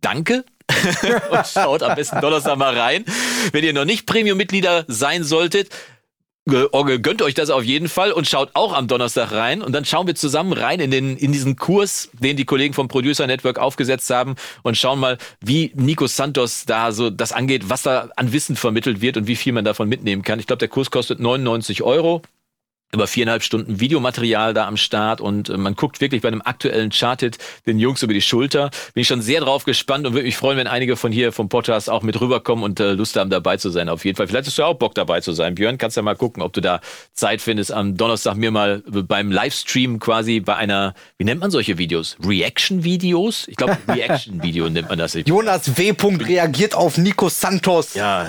danke. 0.00 0.44
und 1.30 1.46
schaut 1.46 1.84
am 1.84 1.94
besten 1.94 2.20
Donnerstag 2.20 2.58
mal 2.58 2.76
rein. 2.76 3.04
Wenn 3.52 3.64
ihr 3.64 3.72
noch 3.72 3.84
nicht 3.84 4.04
Premium-Mitglieder 4.06 4.84
sein 4.88 5.22
solltet, 5.22 5.70
gönnt 6.46 7.22
euch 7.22 7.34
das 7.34 7.50
auf 7.50 7.64
jeden 7.64 7.88
Fall 7.88 8.12
und 8.12 8.28
schaut 8.28 8.50
auch 8.54 8.72
am 8.72 8.86
Donnerstag 8.86 9.32
rein 9.32 9.62
und 9.62 9.72
dann 9.72 9.84
schauen 9.84 10.06
wir 10.06 10.14
zusammen 10.14 10.52
rein 10.52 10.78
in 10.78 10.90
den 10.92 11.16
in 11.16 11.32
diesen 11.32 11.56
Kurs, 11.56 12.08
den 12.12 12.36
die 12.36 12.44
Kollegen 12.44 12.72
vom 12.72 12.86
Producer 12.86 13.26
Network 13.26 13.58
aufgesetzt 13.58 14.10
haben 14.10 14.36
und 14.62 14.76
schauen 14.76 15.00
mal, 15.00 15.18
wie 15.40 15.72
Nico 15.74 16.06
Santos 16.06 16.64
da 16.64 16.92
so 16.92 17.10
das 17.10 17.32
angeht, 17.32 17.68
was 17.68 17.82
da 17.82 18.10
an 18.16 18.32
Wissen 18.32 18.54
vermittelt 18.54 19.00
wird 19.00 19.16
und 19.16 19.26
wie 19.26 19.36
viel 19.36 19.52
man 19.52 19.64
davon 19.64 19.88
mitnehmen 19.88 20.22
kann. 20.22 20.38
Ich 20.38 20.46
glaube, 20.46 20.58
der 20.58 20.68
Kurs 20.68 20.90
kostet 20.90 21.18
99 21.18 21.82
Euro 21.82 22.22
über 22.92 23.06
viereinhalb 23.06 23.42
Stunden 23.42 23.80
Videomaterial 23.80 24.54
da 24.54 24.66
am 24.66 24.76
Start 24.76 25.20
und 25.20 25.48
äh, 25.48 25.56
man 25.56 25.74
guckt 25.74 26.00
wirklich 26.00 26.22
bei 26.22 26.28
einem 26.28 26.42
aktuellen 26.42 26.90
Charted 26.90 27.36
den 27.66 27.78
Jungs 27.78 28.02
über 28.02 28.14
die 28.14 28.22
Schulter. 28.22 28.70
Bin 28.94 29.02
ich 29.02 29.08
schon 29.08 29.22
sehr 29.22 29.40
drauf 29.40 29.64
gespannt 29.64 30.06
und 30.06 30.14
würde 30.14 30.24
mich 30.24 30.36
freuen, 30.36 30.56
wenn 30.56 30.66
einige 30.66 30.96
von 30.96 31.12
hier 31.12 31.32
vom 31.32 31.48
Podcast 31.48 31.90
auch 31.90 32.02
mit 32.02 32.20
rüberkommen 32.20 32.64
und 32.64 32.80
äh, 32.80 32.92
Lust 32.92 33.16
haben, 33.16 33.28
dabei 33.28 33.56
zu 33.56 33.70
sein. 33.70 33.88
Auf 33.88 34.04
jeden 34.04 34.16
Fall. 34.16 34.28
Vielleicht 34.28 34.46
hast 34.46 34.56
du 34.56 34.62
ja 34.62 34.68
auch 34.68 34.74
Bock 34.74 34.94
dabei 34.94 35.20
zu 35.20 35.32
sein. 35.32 35.56
Björn, 35.56 35.78
kannst 35.78 35.96
ja 35.96 36.02
mal 36.02 36.16
gucken, 36.16 36.42
ob 36.42 36.52
du 36.52 36.60
da 36.60 36.80
Zeit 37.12 37.40
findest, 37.42 37.72
am 37.72 37.96
Donnerstag 37.96 38.36
mir 38.36 38.50
mal 38.50 38.82
beim 38.86 39.30
Livestream 39.30 39.98
quasi 39.98 40.40
bei 40.40 40.56
einer, 40.56 40.94
wie 41.18 41.24
nennt 41.24 41.40
man 41.40 41.50
solche 41.50 41.78
Videos? 41.78 42.16
Reaction-Videos? 42.24 43.48
Ich 43.48 43.56
glaube, 43.56 43.76
Reaction-Video 43.88 44.68
nennt 44.70 44.88
man 44.88 44.98
das. 44.98 45.18
Jonas 45.26 45.76
W. 45.76 45.94
reagiert 46.24 46.74
auf 46.74 46.98
Nico 46.98 47.28
Santos. 47.28 47.94
Ja. 47.94 48.26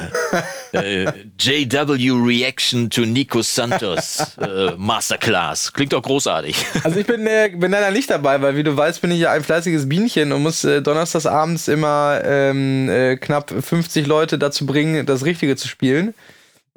äh, 0.71 1.05
JW 1.39 2.11
Reaction 2.11 2.89
to 2.89 3.01
Nico 3.01 3.41
Santos. 3.41 4.35
äh, 4.47 4.71
Masterclass. 4.77 5.73
Klingt 5.73 5.93
doch 5.93 6.01
großartig. 6.01 6.65
Also 6.83 6.99
ich 6.99 7.07
bin, 7.07 7.27
äh, 7.27 7.51
bin 7.53 7.71
leider 7.71 7.91
nicht 7.91 8.09
dabei, 8.09 8.41
weil 8.41 8.55
wie 8.55 8.63
du 8.63 8.75
weißt, 8.75 9.01
bin 9.01 9.11
ich 9.11 9.19
ja 9.19 9.31
ein 9.31 9.43
fleißiges 9.43 9.89
Bienchen 9.89 10.31
und 10.31 10.41
muss 10.41 10.63
äh, 10.63 10.81
donnerstags 10.81 11.25
abends 11.25 11.67
immer 11.67 12.21
ähm, 12.23 12.89
äh, 12.89 13.17
knapp 13.17 13.51
50 13.51 14.07
Leute 14.07 14.37
dazu 14.37 14.65
bringen, 14.65 15.05
das 15.05 15.25
Richtige 15.25 15.57
zu 15.57 15.67
spielen. 15.67 16.13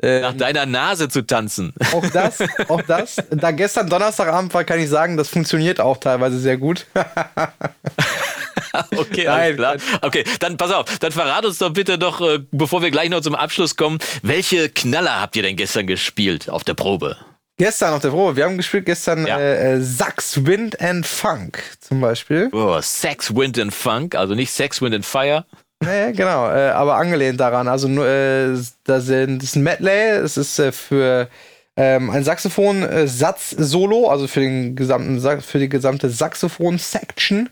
Ähm, 0.02 0.22
Nach 0.22 0.32
deiner 0.32 0.66
Nase 0.66 1.08
zu 1.08 1.26
tanzen. 1.26 1.74
Auch 1.92 2.06
das, 2.10 2.38
auch 2.68 2.82
das. 2.82 3.16
Da 3.30 3.50
gestern 3.50 3.88
Donnerstagabend 3.88 4.52
war, 4.54 4.64
kann 4.64 4.80
ich 4.80 4.88
sagen, 4.88 5.16
das 5.16 5.28
funktioniert 5.28 5.78
auch 5.78 5.98
teilweise 5.98 6.38
sehr 6.38 6.56
gut. 6.56 6.86
okay, 8.96 9.26
alles 9.26 9.56
klar. 9.56 9.76
Okay, 10.00 10.24
dann 10.38 10.56
pass 10.56 10.72
auf, 10.72 10.98
dann 10.98 11.12
verrat 11.12 11.44
uns 11.44 11.58
doch 11.58 11.70
bitte 11.70 11.98
doch, 11.98 12.20
äh, 12.22 12.38
bevor 12.50 12.80
wir 12.80 12.90
gleich 12.90 13.10
noch 13.10 13.20
zum 13.20 13.34
Abschluss 13.34 13.76
kommen, 13.76 13.98
welche 14.22 14.70
Knaller 14.70 15.20
habt 15.20 15.36
ihr 15.36 15.42
denn 15.42 15.56
gestern 15.56 15.86
gespielt 15.86 16.48
auf 16.48 16.64
der 16.64 16.74
Probe? 16.74 17.16
Gestern 17.60 17.92
auf 17.92 18.00
der 18.00 18.08
Probe. 18.08 18.36
Wir 18.36 18.46
haben 18.46 18.56
gespielt 18.56 18.86
gestern 18.86 19.26
ja. 19.26 19.38
äh, 19.38 19.74
äh 19.74 19.80
Sax, 19.82 20.46
Wind 20.46 20.80
and 20.80 21.06
Funk 21.06 21.62
zum 21.80 22.00
Beispiel. 22.00 22.48
Oh, 22.52 22.80
Sex, 22.80 23.36
Wind 23.36 23.58
and 23.58 23.74
Funk, 23.74 24.14
also 24.14 24.34
nicht 24.34 24.50
Sex, 24.50 24.80
Wind 24.80 24.94
and 24.94 25.04
Fire. 25.04 25.44
Nee, 25.84 26.12
genau, 26.12 26.48
äh, 26.48 26.70
aber 26.70 26.94
angelehnt 26.94 27.38
daran. 27.38 27.68
Also 27.68 27.86
äh, 28.02 28.56
da 28.84 29.00
sind, 29.00 29.42
das 29.42 29.50
ist 29.50 29.56
ein 29.56 29.62
Medley, 29.62 30.08
es 30.08 30.38
ist 30.38 30.58
äh, 30.58 30.72
für 30.72 31.28
ähm, 31.76 32.08
ein 32.08 32.24
Saxophon-Satz-Solo, 32.24 34.08
also 34.08 34.26
für, 34.26 34.40
den 34.40 34.74
gesamten, 34.74 35.20
für 35.42 35.58
die 35.58 35.68
gesamte 35.68 36.08
Saxophon-Section. 36.08 37.50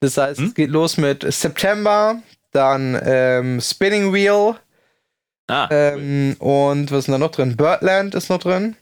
Das 0.00 0.16
heißt, 0.16 0.40
hm? 0.40 0.46
es 0.46 0.54
geht 0.54 0.70
los 0.70 0.96
mit 0.96 1.30
September, 1.30 2.22
dann 2.52 2.98
ähm, 3.04 3.60
Spinning 3.60 4.14
Wheel. 4.14 4.54
Ah. 5.48 5.68
Ähm, 5.70 6.36
und 6.38 6.90
was 6.90 7.00
ist 7.00 7.08
da 7.10 7.18
noch 7.18 7.32
drin? 7.32 7.58
Birdland 7.58 8.14
ist 8.14 8.30
noch 8.30 8.38
drin. 8.38 8.76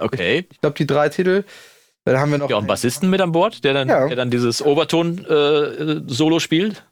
Okay. 0.00 0.38
Ich, 0.38 0.46
ich 0.52 0.60
glaube, 0.60 0.76
die 0.76 0.86
drei 0.86 1.08
Titel. 1.08 1.44
Dann 2.04 2.18
haben 2.18 2.30
wir 2.30 2.38
noch. 2.38 2.50
Ja, 2.50 2.58
einen 2.58 2.66
Bassisten 2.66 3.10
mit 3.10 3.20
an 3.20 3.32
Bord, 3.32 3.62
der 3.62 3.74
dann, 3.74 3.88
ja. 3.88 4.06
der 4.06 4.16
dann 4.16 4.30
dieses 4.30 4.62
Oberton-Solo 4.62 6.36
äh, 6.36 6.40
spielt. 6.40 6.82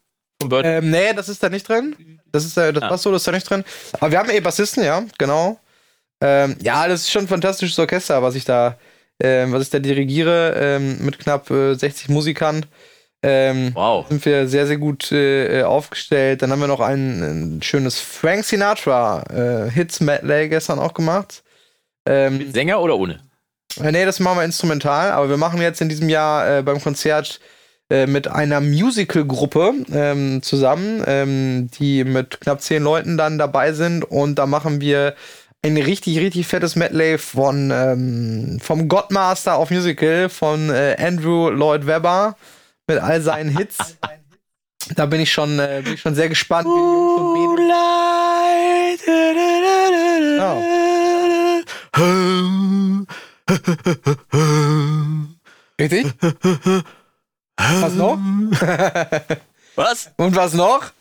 Ähm, 0.62 0.90
nee, 0.90 1.12
das 1.14 1.28
ist 1.28 1.42
da 1.42 1.48
nicht 1.48 1.68
drin. 1.68 2.20
Das 2.30 2.44
ist 2.44 2.56
äh, 2.56 2.72
das 2.72 2.82
ah. 2.82 2.88
Bass-Solo 2.90 3.16
ist 3.16 3.26
da 3.26 3.32
nicht 3.32 3.48
drin. 3.48 3.64
Aber 3.94 4.10
wir 4.10 4.18
haben 4.18 4.30
eh 4.30 4.40
Bassisten, 4.40 4.84
ja, 4.84 5.02
genau. 5.18 5.58
Ähm, 6.20 6.56
ja, 6.60 6.86
das 6.86 7.02
ist 7.02 7.10
schon 7.10 7.24
ein 7.24 7.28
fantastisches 7.28 7.78
Orchester, 7.78 8.22
was 8.22 8.34
ich 8.34 8.44
da 8.44 8.76
ähm, 9.20 9.52
was 9.52 9.62
ich 9.62 9.70
da 9.70 9.78
dirigiere, 9.78 10.54
ähm, 10.56 11.04
mit 11.04 11.18
knapp 11.18 11.50
äh, 11.50 11.74
60 11.74 12.08
Musikern. 12.08 12.66
Ähm, 13.20 13.72
wow. 13.74 14.06
Sind 14.08 14.24
wir 14.24 14.46
sehr, 14.46 14.66
sehr 14.68 14.76
gut 14.76 15.10
äh, 15.10 15.62
aufgestellt. 15.62 16.42
Dann 16.42 16.52
haben 16.52 16.60
wir 16.60 16.68
noch 16.68 16.80
ein, 16.80 17.56
ein 17.56 17.62
schönes 17.62 17.98
Frank 17.98 18.44
Sinatra 18.44 19.24
äh, 19.66 19.70
Hits 19.70 20.00
Medley 20.00 20.48
gestern 20.48 20.78
auch 20.78 20.94
gemacht. 20.94 21.42
Ähm, 22.08 22.38
Mit 22.38 22.54
Sänger 22.54 22.80
oder 22.80 22.96
ohne? 22.96 23.20
Äh, 23.82 23.92
nee, 23.92 24.04
das 24.06 24.18
machen 24.18 24.38
wir 24.38 24.44
instrumental, 24.44 25.12
aber 25.12 25.28
wir 25.28 25.36
machen 25.36 25.60
jetzt 25.60 25.80
in 25.82 25.90
diesem 25.90 26.08
Jahr 26.08 26.58
äh, 26.58 26.62
beim 26.62 26.80
Konzert 26.80 27.38
äh, 27.90 28.06
mit 28.06 28.28
einer 28.28 28.60
Musical-Gruppe 28.60 29.74
ähm, 29.92 30.42
zusammen, 30.42 31.04
ähm, 31.06 31.70
die 31.78 32.04
mit 32.04 32.40
knapp 32.40 32.62
zehn 32.62 32.82
Leuten 32.82 33.18
dann 33.18 33.38
dabei 33.38 33.72
sind 33.72 34.04
und 34.04 34.36
da 34.36 34.46
machen 34.46 34.80
wir 34.80 35.14
ein 35.62 35.76
richtig, 35.76 36.18
richtig 36.18 36.46
fettes 36.46 36.76
Medley 36.76 37.18
von 37.18 37.70
ähm, 37.70 38.58
vom 38.62 38.88
Godmaster 38.88 39.56
auf 39.56 39.70
Musical 39.70 40.28
von 40.28 40.70
äh, 40.70 40.96
Andrew 40.98 41.50
Lloyd 41.50 41.86
Webber 41.86 42.36
mit 42.86 42.98
all 42.98 43.20
seinen 43.20 43.56
Hits. 43.56 43.76
Da 44.94 45.04
bin 45.04 45.20
ich 45.20 45.30
schon, 45.30 45.58
äh, 45.58 45.82
bin 45.84 45.94
ich 45.94 46.00
schon 46.00 46.14
sehr 46.14 46.30
gespannt. 46.30 46.66
Oh. 46.66 47.34
Richtig? 55.80 56.12
Was 57.56 57.94
noch? 57.94 58.18
was? 59.76 60.10
Und 60.16 60.36
was 60.36 60.54
noch? 60.54 60.92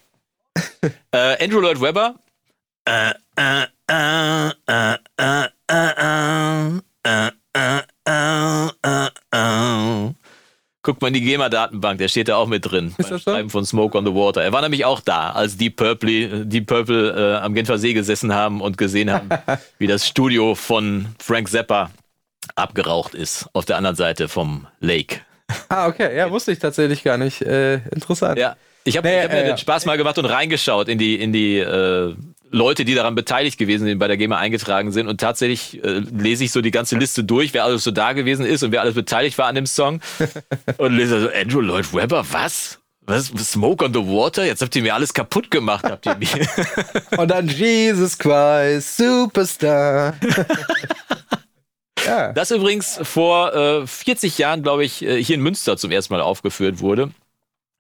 Äh, 1.12 1.44
Andrew 1.44 1.60
Lloyd 1.60 1.80
Webber. 1.82 2.16
Äh, 2.86 3.14
äh, 3.36 3.66
äh, 3.88 4.50
äh, 4.68 4.98
äh, 5.18 5.48
äh, 5.68 5.88
äh, 6.28 6.82
äh, 7.04 7.82
äh, 8.06 8.70
äh, 8.84 9.10
äh. 9.32 10.14
Guckt 10.88 11.02
mal 11.02 11.10
in 11.10 11.16
die 11.16 11.22
GEMA-Datenbank, 11.22 11.98
der 11.98 12.08
steht 12.08 12.30
da 12.30 12.38
auch 12.38 12.48
mit 12.48 12.72
drin. 12.72 12.96
Ist 12.98 13.10
beim 13.10 13.20
Schreiben 13.20 13.50
von 13.50 13.66
Smoke 13.66 13.98
on 13.98 14.06
the 14.06 14.14
Water. 14.14 14.42
Er 14.42 14.54
war 14.54 14.62
nämlich 14.62 14.86
auch 14.86 15.02
da, 15.02 15.32
als 15.32 15.58
Deep 15.58 15.76
Purple, 15.76 16.46
Deep 16.46 16.66
Purple 16.66 17.12
äh, 17.12 17.44
am 17.44 17.54
Genfer 17.54 17.78
See 17.78 17.92
gesessen 17.92 18.34
haben 18.34 18.62
und 18.62 18.78
gesehen 18.78 19.12
haben, 19.12 19.28
wie 19.80 19.88
das 19.88 20.08
Studio 20.08 20.56
von 20.56 21.08
Frank 21.22 21.50
Zappa 21.50 21.92
abgeraucht 22.56 23.16
ist. 23.16 23.50
Auf 23.52 23.66
der 23.66 23.76
anderen 23.76 23.98
Seite 23.98 24.30
vom 24.30 24.68
Lake. 24.80 25.20
Ah, 25.68 25.88
okay. 25.88 26.16
Ja, 26.16 26.32
wusste 26.32 26.54
ich 26.54 26.60
tatsächlich 26.60 27.04
gar 27.04 27.18
nicht. 27.18 27.42
Äh, 27.42 27.82
interessant. 27.92 28.40
Ja. 28.40 28.56
Ich 28.86 28.96
habe 28.96 29.10
nee, 29.10 29.22
hab 29.22 29.32
mir 29.34 29.44
äh, 29.44 29.48
den 29.48 29.58
Spaß 29.58 29.86
mal 29.86 29.98
gemacht 29.98 30.18
und 30.18 30.24
reingeschaut 30.24 30.88
in 30.88 30.98
die, 30.98 31.20
in 31.20 31.34
die 31.34 31.58
äh, 31.58 32.16
Leute, 32.52 32.86
die 32.86 32.96
daran 32.96 33.16
beteiligt 33.16 33.58
gewesen 33.58 33.86
sind, 33.86 34.00
bei 34.00 34.08
der 34.08 34.18
GEMA 34.18 34.38
eingetragen 34.38 34.92
sind. 34.92 35.08
Und 35.08 35.20
tatsächlich 35.20 35.84
äh, 35.84 36.00
lese 36.00 36.44
ich 36.44 36.52
so 36.52 36.62
die 36.62 36.72
ganze 36.72 36.98
Liste 36.98 37.24
durch, 37.24 37.54
wer 37.54 37.64
alles 37.64 37.84
so 37.84 37.92
da 37.92 38.14
gewesen 38.14 38.46
ist 38.46 38.64
und 38.64 38.72
wer 38.72 38.82
alles 38.82 38.96
beteiligt 38.96 39.38
war 39.38 39.48
an 39.48 39.56
dem 39.56 39.66
Song. 39.66 40.02
und 40.78 40.94
lese 40.96 41.22
so, 41.22 41.30
Andrew 41.30 41.62
Lloyd 41.62 41.94
Webber, 41.94 42.26
was? 42.32 42.80
Was? 43.02 43.28
Smoke 43.28 43.86
on 43.86 43.94
the 43.94 44.02
Water? 44.02 44.46
Jetzt 44.46 44.62
habt 44.62 44.76
ihr 44.76 44.82
mir 44.82 44.94
alles 44.94 45.14
kaputt 45.14 45.50
gemacht, 45.50 45.86
habt 45.86 46.06
ihr 46.06 46.16
mir. 46.16 46.28
und 47.18 47.30
dann 47.30 47.48
Jesus 47.48 48.18
Christ, 48.18 48.98
Superstar. 48.98 50.16
ja. 52.06 52.34
Das 52.34 52.52
übrigens 52.52 53.00
vor 53.04 53.54
äh, 53.54 53.88
40 53.88 54.38
Jahren, 54.38 54.62
glaube 54.62 54.84
ich, 54.84 55.04
äh, 55.04 55.24
hier 55.24 55.36
in 55.36 55.42
Münster 55.42 55.78
zum 55.78 55.92
ersten 55.92 56.14
Mal 56.14 56.22
aufgeführt 56.22 56.82
wurde 56.82 57.12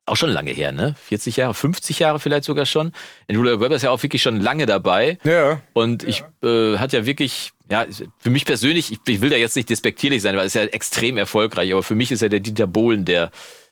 auch 0.08 0.16
schon 0.16 0.30
lange 0.30 0.51
her, 0.51 0.72
ne? 0.72 0.95
40 1.03 1.38
Jahre, 1.38 1.53
50 1.53 1.99
Jahre 1.99 2.20
vielleicht 2.20 2.45
sogar 2.45 2.66
schon. 2.66 2.93
Julia 3.30 3.60
Webber 3.60 3.76
ist 3.76 3.82
ja 3.82 3.91
auch 3.91 4.01
wirklich 4.01 4.22
schon 4.22 4.39
lange 4.39 4.66
dabei. 4.66 5.20
Ja. 5.24 5.62
Und 5.74 6.03
ich 6.03 6.24
äh, 6.43 6.78
hat 6.78 6.93
ja 6.93 7.05
wirklich, 7.05 7.51
ja, 7.70 7.86
für 8.18 8.30
mich 8.30 8.45
persönlich, 8.45 8.91
ich, 8.91 8.99
ich 9.05 9.22
will 9.22 9.30
da 9.30 9.36
jetzt 9.36 9.55
nicht 9.55 9.70
despektierlich 9.70 10.22
sein, 10.22 10.36
weil 10.36 10.45
es 10.45 10.55
ist 10.55 10.62
ja 10.62 10.68
extrem 10.68 11.18
erfolgreich, 11.18 11.72
aber 11.74 11.84
für 11.84 11.95
mich 11.95 12.12
ist 12.12 12.22
er 12.22 12.30
der 12.30 12.39
Dieter 12.39 12.68
Bohlen 12.68 13.05
der, 13.05 13.32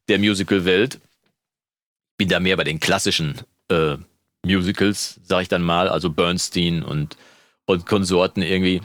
der 0.10 0.20
Musical-Welt. 0.20 1.00
Bin 2.18 2.30
da 2.30 2.40
mehr 2.40 2.58
bei 2.58 2.64
den 2.64 2.80
klassischen 2.80 3.42
äh, 3.70 3.96
Musicals, 4.46 5.20
sag 5.24 5.44
ich 5.44 5.48
dann 5.48 5.64
mal, 5.64 5.88
also 5.88 6.10
Bernstein 6.10 6.84
und, 6.84 7.18
und 7.66 7.86
Konsorten 7.86 8.44
irgendwie. 8.44 8.82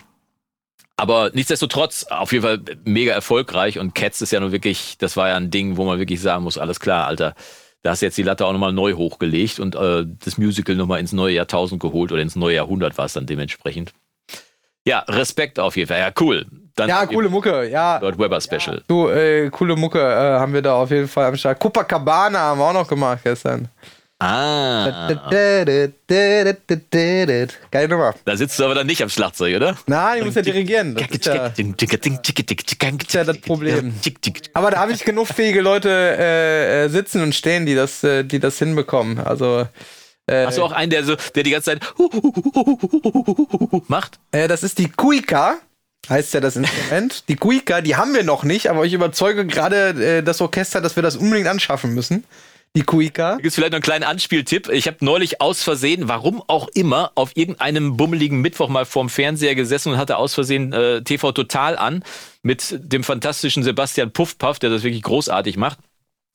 Aber 1.01 1.31
nichtsdestotrotz 1.33 2.05
auf 2.11 2.31
jeden 2.31 2.43
Fall 2.43 2.61
mega 2.85 3.15
erfolgreich 3.15 3.79
und 3.79 3.95
Cats 3.95 4.21
ist 4.21 4.33
ja 4.33 4.41
nur 4.41 4.53
wirklich, 4.53 4.99
das 4.99 5.17
war 5.17 5.31
ja 5.31 5.37
ein 5.37 5.51
Ding, 5.51 5.79
wo 5.79 5.87
man 5.87 5.99
wirklich 5.99 6.21
sagen 6.21 6.45
muss, 6.45 6.59
alles 6.59 6.79
klar, 6.79 7.07
Alter, 7.07 7.35
da 7.83 7.93
hast 7.93 8.03
du 8.03 8.07
jetzt 8.07 8.19
die 8.19 8.23
Latte 8.23 8.45
auch 8.45 8.53
nochmal 8.53 8.75
neu 8.75 8.93
hochgelegt 8.93 9.61
und 9.61 9.77
äh, 9.77 10.05
das 10.23 10.37
Musical 10.37 10.77
nochmal 10.77 11.01
ins 11.01 11.13
neue 11.13 11.35
Jahrtausend 11.37 11.81
geholt 11.81 12.13
oder 12.13 12.21
ins 12.21 12.37
neue 12.37 12.57
Jahrhundert 12.57 12.99
war 12.99 13.07
es 13.07 13.15
dann 13.15 13.25
dementsprechend. 13.25 13.95
Ja, 14.87 14.99
Respekt 15.09 15.59
auf 15.59 15.75
jeden 15.79 15.89
Fall. 15.89 16.01
Ja, 16.01 16.13
cool. 16.21 16.45
Dann 16.77 16.91
ja, 16.91 17.07
coole 17.07 17.31
Mucke, 17.31 17.71
ja. 17.71 17.97
Lord 17.97 18.19
Weber 18.19 18.39
Special. 18.39 18.77
Ja. 18.77 18.83
Du, 18.87 19.09
äh, 19.09 19.49
coole 19.49 19.77
Mucke 19.77 20.01
äh, 20.01 20.39
haben 20.39 20.53
wir 20.53 20.61
da 20.61 20.75
auf 20.75 20.91
jeden 20.91 21.09
Fall 21.09 21.25
am 21.25 21.37
Start. 21.37 21.59
Copacabana 21.59 22.39
haben 22.39 22.61
wir 22.61 22.67
auch 22.67 22.75
noch 22.75 22.89
gemacht 22.89 23.21
gestern. 23.25 23.71
Ah. 24.21 25.09
Geile 27.71 27.89
Nummer. 27.89 28.15
Da 28.27 28.37
sitzt 28.37 28.59
du 28.59 28.65
aber 28.65 28.75
dann 28.75 28.87
nicht 28.87 29.03
am 29.03 29.09
Schlagzeug, 29.09 29.57
oder? 29.57 29.79
Nein, 29.87 30.19
ich 30.19 30.25
muss 30.27 30.35
ja 30.35 30.43
dirigieren. 30.43 30.95
Das 30.95 31.09
ist 31.09 31.25
ja, 31.25 31.47
ist 31.47 33.15
ja 33.15 33.25
das 33.25 33.39
Problem. 33.39 33.95
Aber 34.53 34.71
da 34.71 34.79
habe 34.79 34.93
ich 34.93 35.03
genug 35.05 35.27
fähige 35.29 35.63
Leute 35.63 35.89
äh, 35.89 36.89
sitzen 36.91 37.23
und 37.23 37.35
stehen, 37.35 37.65
die 37.65 37.75
das, 37.75 38.05
äh, 38.05 38.23
die 38.23 38.39
das 38.39 38.59
hinbekommen. 38.59 39.19
Also. 39.19 39.67
Äh, 40.27 40.45
Hast 40.45 40.59
du 40.59 40.65
auch 40.65 40.73
einen, 40.73 40.91
der 40.91 41.03
so, 41.05 41.17
der 41.35 41.43
die 41.43 41.51
ganze 41.51 41.71
Zeit 41.71 41.81
macht? 43.89 44.21
Äh, 44.33 44.49
das 44.49 44.63
ist 44.63 44.79
die 44.79 44.91
Kuika 44.91 45.57
heißt 46.09 46.35
ja 46.35 46.41
das 46.41 46.57
Instrument. 46.57 47.29
Die 47.29 47.37
Kuika, 47.37 47.81
die 47.83 47.95
haben 47.97 48.15
wir 48.15 48.25
noch 48.25 48.43
nicht, 48.43 48.69
aber 48.69 48.85
ich 48.85 48.93
überzeuge 48.93 49.47
gerade 49.47 50.19
äh, 50.19 50.23
das 50.23 50.41
Orchester, 50.41 50.81
dass 50.81 50.97
wir 50.97 51.03
das 51.03 51.17
unbedingt 51.17 51.47
anschaffen 51.47 51.95
müssen 51.95 52.25
die 52.77 52.83
Kuika. 52.83 53.37
Gibt 53.37 53.55
vielleicht 53.55 53.73
noch 53.73 53.77
einen 53.77 53.83
kleinen 53.83 54.05
Anspieltipp. 54.05 54.69
Ich 54.69 54.87
habe 54.87 54.99
neulich 55.01 55.41
aus 55.41 55.63
Versehen, 55.63 56.09
warum 56.09 56.43
auch 56.47 56.69
immer, 56.75 57.11
auf 57.17 57.37
irgendeinem 57.37 57.97
bummeligen 57.97 58.41
Mittwoch 58.41 58.69
mal 58.69 58.85
vorm 58.85 59.09
Fernseher 59.09 59.55
gesessen 59.55 59.93
und 59.93 59.99
hatte 59.99 60.17
aus 60.17 60.35
Versehen 60.35 60.73
äh, 60.73 61.03
TV 61.03 61.33
Total 61.33 61.77
an 61.77 62.05
mit 62.43 62.79
dem 62.81 63.03
fantastischen 63.03 63.63
Sebastian 63.63 64.13
Puffpaff, 64.13 64.59
der 64.61 64.71
das 64.71 64.85
wirklich 64.85 65.03
großartig 65.03 65.57
macht. 65.57 65.79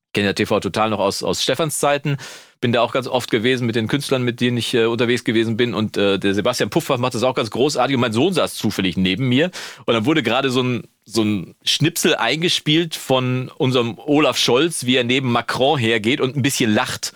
Ich 0.07 0.13
kenne 0.13 0.27
ja 0.27 0.33
TV 0.33 0.59
Total 0.59 0.89
noch 0.89 0.99
aus, 0.99 1.23
aus 1.23 1.41
Stefans 1.41 1.79
Zeiten 1.79 2.17
bin 2.65 2.71
da 2.71 2.81
auch 2.81 2.93
ganz 2.93 3.07
oft 3.07 3.29
gewesen 3.29 3.67
mit 3.67 3.75
den 3.75 3.87
Künstlern, 3.87 4.23
mit 4.23 4.41
denen 4.41 4.57
ich 4.57 4.73
äh, 4.73 4.85
unterwegs 4.85 5.23
gewesen 5.23 5.55
bin. 5.55 5.75
Und 5.75 5.97
äh, 5.97 6.17
der 6.17 6.33
Sebastian 6.33 6.71
Puffer 6.71 6.97
macht 6.97 7.13
das 7.13 7.21
auch 7.21 7.35
ganz 7.35 7.51
großartig. 7.51 7.95
Und 7.95 8.01
mein 8.01 8.11
Sohn 8.11 8.33
saß 8.33 8.55
zufällig 8.55 8.97
neben 8.97 9.29
mir. 9.29 9.51
Und 9.85 9.93
dann 9.93 10.05
wurde 10.07 10.23
gerade 10.23 10.49
so 10.49 10.63
ein, 10.63 10.87
so 11.05 11.23
ein 11.23 11.55
Schnipsel 11.63 12.15
eingespielt 12.15 12.95
von 12.95 13.49
unserem 13.57 13.97
Olaf 13.99 14.37
Scholz, 14.37 14.85
wie 14.85 14.95
er 14.95 15.03
neben 15.03 15.31
Macron 15.31 15.77
hergeht 15.77 16.19
und 16.19 16.35
ein 16.35 16.41
bisschen 16.41 16.73
lacht. 16.73 17.13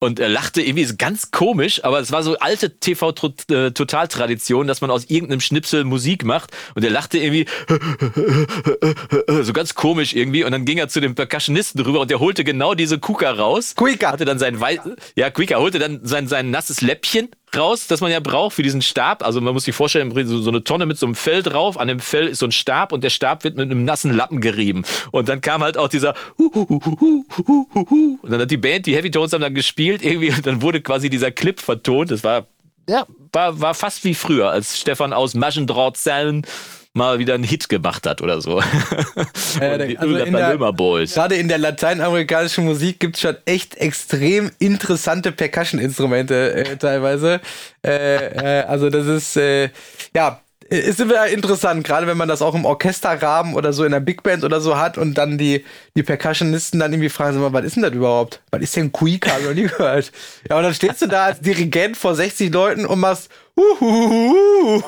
Und 0.00 0.20
er 0.20 0.28
lachte 0.28 0.62
irgendwie 0.62 0.86
ganz 0.96 1.32
komisch, 1.32 1.82
aber 1.82 1.98
es 1.98 2.12
war 2.12 2.22
so 2.22 2.38
alte 2.38 2.78
TV-Total-Tradition, 2.78 4.68
dass 4.68 4.80
man 4.80 4.92
aus 4.92 5.06
irgendeinem 5.06 5.40
Schnipsel 5.40 5.82
Musik 5.82 6.24
macht. 6.24 6.52
Und 6.76 6.84
er 6.84 6.90
lachte 6.90 7.18
irgendwie 7.18 7.46
so 9.42 9.52
ganz 9.52 9.74
komisch 9.74 10.14
irgendwie. 10.14 10.44
Und 10.44 10.52
dann 10.52 10.64
ging 10.64 10.78
er 10.78 10.88
zu 10.88 11.00
dem 11.00 11.16
Percussionisten 11.16 11.80
rüber 11.80 11.98
und 11.98 12.12
der 12.12 12.20
holte 12.20 12.44
genau 12.44 12.74
diese 12.74 13.00
Kuka 13.00 13.32
raus. 13.32 13.74
Kuika. 13.74 14.12
Hatte 14.12 14.24
dann 14.24 14.38
sein 14.38 14.60
Wei 14.60 14.78
ja, 15.16 15.30
Kuika 15.30 15.56
holte 15.56 15.80
dann 15.80 15.98
sein, 16.04 16.28
sein 16.28 16.52
nasses 16.52 16.80
Läppchen 16.80 17.30
raus, 17.56 17.86
das 17.86 18.00
man 18.00 18.10
ja 18.10 18.20
braucht 18.20 18.54
für 18.54 18.62
diesen 18.62 18.82
Stab. 18.82 19.24
Also 19.24 19.40
man 19.40 19.54
muss 19.54 19.64
sich 19.64 19.74
vorstellen, 19.74 20.12
so, 20.26 20.48
eine 20.48 20.64
Tonne 20.64 20.86
mit 20.86 20.98
so 20.98 21.06
einem 21.06 21.14
Fell 21.14 21.42
drauf. 21.42 21.78
An 21.78 21.88
dem 21.88 22.00
Fell 22.00 22.28
ist 22.28 22.38
so 22.38 22.46
ein 22.46 22.52
Stab 22.52 22.92
und 22.92 23.04
der 23.04 23.10
Stab 23.10 23.44
wird 23.44 23.56
mit 23.56 23.70
einem 23.70 23.84
nassen 23.84 24.14
Lappen 24.14 24.40
gerieben. 24.40 24.84
Und 25.10 25.28
dann 25.28 25.40
kam 25.40 25.62
halt 25.62 25.76
auch 25.76 25.88
dieser 25.88 26.14
und 26.36 28.30
dann 28.30 28.40
hat 28.40 28.50
die 28.50 28.56
Band, 28.56 28.86
die 28.86 28.96
Heavy 28.96 29.10
Tones 29.10 29.32
haben 29.32 29.40
dann 29.40 29.54
gespielt 29.54 30.02
irgendwie 30.04 30.30
und 30.30 30.46
dann 30.46 30.62
wurde 30.62 30.80
quasi 30.80 31.10
dieser 31.10 31.30
Clip 31.30 31.60
vertont. 31.60 32.10
Das 32.10 32.24
war 32.24 32.46
ja, 32.88 33.06
war, 33.32 33.60
war 33.60 33.74
fast 33.74 34.04
wie 34.04 34.14
früher, 34.14 34.50
als 34.50 34.80
Stefan 34.80 35.12
aus 35.12 35.34
Maschendrahtzellen 35.34 36.46
mal 36.98 37.18
wieder 37.18 37.34
einen 37.34 37.44
Hit 37.44 37.68
gemacht 37.70 38.06
hat 38.06 38.20
oder 38.20 38.40
so. 38.40 38.62
Äh, 39.60 39.96
also 39.96 40.16
in 40.16 40.32
der, 40.32 40.56
gerade 40.56 41.34
in 41.34 41.48
der 41.48 41.58
lateinamerikanischen 41.58 42.64
Musik 42.64 43.00
gibt 43.00 43.16
es 43.16 43.22
schon 43.22 43.36
echt 43.44 43.76
extrem 43.76 44.50
interessante 44.58 45.32
Percussion-Instrumente 45.32 46.54
äh, 46.54 46.76
teilweise. 46.76 47.40
Äh, 47.84 48.60
äh 48.60 48.64
also 48.64 48.90
das 48.90 49.06
ist, 49.06 49.36
äh, 49.36 49.70
ja, 50.14 50.40
ist 50.70 51.00
immer 51.00 51.26
interessant, 51.28 51.82
gerade 51.84 52.06
wenn 52.06 52.18
man 52.18 52.28
das 52.28 52.42
auch 52.42 52.54
im 52.54 52.66
Orchesterrahmen 52.66 53.54
oder 53.54 53.72
so 53.72 53.84
in 53.84 53.92
der 53.92 54.00
Big 54.00 54.22
Band 54.22 54.44
oder 54.44 54.60
so 54.60 54.76
hat 54.76 54.98
und 54.98 55.14
dann 55.14 55.38
die, 55.38 55.64
die 55.96 56.02
Percussionisten 56.02 56.78
dann 56.78 56.92
irgendwie 56.92 57.08
fragen, 57.08 57.40
mal, 57.40 57.52
was 57.52 57.64
ist 57.64 57.76
denn 57.76 57.82
das 57.82 57.92
überhaupt? 57.92 58.40
Was 58.50 58.60
ist 58.60 58.76
denn 58.76 58.92
Kuika? 58.92 59.38
Noch 59.38 59.54
nie 59.54 59.62
gehört. 59.62 60.12
Ja, 60.48 60.58
und 60.58 60.64
dann 60.64 60.74
stehst 60.74 61.00
du 61.00 61.06
da 61.06 61.26
als 61.26 61.40
Dirigent 61.40 61.96
vor 61.96 62.14
60 62.14 62.52
Leuten 62.52 62.84
und 62.84 63.00
machst 63.00 63.30
Uhuhuhu. 63.56 64.82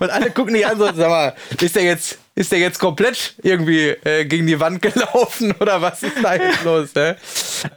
und 0.00 0.10
alle 0.10 0.30
gucken 0.30 0.54
dich 0.54 0.66
an 0.66 0.78
so, 0.78 0.84
sag 0.84 1.08
mal, 1.08 1.34
ist 1.60 1.76
der 1.76 1.84
jetzt, 1.84 2.18
ist 2.34 2.52
der 2.52 2.58
jetzt 2.58 2.78
komplett 2.78 3.34
irgendwie 3.42 3.88
äh, 4.04 4.26
gegen 4.26 4.46
die 4.46 4.60
Wand 4.60 4.82
gelaufen 4.82 5.54
oder 5.60 5.80
was 5.80 6.02
ist 6.02 6.16
da 6.22 6.34
jetzt 6.34 6.62
los? 6.62 6.94
Ne? 6.94 7.16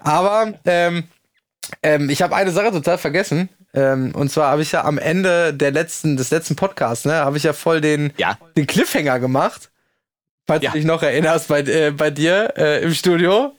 Aber 0.02 0.54
ähm, 0.66 1.06
ähm, 1.82 2.10
ich 2.10 2.22
habe 2.22 2.36
eine 2.36 2.52
Sache 2.52 2.72
total 2.72 2.98
vergessen. 2.98 3.50
Ähm, 3.76 4.14
und 4.16 4.32
zwar 4.32 4.52
habe 4.52 4.62
ich 4.62 4.72
ja 4.72 4.84
am 4.86 4.98
Ende 4.98 5.54
der 5.54 5.72
letzten, 5.72 6.18
des 6.18 6.32
letzten 6.32 6.56
Podcasts, 6.56 7.06
ne, 7.06 7.16
habe 7.16 7.38
ich 7.38 7.44
ja 7.44 7.54
voll 7.54 7.82
den, 7.82 8.14
ja. 8.18 8.38
den 8.56 8.66
Cliffhanger 8.66 9.20
gemacht 9.20 9.70
falls 10.48 10.64
ja. 10.64 10.72
du 10.72 10.78
dich 10.78 10.86
noch 10.86 11.04
erinnerst, 11.04 11.48
bei, 11.48 11.62
äh, 11.62 11.92
bei 11.92 12.12
dir 12.12 12.54
äh, 12.58 12.84
im 12.84 12.94
Studio. 12.94 13.56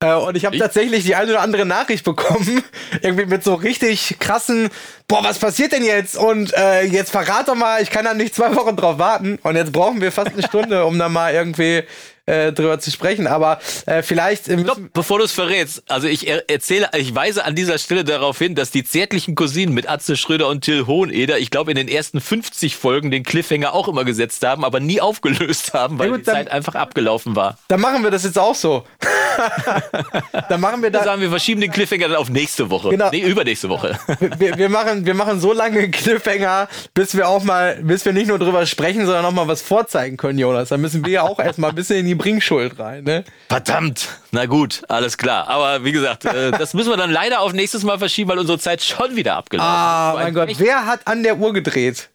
Äh, 0.00 0.14
und 0.14 0.36
ich 0.36 0.44
habe 0.44 0.58
tatsächlich 0.58 1.04
die 1.04 1.14
eine 1.14 1.32
oder 1.32 1.42
andere 1.42 1.66
Nachricht 1.66 2.04
bekommen, 2.04 2.62
irgendwie 3.02 3.26
mit 3.26 3.44
so 3.44 3.54
richtig 3.54 4.16
krassen, 4.18 4.70
boah, 5.08 5.22
was 5.22 5.38
passiert 5.38 5.72
denn 5.72 5.84
jetzt? 5.84 6.16
Und 6.16 6.54
äh, 6.56 6.84
jetzt 6.84 7.10
verrat 7.10 7.48
doch 7.48 7.54
mal, 7.54 7.82
ich 7.82 7.90
kann 7.90 8.04
da 8.04 8.14
nicht 8.14 8.34
zwei 8.34 8.54
Wochen 8.56 8.76
drauf 8.76 8.98
warten. 8.98 9.38
Und 9.42 9.56
jetzt 9.56 9.72
brauchen 9.72 10.00
wir 10.00 10.12
fast 10.12 10.32
eine 10.32 10.42
Stunde, 10.42 10.84
um 10.84 10.98
da 10.98 11.08
mal 11.08 11.32
irgendwie 11.32 11.82
äh, 12.30 12.52
drüber 12.52 12.78
zu 12.78 12.90
sprechen. 12.90 13.26
Aber 13.26 13.60
äh, 13.86 14.02
vielleicht. 14.02 14.48
Äh, 14.48 14.58
Stopp, 14.60 14.78
bevor 14.92 15.18
du 15.18 15.24
es 15.24 15.32
verrätst. 15.32 15.82
Also 15.88 16.06
ich 16.06 16.26
er 16.26 16.48
erzähle, 16.48 16.90
ich 16.96 17.14
weise 17.14 17.44
an 17.44 17.54
dieser 17.54 17.78
Stelle 17.78 18.04
darauf 18.04 18.38
hin, 18.38 18.54
dass 18.54 18.70
die 18.70 18.84
zärtlichen 18.84 19.34
Cousinen 19.34 19.74
mit 19.74 19.88
Atze 19.88 20.16
Schröder 20.16 20.48
und 20.48 20.62
Till 20.62 20.86
Hoheneder, 20.86 21.38
ich 21.38 21.50
glaube, 21.50 21.70
in 21.72 21.76
den 21.76 21.88
ersten 21.88 22.20
50 22.20 22.76
Folgen 22.76 23.10
den 23.10 23.22
Cliffhanger 23.22 23.74
auch 23.74 23.88
immer 23.88 24.04
gesetzt 24.04 24.44
haben, 24.46 24.64
aber 24.64 24.80
nie 24.80 25.00
aufgelöst 25.00 25.74
haben, 25.74 25.98
weil 25.98 26.06
ja, 26.06 26.12
gut, 26.12 26.20
die 26.20 26.26
dann, 26.26 26.34
Zeit 26.36 26.50
einfach 26.50 26.74
abgelaufen 26.74 27.36
war. 27.36 27.58
Dann 27.68 27.80
machen 27.80 28.02
wir 28.02 28.10
das 28.10 28.24
jetzt 28.24 28.38
auch 28.38 28.54
so. 28.54 28.84
dann 30.48 30.60
machen 30.60 30.82
wir 30.82 30.90
da. 30.90 31.04
sagen 31.04 31.22
wir 31.22 31.30
verschieben 31.30 31.60
den 31.60 31.70
Cliffhanger 31.70 32.08
dann 32.08 32.16
auf 32.16 32.28
nächste 32.28 32.70
Woche. 32.70 32.90
Genau. 32.90 33.10
Nee, 33.10 33.20
übernächste 33.20 33.68
Woche. 33.68 33.98
wir, 34.38 34.56
wir, 34.56 34.68
machen, 34.68 35.06
wir 35.06 35.14
machen 35.14 35.40
so 35.40 35.52
lange 35.52 35.90
Cliffhanger, 35.90 36.68
bis 36.94 37.16
wir 37.16 37.28
auch 37.28 37.42
mal, 37.42 37.78
bis 37.82 38.04
wir 38.04 38.12
nicht 38.12 38.28
nur 38.28 38.38
drüber 38.38 38.66
sprechen, 38.66 39.06
sondern 39.06 39.24
auch 39.24 39.32
mal 39.32 39.48
was 39.48 39.62
vorzeigen 39.62 40.16
können, 40.16 40.38
Jonas. 40.38 40.68
Dann 40.68 40.80
müssen 40.80 41.04
wir 41.04 41.12
ja 41.12 41.22
auch 41.22 41.38
erstmal 41.38 41.70
ein 41.70 41.76
bisschen 41.76 41.98
in 41.98 42.06
die 42.06 42.14
Bringschuld 42.20 42.78
rein, 42.78 43.04
ne? 43.04 43.24
Verdammt! 43.48 44.08
Na 44.30 44.44
gut, 44.44 44.82
alles 44.88 45.16
klar. 45.16 45.48
Aber 45.48 45.84
wie 45.84 45.92
gesagt, 45.92 46.26
äh, 46.26 46.50
das 46.58 46.74
müssen 46.74 46.90
wir 46.90 46.98
dann 46.98 47.10
leider 47.10 47.40
auf 47.40 47.54
nächstes 47.54 47.82
Mal 47.82 47.98
verschieben, 47.98 48.28
weil 48.28 48.38
unsere 48.38 48.58
Zeit 48.58 48.82
schon 48.82 49.16
wieder 49.16 49.36
abgelaufen 49.36 49.70
ist. 49.70 49.76
Ah, 49.76 50.12
mein 50.14 50.34
Gott, 50.34 50.50
wer 50.58 50.84
hat 50.84 51.06
an 51.06 51.22
der 51.22 51.38
Uhr 51.38 51.54
gedreht? 51.54 52.10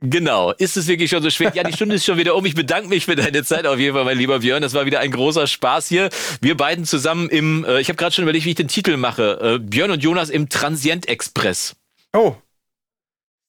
Genau. 0.00 0.50
Ist 0.52 0.76
es 0.76 0.88
wirklich 0.88 1.10
schon 1.10 1.22
so 1.22 1.30
schwer? 1.30 1.52
Ja, 1.54 1.62
die 1.62 1.72
Stunde 1.72 1.94
ist 1.94 2.04
schon 2.04 2.18
wieder 2.18 2.34
um. 2.34 2.44
Ich 2.44 2.54
bedanke 2.54 2.88
mich 2.88 3.06
für 3.06 3.16
deine 3.16 3.44
Zeit 3.44 3.66
auf 3.66 3.78
jeden 3.78 3.94
Fall, 3.94 4.04
mein 4.04 4.18
lieber 4.18 4.40
Björn. 4.40 4.62
Das 4.62 4.74
war 4.74 4.84
wieder 4.84 5.00
ein 5.00 5.10
großer 5.10 5.46
Spaß 5.46 5.86
hier. 5.86 6.10
Wir 6.40 6.56
beiden 6.56 6.84
zusammen 6.84 7.28
im, 7.30 7.64
äh, 7.64 7.80
ich 7.80 7.88
habe 7.88 7.96
gerade 7.96 8.14
schon 8.14 8.24
überlegt, 8.24 8.44
wie 8.44 8.50
ich 8.50 8.56
den 8.56 8.68
Titel 8.68 8.96
mache. 8.96 9.38
Äh, 9.40 9.58
Björn 9.58 9.92
und 9.92 10.02
Jonas 10.02 10.28
im 10.28 10.48
Transient 10.48 11.08
Express. 11.08 11.76
Oh, 12.12 12.34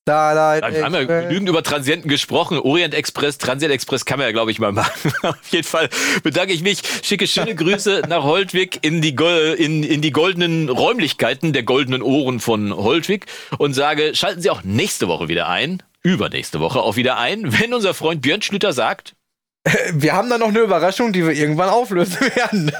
Starlight 0.08 0.64
Wir 0.74 0.86
haben 0.86 0.94
ja 0.94 1.04
genügend 1.04 1.50
über 1.50 1.62
Transienten 1.62 2.08
gesprochen. 2.08 2.60
Orient 2.60 2.94
Express, 2.94 3.38
Transient 3.38 3.74
Express 3.74 4.06
kann 4.06 4.20
man 4.20 4.28
ja, 4.28 4.32
glaube 4.32 4.52
ich, 4.52 4.60
mal 4.60 4.72
machen. 4.74 5.12
Auf 5.22 5.36
jeden 5.50 5.68
Fall 5.68 5.90
bedanke 6.24 6.54
ich 6.54 6.62
mich. 6.62 6.80
Schicke 7.04 7.28
schöne 7.28 7.56
Grüße 7.56 8.04
nach 8.08 8.24
Holtwig 8.24 8.80
in 8.84 9.02
die, 9.02 9.14
in, 9.58 9.84
in 9.84 10.02
die 10.02 10.12
goldenen 10.12 10.70
Räumlichkeiten 10.70 11.52
der 11.52 11.64
goldenen 11.64 12.02
Ohren 12.02 12.40
von 12.40 12.74
Holtwig 12.74 13.26
und 13.58 13.74
sage, 13.74 14.16
schalten 14.16 14.42
Sie 14.42 14.50
auch 14.50 14.64
nächste 14.64 15.10
Woche 15.10 15.28
wieder 15.28 15.50
ein, 15.50 15.84
übernächste 16.04 16.62
Woche 16.62 16.80
auch 16.80 16.96
wieder 16.96 17.18
ein, 17.18 17.60
wenn 17.60 17.74
unser 17.74 17.94
Freund 17.94 18.22
Björn 18.22 18.42
Schlüter 18.42 18.72
sagt, 18.72 19.14
wir 19.92 20.14
haben 20.14 20.30
da 20.30 20.38
noch 20.38 20.48
eine 20.48 20.60
Überraschung, 20.60 21.12
die 21.12 21.26
wir 21.26 21.34
irgendwann 21.34 21.68
auflösen 21.68 22.22
werden. 22.34 22.72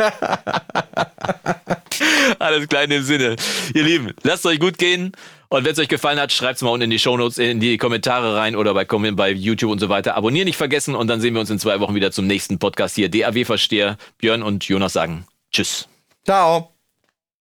Alles 2.40 2.70
klar 2.70 2.84
in 2.84 2.90
dem 2.92 3.04
Sinne. 3.04 3.36
Ihr 3.74 3.84
Lieben, 3.84 4.14
lasst 4.24 4.46
es 4.46 4.52
euch 4.52 4.60
gut 4.60 4.78
gehen. 4.78 5.12
Und 5.50 5.64
wenn 5.64 5.72
es 5.72 5.80
euch 5.80 5.88
gefallen 5.88 6.20
hat, 6.20 6.32
schreibt 6.32 6.58
es 6.58 6.62
mal 6.62 6.72
unten 6.72 6.84
in 6.84 6.90
die 6.90 7.00
Shownotes, 7.00 7.38
in 7.38 7.60
die 7.60 7.78
Kommentare 7.78 8.36
rein 8.36 8.56
oder 8.56 8.74
bei, 8.74 8.86
bei 8.86 9.32
YouTube 9.32 9.72
und 9.72 9.80
so 9.80 9.90
weiter. 9.90 10.16
Abonnieren 10.16 10.46
nicht 10.46 10.58
vergessen 10.58 10.96
und 10.96 11.08
dann 11.08 11.22
sehen 11.22 11.34
wir 11.34 11.40
uns 11.42 11.50
in 11.50 11.60
zwei 11.60 11.80
Wochen 11.80 11.96
wieder 11.96 12.12
zum 12.12 12.28
nächsten 12.28 12.60
Podcast 12.60 12.96
hier. 12.96 13.10
DAW 13.10 13.46
Versteher. 13.46 13.98
Björn 14.18 14.44
und 14.44 14.66
Jonas 14.66 14.94
sagen 14.94 15.26
Tschüss. 15.52 15.88
Ciao. 16.26 16.77